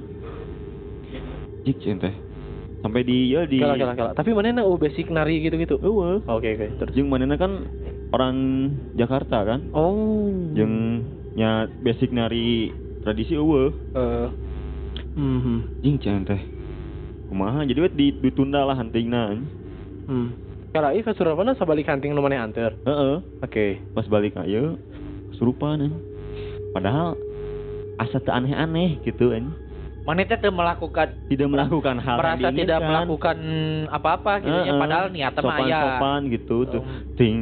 jik 1.67 1.77
cen 1.83 1.99
teh 1.99 2.15
sampai 2.85 3.01
di 3.01 3.33
ya 3.33 3.49
di 3.49 3.57
Kala 3.57 3.81
kala 3.81 3.93
kala. 3.97 4.11
Tapi 4.13 4.29
mana 4.37 4.61
na 4.61 4.61
oh, 4.61 4.77
basic 4.77 5.09
nari 5.09 5.41
gitu-gitu. 5.41 5.81
eueuh 5.81 6.21
Oke 6.29 6.53
oke. 6.53 6.67
Terus 6.77 6.93
jeung 6.93 7.09
manehna 7.09 7.33
kan 7.33 7.65
orang 8.13 8.37
Jakarta 8.93 9.41
kan 9.41 9.73
Oh. 9.73 10.29
jeung 10.53 11.01
nya 11.33 11.65
basic 11.81 12.13
nari 12.13 12.69
tradisi 13.01 13.33
eueuh 13.33 13.73
Eh. 13.97 14.29
Mhm. 15.17 15.97
can 15.97 16.29
teh 16.29 16.54
kumaha 17.25 17.63
jadi 17.63 17.79
we 17.79 17.89
di, 17.89 18.07
ditunda 18.13 18.61
lah 18.61 18.75
huntingna 18.75 19.35
Hmm. 20.05 20.37
Kalau 20.69 20.91
Iva 20.91 21.11
Surabaya 21.11 21.55
sabalik 21.55 21.87
hunting 21.87 22.11
nu 22.11 22.21
maneh 22.21 22.37
anter. 22.37 22.77
heeh 22.79 23.17
Oke. 23.39 23.81
pas 23.91 24.05
balik 24.05 24.37
ayo 24.37 24.77
anjing. 25.33 25.97
padahal 26.71 27.17
asa 27.95 28.19
teu 28.19 28.29
aneh-aneh 28.29 29.01
gitu 29.01 29.31
anjing. 29.31 29.49
Mana 30.03 30.21
teh 30.21 30.37
teu 30.37 30.53
melakukan 30.53 31.09
tidak 31.25 31.49
melakukan 31.49 31.97
hal 31.97 32.15
yang 32.15 32.21
merasa 32.21 32.37
tidak 32.43 32.53
diinginkan. 32.53 32.85
melakukan 32.85 33.37
apa-apa 33.89 34.31
gitu 34.39 34.53
nya 34.53 34.63
Heeh. 34.67 34.77
padahal 34.77 35.05
niatnya 35.09 35.41
mah 35.41 35.55
aya. 35.55 35.63
sopan-sopan 35.65 36.21
gitu 36.29 36.57
tuh 36.69 36.81
Um, 36.81 37.17
ting 37.17 37.37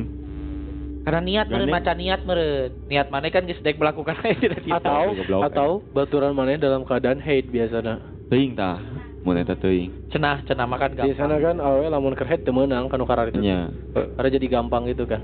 Karena 1.03 1.19
niat 1.19 1.45
meureun 1.51 1.67
Gane. 1.67 1.75
maca 1.75 1.93
niat 1.93 2.21
meureun. 2.23 2.71
Niat 2.87 3.07
mana 3.11 3.27
kan 3.27 3.43
geus 3.43 3.59
dek 3.59 3.75
melakukan 3.75 4.15
tidak. 4.39 4.63
Atau 4.71 5.03
atau 5.43 5.69
baturan 5.91 6.31
maneh 6.31 6.55
dalam 6.55 6.87
keadaan 6.87 7.19
hate 7.19 7.51
biasana. 7.51 7.99
teuing 8.31 8.55
tah 8.55 8.79
mun 9.23 9.39
eta 9.39 9.55
teuing 9.55 9.87
cenah 10.11 10.43
cenah 10.43 10.67
makan 10.67 10.99
gampang. 10.99 11.15
Biasana 11.15 11.35
kan 11.39 11.57
awe 11.63 11.87
lamun 11.87 12.11
keur 12.11 12.27
hate 12.27 12.43
teu 12.43 12.51
meunang 12.51 12.91
kan 12.91 12.99
karar 13.07 13.31
itu. 13.31 13.39
nya 13.39 13.71
Karena 13.95 14.29
jadi 14.29 14.47
gampang 14.51 14.83
gitu 14.91 15.07
kan. 15.07 15.23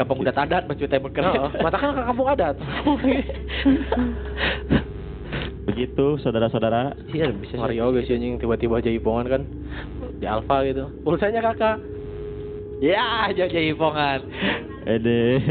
Gampang 0.00 0.18
udah 0.24 0.32
tadat 0.32 0.64
baca 0.64 0.80
teh 0.80 1.00
beker. 1.00 1.22
Heeh, 1.22 1.50
mata 1.60 1.76
kan 1.76 1.92
ke 1.92 2.02
kampung 2.08 2.28
adat. 2.32 2.56
begitu 5.68 6.16
saudara-saudara 6.24 6.96
Iya 7.12 7.28
bisa. 7.36 7.60
Mario 7.60 7.92
guys 7.92 8.08
anjing 8.08 8.40
tiba-tiba 8.40 8.80
jaipongan 8.80 9.26
kan 9.28 9.42
di 10.16 10.24
Alfa 10.24 10.64
gitu. 10.64 10.88
Pulsanya 11.04 11.44
kakak. 11.44 11.76
Ya, 12.80 13.28
aja 13.28 13.44
jaipongan. 13.44 14.24
ede 14.88 15.44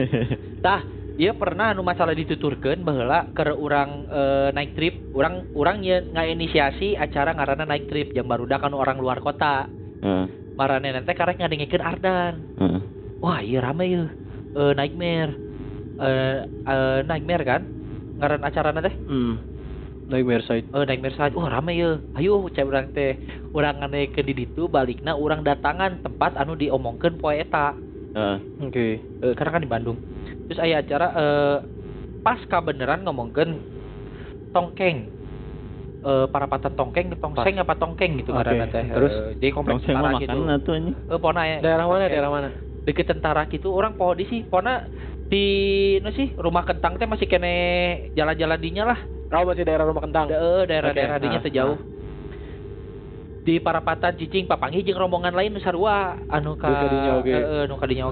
Tah, 0.65 0.81
iya 1.17 1.33
pernah 1.33 1.73
anu 1.73 1.81
masalah 1.81 2.13
dituturkeun 2.13 2.85
baheula 2.85 3.33
keur 3.33 3.57
urang 3.57 4.05
eh, 4.07 4.49
naik 4.53 4.77
trip, 4.77 5.09
urang 5.11 5.43
urang 5.57 5.81
ye 5.81 6.05
ngainisiasi 6.13 6.93
acara 6.93 7.33
ngaranna 7.33 7.65
naik 7.65 7.89
trip 7.89 8.13
yang 8.13 8.29
barudak 8.29 8.61
anu 8.61 8.77
orang 8.77 9.01
luar 9.01 9.17
kota. 9.19 9.67
Heeh, 9.99 10.29
Marane 10.57 10.89
teh 11.05 11.13
karek 11.17 11.37
ngadengikeun 11.37 11.85
Ardan. 11.85 12.33
heeh. 12.57 12.81
Wah, 13.21 13.41
iya 13.41 13.61
rame 13.61 13.85
yeuh. 13.89 14.09
Eh 14.53 14.73
nightmare. 14.77 15.37
Eh 15.97 16.45
eh 16.45 16.99
nightmare 17.05 17.43
kan? 17.45 17.61
Ngaran 18.17 18.45
acarana 18.45 18.81
teh? 18.85 18.93
Hmm. 19.09 19.41
Nightmare 20.09 20.45
side. 20.45 20.69
Eh 20.69 20.85
nightmare 20.85 21.17
saja. 21.17 21.33
Wah, 21.33 21.49
rame 21.49 21.73
yeuh. 21.77 22.01
Ayo 22.13 22.45
cai 22.53 22.65
urang 22.65 22.93
teh. 22.93 23.17
Urang 23.53 23.81
nganekeun 23.81 24.25
di 24.25 24.33
ditu 24.33 24.69
balikna 24.69 25.17
urang 25.17 25.41
datangan 25.41 25.97
tempat 26.01 26.37
anu 26.37 26.53
diomongkeun 26.53 27.17
poe 27.17 27.37
eta. 27.37 27.77
Heeh. 28.13 28.37
Oke. 28.65 28.85
Eh, 29.01 29.33
karena 29.37 29.53
kan 29.53 29.65
di 29.65 29.69
Bandung. 29.69 29.97
Terus 30.47 30.59
aya 30.63 30.79
acara 30.79 31.07
eh 31.11 31.57
pas 32.23 32.39
beneran 32.63 33.03
ngomongkeun 33.03 33.59
tongkeng. 34.55 35.11
Eh 36.07 36.25
parapatan 36.31 36.71
tongkeng, 36.71 37.11
tongseng 37.19 37.59
apa 37.59 37.75
tongkeng 37.75 38.15
gitu 38.23 38.31
Oke, 38.31 38.39
ngaranna 38.39 38.65
teh. 38.71 38.83
terus? 38.87 39.11
Eh, 39.11 39.31
di 39.43 39.47
kompleks 39.51 39.83
tentara 39.83 40.15
gitu. 40.23 40.39
Eh 40.87 41.19
pona 41.19 41.43
ya. 41.43 41.57
Daerah 41.59 41.85
mana? 41.85 42.05
Daerah 42.07 42.31
mana? 42.31 42.49
Deket 42.87 43.11
tentara 43.11 43.43
gitu 43.51 43.75
orang 43.75 43.99
poho 43.99 44.15
di 44.15 44.23
sih. 44.31 44.41
Pona 44.47 44.87
di 45.27 45.45
no 45.99 46.15
sih 46.15 46.31
rumah 46.39 46.63
kentang 46.63 46.95
teh 46.95 47.03
masih 47.03 47.27
kene 47.27 47.55
jalan-jalan 48.15 48.59
dinya 48.63 48.83
lah. 48.95 48.99
Kau 49.27 49.43
masih 49.43 49.67
daerah 49.67 49.83
rumah 49.83 49.99
kentang. 50.07 50.31
Daerah-daerah 50.31 51.19
Oke, 51.19 51.23
dinya 51.27 51.39
ah, 51.39 51.43
teu 51.43 51.51
jauh. 51.51 51.77
Di 53.47 53.63
parapatan 53.63 54.19
cicing 54.19 54.43
papangi 54.43 54.83
jeung 54.83 54.99
rombongan 54.99 55.31
lain 55.31 55.55
sarua 55.63 56.19
anu 56.27 56.59
ka 56.59 56.67
Nu 56.67 56.75
ka 56.75 56.87
dinya 56.91 57.11
oge. 57.15 57.31
Ka 57.79 57.87
dinya. 57.87 58.05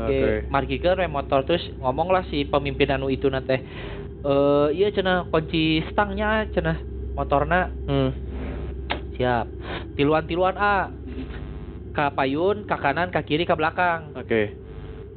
Margikeun 0.48 1.04
we 1.04 1.12
motor 1.12 1.44
terus 1.44 1.60
ngomong 1.76 2.08
lah 2.08 2.24
si 2.32 2.48
pemimpin 2.48 2.96
anu 2.96 3.12
itu 3.12 3.28
teh. 3.44 3.60
Eh 4.24 4.68
iya 4.72 4.88
cenah 4.96 5.28
kunci 5.28 5.84
stangnya 5.92 6.48
cenah 6.56 6.80
motorna 7.20 7.68
Hmm. 7.84 8.16
siap. 9.20 9.52
Tiluan-tiluan 10.00 10.56
A. 10.56 10.96
Ka 11.92 12.16
payun, 12.16 12.64
ka 12.64 12.80
kanan, 12.80 13.12
ka 13.12 13.24
kiri, 13.24 13.44
ka 13.44 13.60
belakang. 13.60 14.16
Oke. 14.16 14.56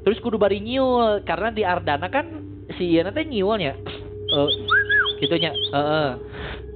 Terus 0.02 0.18
kudu 0.18 0.34
bari 0.34 0.58
nyiul 0.58 1.22
karena 1.22 1.54
di 1.54 1.62
Ardana 1.62 2.10
kan 2.10 2.26
si 2.74 2.90
ieu 2.90 3.06
teh 3.06 3.22
nyiulnya. 3.22 3.78
Eh 4.34 4.50
gitunya. 5.22 5.54
Heeh. 5.54 6.10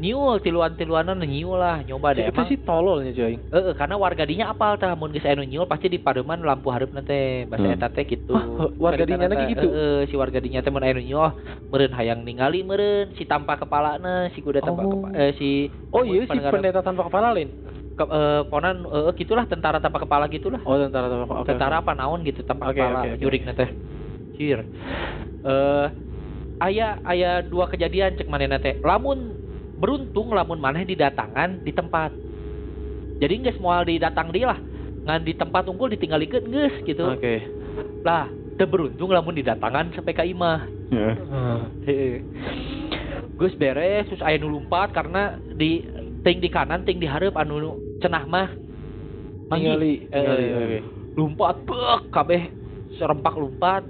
Nyiul 0.03 0.42
tiluan-tiluanan 0.42 1.14
nyiul 1.22 1.62
lah 1.62 1.78
nyoba 1.86 2.11
deh 2.11 2.26
emang. 2.26 2.50
sih 2.50 2.59
tololnya 2.59 3.14
coy. 3.14 3.38
Heeh, 3.38 3.72
karena 3.78 3.94
warga 3.94 4.26
dinya 4.26 4.50
apal 4.50 4.74
tah 4.74 4.98
mun 4.98 5.14
geus 5.14 5.22
aya 5.22 5.38
nu 5.38 5.46
nyiul 5.46 5.70
pasti 5.70 5.86
di 5.86 6.03
pademan 6.03 6.42
lampu 6.42 6.74
hareup 6.74 6.90
teh 7.07 7.46
bahasa 7.46 7.70
Hmm. 7.70 7.76
eta 7.78 7.86
teh 7.86 8.03
gitu. 8.03 8.34
Ah, 8.34 8.66
warga 8.82 9.07
dinya 9.07 9.30
lagi 9.30 9.55
gitu? 9.55 9.62
Heeh, 9.70 10.11
si 10.11 10.18
warga 10.18 10.42
dinya 10.42 10.59
teh 10.59 10.74
mun 10.74 10.82
aya 10.82 10.98
nu 10.98 11.07
nyiul 11.07 11.30
meureun 11.70 11.94
hayang 11.94 12.26
ningali 12.26 12.66
meureun 12.66 13.14
si 13.14 13.22
tanpa 13.22 13.55
kepalana 13.55 14.26
si 14.34 14.42
kuda 14.42 14.59
tanpa 14.59 14.82
Oh. 14.82 14.90
kepa- 14.90 15.14
eh, 15.14 15.30
si 15.38 15.70
Oh 15.94 16.03
iya 16.03 16.26
si 16.26 16.34
pendeta 16.34 16.82
tanpa 16.82 17.07
kepala 17.07 17.30
lain. 17.30 17.55
ke, 17.92 18.03
eh, 18.03 18.42
ponan 18.50 18.82
eh, 18.82 19.12
gitulah 19.14 19.46
tentara 19.46 19.78
tanpa 19.78 20.03
kepala 20.03 20.26
gitulah. 20.26 20.59
Oh 20.66 20.74
tentara 20.74 21.07
tanpa 21.07 21.24
kepala. 21.30 21.46
tentara 21.46 21.74
apa 21.78 21.92
naon 21.94 22.26
gitu 22.26 22.42
tanpa 22.42 22.66
Oke, 22.66 22.82
kepala 22.82 23.07
oke, 23.07 23.11
oke. 23.14 23.22
jurik 23.22 23.46
teh 23.46 23.70
cir 24.34 24.66
eh 25.44 25.86
aya 26.57 26.96
aya 27.03 27.44
dua 27.44 27.66
kejadian 27.66 28.16
cek 28.16 28.26
manehna 28.26 28.57
teh 28.57 28.80
lamun 28.80 29.36
beruntung 29.82 30.30
lamun 30.30 30.62
maneh 30.62 30.86
didatangan 30.86 31.58
di 31.66 31.74
tempat 31.74 32.14
jadi 33.18 33.34
geus 33.42 33.58
moal 33.58 33.82
didatang 33.82 34.30
di 34.30 34.46
lah 34.46 34.62
ngan 35.02 35.26
di 35.26 35.34
tempat 35.34 35.66
unggul 35.66 35.90
ditinggalikeun 35.90 36.46
geus 36.46 36.74
gitu 36.86 37.10
Oke. 37.10 37.42
lah 38.06 38.30
teu 38.54 38.70
beruntung 38.70 39.10
lamun 39.10 39.34
didatangan 39.34 39.90
sampai 39.98 40.14
ka 40.14 40.22
imah 40.22 40.70
Heeh. 40.92 41.14
Heeh. 41.88 42.14
Gus 43.40 43.56
beres 43.56 44.06
terus 44.12 44.20
aya 44.20 44.36
nu 44.36 44.52
lumpat 44.52 44.92
karena 44.92 45.40
di 45.56 45.80
ting 46.20 46.38
di 46.38 46.52
kanan 46.52 46.84
ting 46.84 47.00
di 47.00 47.08
hareup 47.08 47.32
anu 47.34 47.80
cenah 48.04 48.28
mah. 48.28 48.52
Eh, 50.12 50.12
Oke. 50.12 50.78
lumpat 51.16 51.64
bek 51.64 52.12
kabeh 52.12 52.42
serempak 53.00 53.36
lumpat 53.36 53.84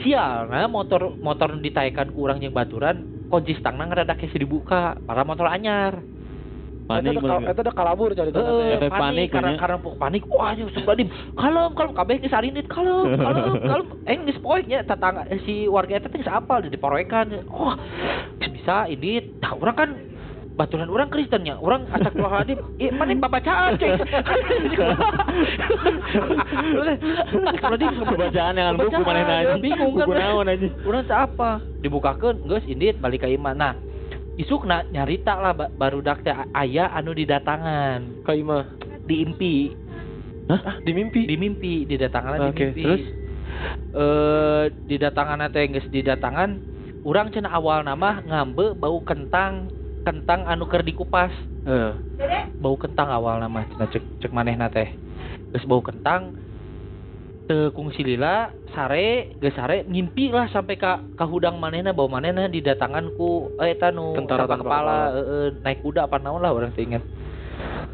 sial 0.00 0.48
nah 0.48 0.68
motor 0.68 1.16
motor 1.20 1.52
nu 1.52 1.60
ditaekan 1.60 2.12
ku 2.12 2.24
urang 2.24 2.40
yang 2.40 2.52
baturan 2.52 3.04
kunci 3.30 3.54
stangna 3.56 3.86
ngeredak 3.86 4.18
geus 4.18 4.34
dibuka 4.34 4.98
para 5.06 5.22
motor 5.22 5.46
anyar. 5.46 6.02
Panik 6.90 7.14
Itu 7.14 7.22
udah 7.22 7.54
itu 7.54 7.70
kalabur 7.70 8.10
cari 8.18 8.34
Efek 8.34 8.90
panik, 8.90 8.90
panik 8.90 9.28
karena 9.30 9.50
karena 9.54 9.76
pok 9.78 9.94
panik. 9.94 10.26
Wah 10.26 10.50
nya 10.58 10.66
sembadim 10.74 11.06
kalem 11.38 11.70
kalem. 11.78 11.92
Kabeh 11.94 12.18
geus 12.18 12.34
arinit 12.34 12.66
kalem 12.66 13.14
kalem 13.14 13.54
kalem. 13.70 13.86
Eh 14.10 14.18
geus 14.26 14.42
poek 14.42 14.66
nya 14.66 14.82
si 15.46 15.70
warga 15.70 16.02
eta 16.02 16.10
teh 16.10 16.18
geus 16.18 16.26
apal 16.26 16.66
di 16.66 16.74
poroekan. 16.74 17.46
Wah 17.46 17.78
bisa 18.42 18.90
ini 18.90 19.22
tah 19.38 19.54
urang 19.54 19.78
kan 19.78 19.90
baturan 20.60 20.92
orang 20.92 21.08
Kristen 21.08 21.40
nya 21.40 21.56
orang 21.56 21.88
asak 21.88 22.12
keluar 22.12 22.44
hadim 22.44 22.60
eh 22.76 22.92
mana 22.92 23.16
babacaan 23.16 23.80
cek 23.80 23.96
Pembacaan 28.00 28.54
yang 28.54 28.76
buku 28.76 29.00
mana 29.00 29.20
nanya 29.22 29.56
bingung 29.56 29.96
kan 29.96 30.04
buku 30.04 30.12
naon 30.12 30.46
aja 30.48 30.68
Urang 30.84 31.04
teh 31.04 31.16
apa? 31.16 31.50
Dibukakeun 31.80 32.44
geus 32.44 32.64
indit 32.64 33.00
balik 33.00 33.24
ka 33.24 33.28
imah. 33.28 33.54
Nah, 33.54 33.72
isukna 34.36 34.84
nyarita 34.86 35.32
lah 35.34 35.52
ba- 35.54 35.72
barudak 35.72 36.20
teh 36.20 36.34
aya 36.52 36.92
anu 36.92 37.12
didatangan 37.12 38.20
Ka 38.20 38.32
imah. 38.32 38.76
di 39.00 39.24
impi, 39.24 39.72
Ah, 40.46 40.76
di 40.78 40.92
mimpi. 40.92 41.24
di 41.24 41.34
mimpi 41.34 41.74
didatangan 41.84 42.36
di 42.36 42.48
Oke, 42.48 42.64
mimpi. 42.68 42.82
terus? 42.84 43.04
eh 43.92 44.64
didatangan 44.82 45.48
teh 45.48 45.64
geus 45.68 45.88
didatangan 45.88 46.60
urang 47.00 47.28
cenah 47.28 47.50
awal 47.50 47.80
nama 47.80 48.20
ngambe 48.20 48.72
bau 48.74 49.00
kentang 49.00 49.72
kentang 50.00 50.44
anu 50.44 50.64
keur 50.64 50.80
dikupas 50.80 51.32
Heeh. 51.62 51.92
bau 52.56 52.76
kentang 52.76 53.08
awal 53.08 53.36
nama 53.36 53.64
cenah 53.66 53.88
cek 53.88 54.04
cek 54.20 54.32
manehna 54.32 54.68
teh 54.68 54.88
geus 55.50 55.64
bau 55.64 55.80
kentang 55.80 56.32
teu 57.44 57.74
kungsi 57.74 58.06
lila 58.06 58.48
sare 58.70 59.34
geus 59.36 59.52
sare 59.52 59.82
ngimpi 59.84 60.30
lah 60.30 60.46
sampai 60.48 60.78
ka 60.78 61.10
ka 61.12 61.26
hudang 61.26 61.58
manehna 61.58 61.90
bau 61.90 62.06
manehna 62.06 62.46
didatangan 62.46 63.10
ku 63.12 63.50
eh 63.58 63.74
eta 63.74 63.90
nu 63.90 64.14
Tentara 64.14 64.46
tanpa 64.46 64.62
kepala 64.62 64.62
kepala. 64.62 64.96
heeh, 65.12 65.46
naik 65.60 65.80
kuda 65.82 66.00
apa 66.06 66.16
naon 66.16 66.40
lah 66.40 66.54
orang 66.54 66.72
teu 66.72 66.86
inget 66.86 67.02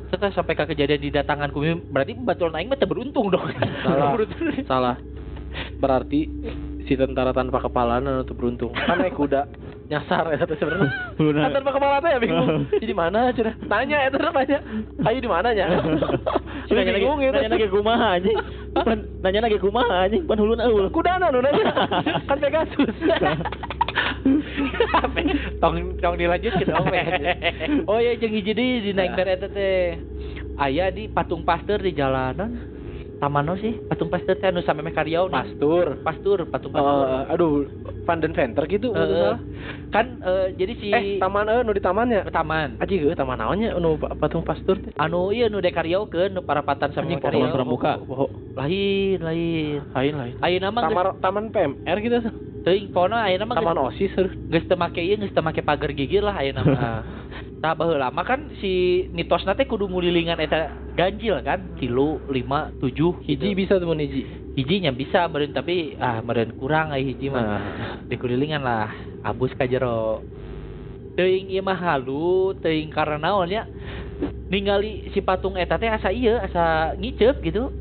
Setelah 0.06 0.30
sampai 0.30 0.54
ke 0.54 0.70
kejadian 0.70 1.02
didatangan 1.02 1.50
ku 1.50 1.58
berarti 1.90 2.14
baturan 2.14 2.54
aing 2.54 2.70
mah 2.70 2.78
beruntung 2.78 3.26
dong. 3.26 3.42
Salah. 3.82 4.14
Salah. 4.70 4.96
Berarti 5.82 6.30
si 6.86 6.94
tentara 6.94 7.34
tanpa 7.34 7.58
kepala 7.58 7.98
anu 7.98 8.22
tuh 8.22 8.38
beruntung. 8.38 8.70
Kan 8.70 9.02
naik 9.02 9.18
kuda 9.18 9.50
nyasar 9.86 10.24
ya 10.34 10.42
teh 10.42 10.58
sebenarnya. 10.58 10.90
Kan 11.46 11.50
tanpa 11.54 11.70
kepala 11.70 12.02
teh 12.02 12.10
ya 12.10 12.18
bingung. 12.18 12.66
Jadi 12.74 12.94
mana 12.94 13.30
cenah? 13.30 13.54
Tanya 13.70 13.96
eta 14.06 14.18
nanya. 14.18 14.58
Ayo 15.06 15.18
di 15.22 15.30
mana 15.30 15.48
nya? 15.54 15.66
Sudah 16.68 16.82
Nanya 16.82 16.92
lagi, 16.98 17.04
bingung 17.06 17.20
gitu. 17.22 17.36
nanya 17.38 17.50
lagi 17.54 17.68
kumaha 17.70 18.06
anjing. 18.18 18.38
Pan 18.74 18.98
nanya 19.22 19.40
lagi 19.46 19.58
kumaha 19.62 19.96
anjing, 20.06 20.22
pan 20.26 20.38
hulun 20.42 20.58
eueuh. 20.58 20.90
Kudana 20.90 21.30
nu 21.30 21.38
nanya. 21.38 21.64
Kan 22.28 22.38
Pegasus. 22.42 22.94
tong 25.62 25.76
tong 26.02 26.14
dilanjutkeun 26.18 26.66
dong 26.66 26.86
weh. 26.90 27.06
Oh 27.86 28.02
jeung 28.02 28.34
hiji 28.34 28.52
deui 28.52 28.82
di 28.82 28.90
naik 28.90 29.14
eta 29.14 29.46
teh. 29.46 29.98
Aya 30.56 30.90
di 30.90 31.06
patung 31.06 31.44
pasteur 31.44 31.78
di 31.78 31.92
jalanan 31.92 32.75
taman 33.16 33.48
naon 33.48 33.56
sih 33.56 33.72
patung 33.82 34.12
pasteur 34.12 34.36
teh 34.36 34.52
anu 34.52 34.60
karyau 34.60 35.24
nih 35.26 35.40
Pastur. 35.40 35.86
pastur 36.04 36.38
patung 36.44 36.68
pastur 36.68 37.06
Eh, 37.06 37.32
aduh, 37.32 37.52
Van 38.04 38.20
den 38.20 38.36
Venter 38.36 38.64
gitu. 38.66 38.92
Maksudnya. 38.92 39.40
kan 39.88 40.20
eh, 40.20 40.52
jadi 40.52 40.72
si 40.76 40.88
eh, 40.92 41.16
taman 41.16 41.48
eh 41.48 41.64
nu 41.64 41.72
di 41.72 41.80
tamannya. 41.80 42.28
taman 42.28 42.76
Aji 42.76 43.00
ge 43.00 43.16
taman 43.16 43.40
naonnya 43.40 43.72
nu 43.80 43.96
pa- 43.96 44.12
patung 44.14 44.44
pastur 44.44 44.76
teh. 44.78 44.92
anu 44.96 45.32
iya 45.32 45.48
nu 45.48 45.58
dekaryo 45.58 46.04
ke 46.06 46.28
nu 46.28 46.40
parapatan 46.40 46.92
Anjing, 46.92 47.16
karyau 47.18 47.48
Pramuka. 47.50 48.04
Lain 48.54 49.18
lain 49.18 49.80
Lain 49.92 50.14
lain. 50.14 50.34
ayeuna 50.40 50.68
mah 50.70 50.82
Taman 50.84 51.04
taman 51.18 51.44
PMR 51.48 51.98
gitu. 52.00 52.18
teuing 52.62 52.90
pokona 52.90 53.24
ayeuna 53.24 53.46
mah 53.46 53.56
Taman 53.56 53.78
OSIS. 53.80 54.12
geus 54.44 54.64
teu 54.66 54.76
make 54.76 55.00
ieu 55.00 55.16
geus 55.16 55.32
teu 55.32 55.40
make 55.40 55.62
pagar 55.62 55.88
gigir 55.92 56.20
lah 56.20 56.36
ayeuna 56.36 56.62
mah 56.62 57.00
Tah 57.66 57.74
baheula 57.74 58.14
mah 58.14 58.22
kan 58.22 58.46
si 58.62 59.02
mitosna 59.10 59.58
teh 59.58 59.66
kudu 59.66 59.90
ngulilingan 59.90 60.38
eta 60.38 60.70
ganjil 60.94 61.34
kan? 61.42 61.66
Tilu 61.74 62.22
lima 62.30 62.70
tujuh 62.78 63.18
hiji 63.26 63.50
gitu. 63.50 63.58
bisa 63.58 63.74
temen 63.82 63.98
hiji. 64.06 64.22
hijinya 64.54 64.94
bisa 64.94 65.26
meureun 65.26 65.50
tapi 65.50 65.98
ah 65.98 66.22
meureun 66.22 66.54
kurang 66.54 66.94
ai 66.94 67.02
hiji 67.02 67.26
mah. 67.26 67.42
Nah, 67.42 68.06
dikulilingan 68.06 68.62
lah 68.62 68.94
abus 69.18 69.50
ka 69.58 69.66
jero. 69.66 70.22
Teuing 71.18 71.50
ieu 71.50 71.58
mah 71.58 71.74
halu 71.74 72.54
teuing 72.62 72.94
karena 72.94 73.18
naon 73.18 73.50
nya? 73.50 73.66
Ningali 74.46 75.02
si 75.10 75.18
patung 75.18 75.58
eta 75.58 75.74
teh 75.74 75.90
asa 75.90 76.14
ieu 76.14 76.38
asa 76.38 76.94
ngicep 76.94 77.42
gitu. 77.42 77.74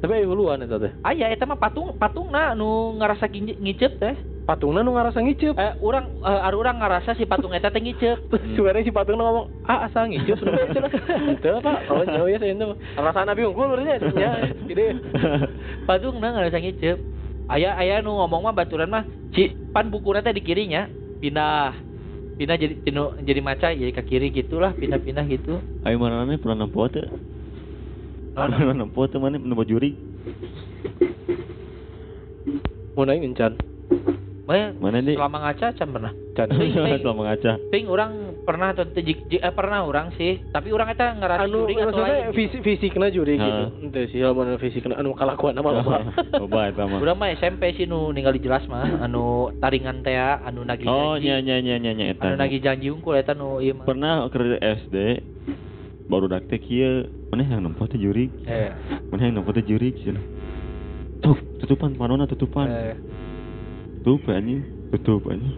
Tapi 0.00 0.24
huluan 0.24 0.64
eta 0.64 0.80
teh. 0.80 0.96
aya 1.04 1.28
eta 1.28 1.44
mah 1.44 1.60
patung 1.60 1.92
patungna 2.00 2.56
nu 2.56 2.96
ngarasa 2.96 3.28
ngi- 3.28 3.60
ngicep 3.60 4.00
teh 4.00 4.16
Patungna 4.46 4.86
nu 4.86 4.94
ngarasa 4.94 5.18
ngiceup. 5.18 5.58
eh 5.58 5.74
urang 5.82 6.06
eh, 6.22 6.46
ari 6.46 6.54
urang 6.54 6.78
ngarasa 6.78 7.18
si 7.18 7.26
patung 7.26 7.50
eta 7.50 7.66
teh 7.74 7.82
ngicep 7.82 8.14
Terus 8.30 8.46
sebenarnya 8.54 8.86
si 8.86 8.94
patungna 8.94 9.26
ngomong, 9.26 9.46
"Ah, 9.66 9.90
asal 9.90 10.06
ngiceup 10.06 10.38
nu 10.38 10.54
bae 10.56 10.70
cenah." 10.70 10.90
Henteu, 11.34 11.58
Pak. 11.58 11.78
Oh, 11.90 12.06
jauh 12.14 12.30
ya 12.30 12.38
mah. 12.38 12.78
Rasana 12.94 13.34
bingung 13.34 13.58
gua 13.58 13.74
berarti 13.74 14.06
ya. 14.14 14.30
Gede. 14.70 15.02
patungna 15.82 16.30
ngarasa 16.30 16.62
ngicep 16.62 17.02
aya 17.46 17.74
aya 17.78 18.02
nu 18.02 18.14
ngomong 18.18 18.46
mah 18.46 18.54
baturan 18.54 18.90
mah 18.90 19.06
ci 19.34 19.54
pan 19.70 19.86
bukuna 19.90 20.22
teh 20.22 20.34
di 20.34 20.42
kirinya 20.42 20.90
pindah 21.22 21.74
pindah 22.36 22.56
jadi 22.60 22.74
tinu, 22.84 23.16
jadi 23.22 23.40
maca 23.40 23.72
jadi 23.72 23.90
ke 23.96 24.02
kiri 24.04 24.28
gitulah 24.28 24.76
pindah-pindah 24.76 25.24
gitu 25.30 25.62
Ayo 25.86 25.96
mana 25.96 26.26
nih 26.28 26.36
pernah 26.36 26.66
nampu 26.66 26.84
teh? 26.92 27.06
Pernah 28.36 28.76
nampu 28.76 29.08
teh 29.08 29.16
mana 29.16 29.40
nampu 29.40 29.64
juri? 29.64 29.96
Mau 32.92 33.08
naik 33.08 33.24
encan. 33.24 33.56
Maya, 34.46 34.78
Mana 34.78 35.02
nih? 35.02 35.18
selama 35.18 35.42
ngaca 35.42 35.74
can 35.74 35.90
pernah 35.90 36.12
Can. 36.30 36.46
Selama 37.02 37.22
ngaca. 37.26 37.58
ting 37.66 37.88
orang 37.88 38.12
pernah 38.38 38.70
atau 38.70 38.86
jik- 38.86 39.26
jik- 39.26 39.40
eh, 39.40 39.50
pernah 39.50 39.82
orang 39.82 40.14
sih 40.14 40.38
tapi 40.46 40.68
orang 40.68 40.86
eta 40.88 41.10
ngerasa 41.10 41.42
Anu 41.42 41.64
juring 41.64 41.76
atau 41.76 41.86
maksudnya 41.88 42.06
lain 42.06 42.22
gitu. 42.22 42.36
fisik 42.36 42.60
fisikna 42.62 43.06
juri 43.08 43.34
gitu. 43.36 43.62
Henteu 43.80 44.04
sih 44.06 44.20
lamun 44.20 44.54
fisikna 44.56 44.94
anu 44.94 45.10
kalakuan 45.12 45.56
mah 45.58 45.72
loba. 45.72 45.98
Coba 46.30 46.60
eta 46.68 46.84
mah. 46.84 47.00
Urang 47.00 47.16
mah 47.16 47.32
SMP 47.32 47.72
sih 47.72 47.84
nu 47.84 48.12
ningali 48.12 48.38
jelas 48.38 48.62
mah 48.66 49.00
anu 49.00 49.50
taringan 49.56 50.00
teh 50.00 50.14
anu 50.14 50.62
nagih 50.62 50.86
Oh, 50.86 51.16
janji 51.16 51.26
nya 51.26 51.40
nya 51.40 51.56
nya 51.58 51.76
nya 51.80 51.92
nya 51.92 52.04
eta. 52.08 52.28
anu 52.28 52.36
nagih 52.36 52.60
janji 52.60 52.86
unggul 52.86 53.16
eta 53.16 53.32
nu 53.32 53.58
ieu 53.58 53.72
mah 53.72 53.82
Pernah 53.82 54.28
ke 54.28 54.38
SD 54.60 54.96
baru 56.06 56.28
dak 56.28 56.46
teh 56.46 56.60
kieu 56.60 57.02
mana 57.26 57.42
yang 57.42 57.64
nempo 57.64 57.82
teh 57.84 57.96
juri 57.96 58.30
eh 58.44 58.70
mana 59.10 59.26
yang 59.26 59.34
nempo 59.34 59.50
teh 59.50 59.58
juri 59.60 59.90
cenah 59.96 60.22
tuh 61.18 61.34
tutupan 61.56 61.96
panona 61.96 62.22
tutupan 62.24 62.68
eh 62.68 62.94
tutup 64.06 64.30
anjing 64.30 64.62
tutup 64.92 65.26
anjing 65.26 65.50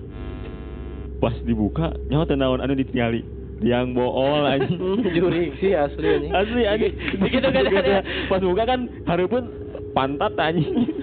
pas 1.21 1.37
dibuka 1.39 1.93
nyawa 2.07 2.25
teh 2.25 2.33
naon 2.33 2.59
anu 2.59 2.73
ditinggali 2.73 3.21
yang 3.61 3.93
bool 3.93 4.17
anjing 4.43 4.81
Hmm, 4.81 5.05
juri 5.05 5.53
sih 5.59 5.77
asli 5.77 6.01
anjing. 6.09 6.33
asli 6.33 6.63
anjing 6.65 6.93
Begitu 7.19 7.45
kan 7.47 7.65
ada. 7.75 8.01
pas 8.25 8.41
buka 8.41 8.63
kan 8.65 8.81
hareupeun 9.05 9.45
pantat 9.93 10.33
anjing 10.39 10.97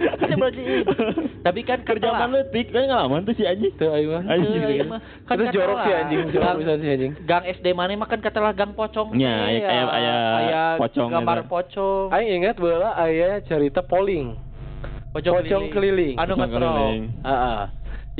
Kan 0.00 0.36
berarti 0.36 0.62
tapi 1.40 1.60
kan 1.62 1.80
kerja 1.80 2.08
letik 2.26 2.68
kan 2.68 2.84
ngalaman 2.84 3.24
tuh 3.24 3.32
si 3.32 3.42
anjing 3.42 3.72
Teu 3.74 3.88
ayo 3.90 4.12
mah. 4.12 4.22
Anjing. 4.26 4.52
Teu, 4.54 4.70
ieu 4.70 4.84
mah. 4.86 5.00
Kan 5.24 5.34
Terus 5.34 5.48
jorok 5.50 5.78
sih 5.80 5.94
anjing, 5.94 6.20
jorok 6.28 6.44
Gang- 6.44 6.58
bisa 6.58 6.72
sih 6.76 6.88
anjing. 6.90 7.12
gang 7.24 7.44
SD 7.46 7.66
mana 7.70 7.92
mah 7.94 8.06
kan 8.06 8.20
katalah 8.20 8.52
gang 8.52 8.72
pocong 8.72 9.08
Nya, 9.12 9.32
aya- 9.46 9.88
aya- 9.88 10.32
aya 10.36 10.62
pocong 10.76 11.08
gambar 11.10 11.38
eta. 11.38 11.48
pocong 11.48 12.06
Aing 12.10 12.30
ingat 12.38 12.56
bola 12.56 12.92
aya 12.94 13.40
cerita 13.40 13.80
polling. 13.82 14.36
Pocong, 15.10 15.34
Pocong 15.42 15.64
keliling. 15.74 16.14
anu 16.18 16.34
Pocong 16.34 16.40
ngetrol 16.46 16.62
keliling. 16.62 17.02
Heeh. 17.22 17.62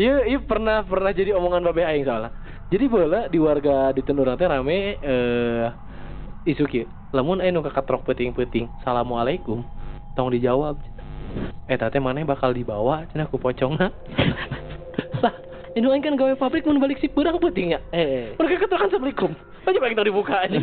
Iya, 0.00 0.16
iya 0.32 0.38
pernah 0.40 0.80
pernah 0.86 1.10
jadi 1.12 1.36
omongan 1.36 1.66
babe 1.70 1.82
aing 1.84 2.06
soalnya. 2.06 2.30
Jadi 2.70 2.84
bola 2.86 3.26
di 3.26 3.38
warga 3.42 3.90
di 3.90 4.00
Tendurang 4.06 4.38
teh 4.38 4.46
rame 4.46 4.96
eh 5.02 5.66
isu 6.46 6.64
kieu. 6.70 6.86
Lamun 7.10 7.42
aya 7.42 7.50
nu 7.50 7.60
kakatrok 7.60 8.06
peuting-peuting, 8.06 8.70
"Assalamualaikum." 8.80 9.66
Tong 10.14 10.30
dijawab. 10.30 10.78
Eta 11.66 11.90
teh 11.90 11.98
maneh 11.98 12.22
bakal 12.22 12.54
dibawa 12.54 13.06
cenah 13.10 13.26
ku 13.26 13.38
pocongna. 13.38 13.90
lah, 15.70 15.78
ini 15.78 15.86
aing 15.86 16.02
kan 16.02 16.18
gawe 16.18 16.34
pabrik 16.34 16.66
mun 16.66 16.82
balik 16.82 16.98
si 16.98 17.06
beurang 17.06 17.38
peuting 17.38 17.78
ya. 17.78 17.80
eh 17.94 18.34
Mereka 18.34 18.66
keterangan 18.66 18.90
assalamualaikum. 18.90 19.30
Aja 19.60 19.78
baik 19.78 19.94
tong 19.94 20.08
dibuka 20.08 20.34
aja. 20.40 20.58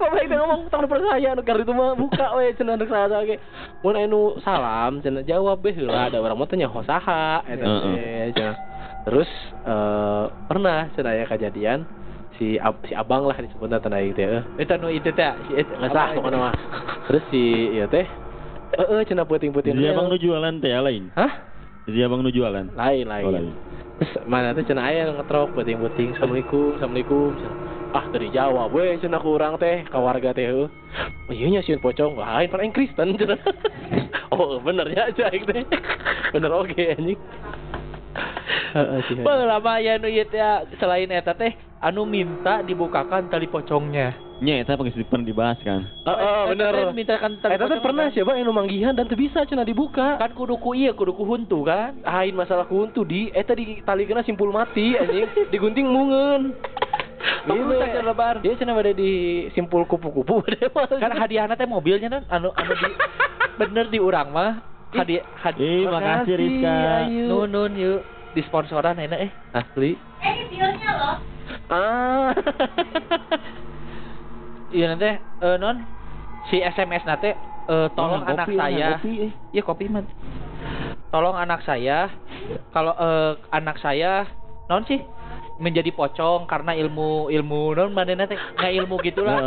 Bapak 0.00 0.20
itu 0.26 0.34
ngomong 0.34 0.60
tong 0.72 0.88
percaya 0.90 1.36
nu 1.36 1.42
itu 1.44 1.72
mah 1.76 1.92
buka 1.94 2.26
we 2.34 2.50
cenah 2.56 2.74
rek 2.80 2.88
saha 2.90 3.20
ge. 3.22 3.36
Mun 3.84 3.94
anu 3.94 4.34
salam 4.42 4.98
cenah 5.04 5.22
jawab 5.22 5.60
beh 5.62 5.76
heula 5.76 6.10
ada 6.10 6.18
urang 6.18 6.40
mah 6.40 6.48
teh 6.48 6.58
nyaho 6.58 6.82
saha 6.82 7.44
eta 7.46 7.62
teh 7.62 8.32
cenah. 8.34 8.56
Terus 9.06 9.30
eh 9.68 10.24
pernah 10.50 10.88
cenah 10.96 11.12
aya 11.14 11.24
kejadian 11.28 11.84
si 12.40 12.58
ab, 12.58 12.82
si 12.88 12.96
abang 12.96 13.28
lah 13.28 13.38
disebutna 13.38 13.78
teh 13.78 13.92
ieu 14.02 14.16
teh. 14.16 14.26
eh. 14.26 14.42
eta 14.58 14.80
nu 14.80 14.90
itu 14.90 15.12
teh 15.14 15.30
si 15.46 15.60
eta 15.60 15.78
Nggak 15.78 15.92
sah 15.94 16.06
pokoknya 16.16 16.38
mah. 16.40 16.54
Terus 17.06 17.22
si 17.30 17.42
ieu 17.76 17.86
teh 17.86 18.08
Heeh 18.74 19.06
cenah 19.06 19.22
peuting-peuting. 19.22 19.78
Jadi 19.78 19.94
abang 19.94 20.10
nu 20.10 20.18
jualan 20.18 20.58
teh 20.58 20.72
lain. 20.74 21.12
Hah? 21.14 21.53
Jadi 21.84 21.98
abang 22.00 22.24
nu 22.24 22.32
jualan. 22.32 22.72
Lain 22.72 23.04
lain. 23.04 23.24
Oh, 23.24 23.32
lain. 23.32 23.52
Terus 24.00 24.12
mana 24.26 24.56
tuh 24.56 24.64
cenah 24.66 24.84
aya 24.90 25.06
nu 25.06 25.20
ngetrok 25.20 25.54
peuting-peuting 25.54 26.18
assalamualaikum 26.18 26.74
assalamualaikum 26.80 27.30
ah 27.94 28.10
dari 28.10 28.26
jawab 28.34 28.74
we 28.74 28.98
cenah 28.98 29.22
ku 29.22 29.38
urang 29.38 29.54
teh 29.54 29.86
ka 29.86 30.02
warga 30.02 30.34
teh 30.34 30.50
oh 30.50 30.66
iya 31.30 31.46
nya 31.46 31.62
sieun 31.62 31.78
pocong 31.78 32.18
lain 32.18 32.50
pan 32.50 32.74
Kristen 32.74 33.14
cenah 33.14 33.38
oh 34.34 34.58
bener 34.58 34.90
ya 34.90 35.14
aing 35.14 35.46
teh 35.46 35.62
bener 36.34 36.50
oke 36.50 36.74
anjing 36.74 37.20
mah 39.64 39.76
aya 39.78 39.98
nu 39.98 40.08
teh 40.10 40.42
selain 40.78 41.10
eta 41.10 41.34
teh 41.34 41.54
anu 41.82 42.08
minta 42.08 42.64
dibukakan 42.64 43.30
tali 43.30 43.46
pocongnya. 43.46 44.14
Nya 44.42 44.66
eta 44.66 44.74
pakai 44.74 45.06
pernah 45.06 45.26
dibahas 45.26 45.58
kan. 45.62 45.86
heeh 45.86 46.42
bener 46.50 46.72
Eta 46.74 46.82
teh 46.90 46.96
mintakan 46.96 47.32
tali 47.38 47.52
Eta 47.54 47.64
teh 47.70 47.80
pernah 47.80 48.06
kan. 48.10 48.14
siapa 48.18 48.32
yang 48.34 48.50
manggihan 48.50 48.92
dan 48.96 49.06
teu 49.06 49.14
bisa 49.14 49.46
cenah 49.46 49.62
dibuka 49.62 50.18
kan 50.18 50.34
kudu 50.34 50.58
ku 50.58 50.74
ieu 50.74 50.90
kudu 50.92 51.14
ku 51.14 51.22
huntu 51.22 51.62
kan. 51.62 51.94
Ain 52.02 52.34
masalah 52.34 52.66
kuntu 52.66 53.06
di 53.06 53.30
eta 53.30 53.54
di 53.54 53.78
tali 53.86 54.04
kena 54.10 54.26
simpul 54.26 54.50
mati 54.50 54.98
anjing 54.98 55.30
digunting 55.54 55.86
mungeun 55.86 56.54
Bagus 57.44 57.80
aja 57.80 58.00
lebar. 58.04 58.40
Dia 58.44 58.56
cenah 58.56 58.74
bade 58.76 58.92
di 58.96 59.12
simpul 59.56 59.88
kupu-kupu. 59.88 60.44
Kan 61.00 61.12
hadiahna 61.14 61.56
teh 61.56 61.68
mobilnya 61.68 62.20
kan 62.20 62.22
anu 62.28 62.52
anu 62.52 62.72
di 62.74 62.90
bener 63.60 63.86
di 63.86 64.02
urang 64.02 64.34
mah 64.34 64.73
hadiah 64.94 65.22
Eh, 65.22 65.24
hadiah 65.36 65.90
makasih 65.90 66.34
Rizka. 66.36 66.74
Nun 67.28 67.48
nun 67.50 67.72
yuk 67.74 68.00
di 68.32 68.40
sponsoran 68.42 68.96
enak 68.96 69.20
eh 69.20 69.30
Asli. 69.52 69.92
Eh, 70.18 70.30
ini 70.30 70.42
bionya 70.50 70.90
loh. 70.94 71.16
Ah. 71.68 72.30
iya 74.74 74.84
nanti 74.90 75.06
eh 75.06 75.56
non 75.56 75.76
si 76.48 76.58
SMS 76.58 77.04
nate 77.04 77.30
eh 77.64 77.86
tolong 77.94 78.20
Oh, 78.20 78.28
anak 78.28 78.46
kopi, 78.48 78.56
saya 78.58 78.88
kopi, 78.98 79.12
eh. 79.22 79.30
iya 79.52 79.62
kopi 79.62 79.84
mah 79.86 80.02
tolong 81.08 81.34
anak 81.34 81.60
saya 81.62 82.10
kalau 82.70 82.92
eh, 82.92 83.32
anak 83.50 83.78
saya 83.78 84.26
non 84.66 84.82
sih 84.84 85.00
menjadi 85.54 85.94
pocong 85.94 86.44
karena 86.44 86.74
ilmu 86.74 87.30
ilmu 87.30 87.72
non 87.72 87.94
mana 87.94 88.26
teh 88.26 88.34
nggak 88.34 88.72
ilmu 88.82 88.94
gitulah 89.00 89.38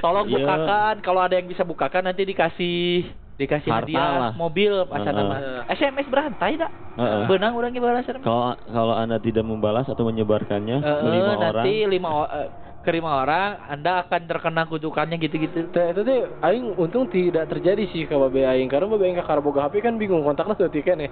tolong 0.00 0.26
Iya. 0.26 0.34
bukakan 0.40 0.94
kalau 1.04 1.20
ada 1.20 1.36
yang 1.36 1.46
bisa 1.46 1.60
bukakan 1.60 2.08
nanti 2.08 2.24
dikasih 2.24 3.04
dikasih 3.36 3.68
Harta 3.68 3.84
hadiah 3.84 4.08
lah. 4.18 4.32
mobil 4.32 4.72
pasal 4.88 5.12
Heeh. 5.12 5.20
nama 5.20 5.34
SMS 5.68 6.06
berantai 6.08 6.56
dak 6.56 6.72
Heeh. 6.96 7.24
benang 7.28 7.52
orangnya 7.52 7.80
balas 7.80 8.08
Kalau 8.24 8.56
kalau 8.64 8.94
Anda 8.96 9.20
tidak 9.20 9.44
membalas 9.44 9.84
atau 9.84 10.08
menyebarkannya 10.08 10.76
ke 10.80 11.06
lima 11.06 11.32
orang, 11.36 11.52
nanti 11.52 11.74
lima 11.84 12.08
o- 12.10 12.30
eh, 12.32 12.48
ke 12.80 12.90
lima 12.94 13.10
orang 13.20 13.50
anda 13.66 14.06
akan 14.06 14.30
terkena 14.30 14.62
kutukannya 14.64 15.18
gitu-gitu 15.18 15.74
Teh 15.74 15.90
itu 15.90 16.00
teh 16.06 16.22
aing 16.38 16.70
untung 16.78 17.10
tidak 17.10 17.50
terjadi 17.50 17.82
sih 17.90 18.06
ka 18.06 18.14
babe 18.14 18.40
aing 18.40 18.70
karena 18.70 18.86
babe 18.86 19.04
aing 19.04 19.18
ka 19.18 19.42
boga 19.42 19.66
HP 19.66 19.82
kan 19.82 19.98
bingung 19.98 20.22
kontakna 20.22 20.54
teu 20.54 20.70
kan 20.70 21.02
ya. 21.02 21.10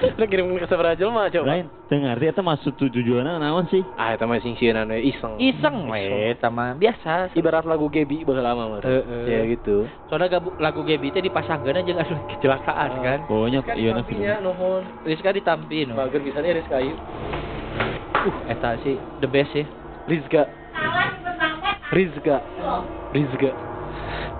Lu 0.00 0.24
kirim 0.24 0.56
ke 0.56 0.64
sabaraha 0.64 0.96
jelema 0.96 1.28
coba. 1.28 1.44
lain, 1.44 1.68
teu 1.92 2.00
ngarti 2.00 2.24
eta 2.32 2.40
maksud 2.40 2.72
tujuanna 2.80 3.36
naon 3.36 3.68
sih? 3.68 3.84
Ah 4.00 4.16
eta 4.16 4.24
mah 4.24 4.40
sing 4.40 4.56
sieun 4.56 4.80
anu 4.80 4.96
iseng. 4.96 5.36
iseng 5.36 5.92
we 5.92 6.32
sama 6.40 6.72
biasa 6.72 7.36
Ibarat 7.36 7.68
lagu 7.68 7.92
Gebi 7.92 8.24
baheula 8.24 8.56
mah. 8.56 8.80
Heeh. 8.80 9.24
Ya 9.28 9.40
gitu. 9.44 9.84
soalnya 10.08 10.40
gabu, 10.40 10.56
lagu 10.56 10.80
Gebi 10.88 11.12
teh 11.12 11.20
dipasangkeun 11.20 11.84
aja 11.84 11.92
asuh 12.00 12.16
kecelakaan 12.32 12.90
kan 13.04 13.18
Pokoknya 13.28 13.60
Kan 13.60 13.76
iya 13.76 13.92
na 13.92 14.00
film. 14.08 14.24
ditampinya 14.24 14.34
nuhun. 14.40 14.82
Rizka 15.04 15.36
ditampi 15.36 15.84
no. 15.84 16.00
Bager 16.00 16.20
pisannya 16.24 16.56
Rizka 16.64 16.80
Ayu. 16.80 16.94
uh 18.24 18.36
eta 18.48 18.80
sih 18.80 18.96
the 19.20 19.28
best 19.28 19.52
sih 19.52 19.68
Rizka. 20.08 20.48
Rizka, 21.90 22.38
Rizka. 23.12 23.50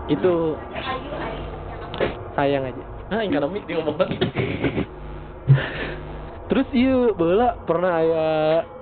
Itu 0.08 0.54
sayang 2.34 2.64
aja 2.64 2.82
nah 3.10 3.26
mik 3.26 3.66
dia 3.66 3.74
ngomong 3.82 3.98
lagi 3.98 4.16
terus 6.50 6.66
iya 6.74 7.14
bala 7.14 7.54
pernah 7.62 8.02
aya 8.02 8.26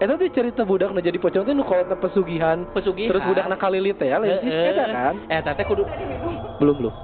eta 0.00 0.16
tuh 0.16 0.32
cerita 0.32 0.64
budak 0.64 0.88
nu 0.96 1.04
jadi 1.04 1.20
pocong 1.20 1.44
teh 1.44 1.52
nu 1.52 1.68
kolot 1.68 1.92
pesugihan 2.00 2.64
Pesugihan. 2.72 3.12
terus 3.12 3.22
budak 3.28 3.44
nakalilit 3.44 4.00
teh 4.00 4.08
ya 4.08 4.16
lain 4.16 4.40
sih 4.40 4.48
Heeh. 4.48 4.72
eta 4.72 4.84
kan? 4.88 5.14
Eh, 5.28 5.40
teh 5.44 5.66
kudu 5.68 5.84
belum 6.56 6.74
belum. 6.80 6.94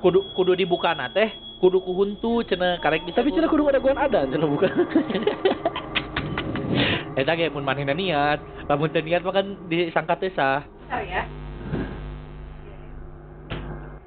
Kudu 0.00 0.20
kudu 0.38 0.52
dibuka 0.54 0.94
teh 1.10 1.34
kudu 1.58 1.82
kuhuntu 1.82 2.46
cenah 2.46 2.78
karek 2.78 3.02
bisa 3.02 3.18
tapi 3.18 3.34
cina 3.34 3.50
kudu 3.50 3.66
ada 3.66 3.82
guan 3.82 3.98
adan 3.98 4.30
cina 4.30 4.46
bukan 4.46 4.70
eta 7.20 7.34
ge 7.34 7.50
mun 7.50 7.66
manehna 7.66 7.90
niat. 7.90 8.38
Lamun 8.70 8.94
teu 8.94 9.02
niat 9.02 9.26
mah 9.26 9.34
kan 9.34 9.58
disangka 9.66 10.14
teh 10.22 10.30
sah. 10.38 10.62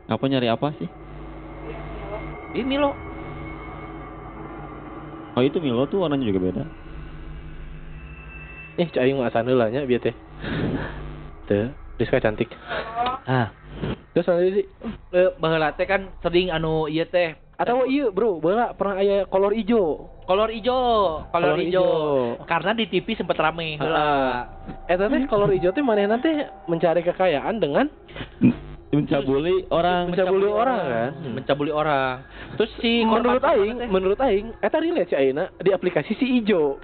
Apa 0.07 0.23
nyari 0.31 0.47
apa 0.47 0.71
sih? 0.79 0.88
ini 2.53 2.77
loh 2.77 2.93
Oh 5.34 5.41
itu 5.41 5.57
Milo 5.57 5.89
tuh 5.89 6.05
warnanya 6.05 6.29
juga 6.29 6.41
beda. 6.51 6.63
eh 8.73 8.89
cai 8.89 9.13
mah 9.13 9.29
asan 9.29 9.45
heula 9.49 9.69
nya 9.69 9.86
bieu 9.86 10.01
teh. 10.01 10.13
Teu 11.45 11.69
Rizka 11.97 12.17
cantik. 12.17 12.49
Ah. 13.25 13.53
Terus 14.13 14.25
nanti 14.29 14.49
sih 14.61 14.65
eh, 15.13 15.29
baheula 15.38 15.73
teh 15.73 15.86
kan 15.86 16.09
sering 16.21 16.49
anu 16.49 16.89
ieu 16.89 17.05
teh. 17.05 17.38
Atau 17.53 17.86
iya 17.86 18.09
bro 18.09 18.41
bala 18.41 18.73
pernah 18.73 18.97
aya 18.97 19.29
kolor 19.29 19.53
ijo? 19.53 20.09
Kolor 20.25 20.49
ijo 20.49 20.73
kolor 21.29 21.53
Kolor 21.53 21.59
ijo. 21.61 21.69
ijo. 21.69 21.86
karena 22.49 22.73
di 22.73 22.89
TV 22.89 23.13
sempet 23.13 23.38
rame. 23.38 23.77
Heula. 23.77 23.97
Heeh. 24.01 24.34
Eta 24.89 25.05
teh 25.05 25.21
kolor 25.29 25.53
ijo 25.53 25.69
teh 25.69 25.86
manehna 25.86 26.17
teh 26.17 26.49
mencari 26.65 27.05
kekayaan 27.05 27.61
dengan 27.61 27.86
Mencabuli 28.93 29.65
orang. 29.73 30.13
mencabuli 30.13 30.47
orang 30.47 30.81
kan. 30.85 31.11
mencabuli 31.33 31.71
orang 31.73 32.21
terus 32.53 32.69
si 32.77 33.01
menurut 33.01 33.41
aing, 33.41 33.89
menurut 33.89 34.19
aing, 34.21 34.53
eta 34.61 34.77
relate 34.77 35.09
si 35.09 35.17
ayeuna 35.17 35.49
di 35.57 35.73
aplikasi 35.73 36.13
si 36.17 36.25
ijo. 36.41 36.77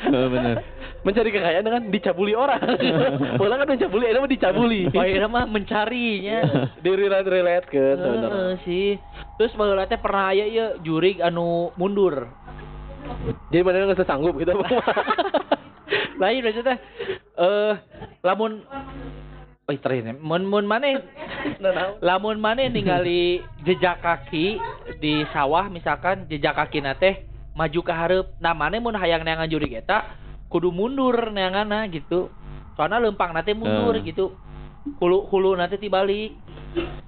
Oh, 0.00 0.32
bener. 0.32 0.64
mencari 1.04 1.28
kekayaan 1.28 1.60
dengan 1.60 1.92
dicabuli 1.92 2.32
orang. 2.32 2.56
Bola 3.40 3.60
kan 3.60 3.68
mencabuli, 3.68 4.08
eta 4.08 4.24
mah 4.24 4.32
dicabuli. 4.32 4.88
Akhirnya 4.96 5.28
mah 5.28 5.44
mencarinya 5.44 6.38
di 6.80 6.88
relate 6.88 7.28
relate 7.28 7.66
ke 7.68 7.84
Heeh, 8.00 8.50
sih 8.64 8.96
terus 9.36 9.52
teh 9.88 10.00
pernah 10.00 10.32
aya 10.32 10.44
ieu 10.48 10.68
jurig 10.80 11.20
anu 11.20 11.72
mundur 11.76 12.32
Jadi 13.52 13.60
manehna 13.60 13.92
geus 13.92 14.08
sanggup 14.08 14.36
gitu. 14.40 14.56
lain 16.20 16.44
teh 16.48 16.76
eh 17.40 17.72
lamun 18.24 18.64
Oh, 19.70 19.78
terakhir 19.78 20.18
mun 20.18 20.42
mun 20.50 20.66
maneh 20.66 20.98
lamun 22.02 22.42
maneh 22.42 22.66
ningali 22.66 23.38
jejak 23.62 24.02
kaki 24.02 24.58
di 24.98 25.22
sawah 25.30 25.70
misalkan 25.70 26.26
jejak 26.26 26.58
kaki 26.58 26.82
teh 26.98 27.22
maju 27.54 27.80
ke 27.86 27.92
hareup. 27.94 28.26
Nah 28.42 28.50
maneh 28.50 28.82
mun 28.82 28.98
hayang 28.98 29.22
neangan 29.22 29.46
jurig 29.46 29.70
eta 29.70 30.10
kudu 30.50 30.74
mundur 30.74 31.30
neanganna 31.30 31.86
gitu. 31.86 32.34
Soalnya 32.74 32.98
lempang 32.98 33.30
nanti 33.30 33.54
mundur 33.54 33.94
Eh. 33.94 34.02
gitu 34.10 34.34
hulu 34.98 35.26
hulu 35.26 35.50
nanti 35.54 35.76
tibalik 35.76 36.36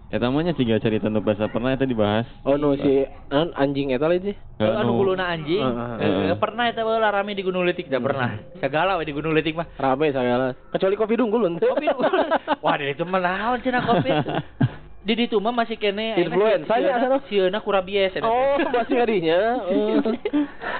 Eta 0.09 0.29
mah 0.29 0.45
nya 0.45 0.53
ciga 0.53 0.77
cerita 0.77 1.09
nu 1.09 1.25
bahasa 1.25 1.49
pernah 1.49 1.73
eta 1.73 1.89
dibahas. 1.89 2.29
oh 2.43 2.61
no 2.61 2.77
si 2.77 3.01
an- 3.31 3.55
anjing 3.55 3.91
eta 3.91 4.05
lagi. 4.05 4.37
Eh, 4.59 4.69
anu 4.69 4.93
huluna 4.95 5.25
anjing 5.27 5.57
Heeh, 5.57 5.97
Eh, 5.99 6.11
heeh. 6.29 6.37
pernah 6.37 6.69
eta 6.69 6.85
baheula 6.85 7.09
rame 7.09 7.33
di 7.33 7.41
Gunung 7.41 7.65
Letik 7.65 7.89
dah 7.89 7.97
pernah 7.97 8.29
segala 8.59 9.01
we 9.01 9.09
di 9.09 9.17
Gunung 9.17 9.33
Letik 9.33 9.57
mah 9.57 9.65
Rame 9.73 10.13
segala. 10.13 10.53
Kecuali 10.69 10.97
kopi 10.97 11.17
dunggulun. 11.17 11.57
kopi 11.57 11.89
wah 12.65 12.75
dari 12.77 12.93
itu 12.93 13.09
mah 13.09 13.21
naon 13.21 13.59
cenah 13.59 13.83
kopi 13.83 14.11
di 15.03 15.13
ditu 15.19 15.43
mah 15.43 15.51
masih 15.51 15.75
kene 15.75 16.15
Influenza 16.15 16.79
nya 16.79 16.95
asal. 16.95 17.19
sieuna 17.27 17.59
ku 17.59 17.75
rabies 17.75 18.15
eta. 18.15 18.23
Oh, 18.23 18.55
masih 18.71 18.95
kadinya. 19.03 19.41
Oh. 19.73 19.99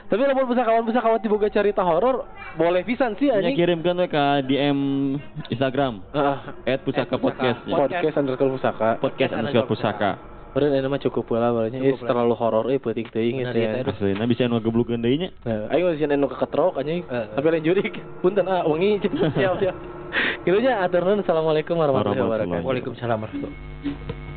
Tapi 0.09 0.23
lamun 0.29 0.47
bisa 0.47 0.63
kawan 0.63 0.85
bisa 0.85 1.01
kawan 1.01 1.19
diboga 1.25 1.49
cerita 1.49 1.81
horor, 1.81 2.29
boleh 2.55 2.85
pisan 2.85 3.17
sih 3.17 3.33
anjing. 3.33 3.57
kirimkan 3.57 3.97
we 3.97 4.07
ka 4.07 4.45
DM 4.45 4.79
Instagram 5.49 6.05
Heeh. 6.13 6.79
@pusaka 6.85 7.17
podcast. 7.17 7.65
podcast 7.67 8.17
underscore 8.21 8.53
pusaka. 8.55 8.89
Podcast 9.01 9.33
underscore 9.33 9.69
pusaka. 9.69 10.32
Bener 10.53 10.69
ini 10.77 10.85
mah 10.85 11.01
cukup 11.01 11.25
lah. 11.33 11.65
Eh, 11.65 11.81
Cukup 11.97 12.05
lah. 12.05 12.09
terlalu 12.13 12.35
horor 12.37 12.67
eh 12.69 12.77
Bener, 12.77 13.41
eta 13.41 13.57
iya, 13.57 13.81
ya. 13.81 13.89
teh. 13.89 13.93
Aslina 13.97 14.29
bisa 14.29 14.45
nu 14.45 14.61
geblukeun 14.61 15.01
deui 15.01 15.17
nya. 15.17 15.33
Nah, 15.49 15.73
ayo 15.73 15.97
geus 15.97 16.05
anu 16.05 16.29
keketrok 16.29 16.77
anjing. 16.77 17.09
Eh. 17.09 17.27
Tapi 17.33 17.47
lain 17.49 17.65
jurik. 17.65 17.95
Punten 18.21 18.45
ah 18.45 18.61
wengi 18.69 19.01
siap 19.37 19.57
siap. 19.57 19.77
Kirunya 20.45 20.85
aturun 20.85 21.25
assalamualaikum 21.25 21.73
warahmatullahi 21.73 22.21
Warahmatullahi 22.21 22.53
wabarakatuh. 22.53 22.69
Waalaikumsalam 22.69 23.19
warahmatullahi 23.25 24.31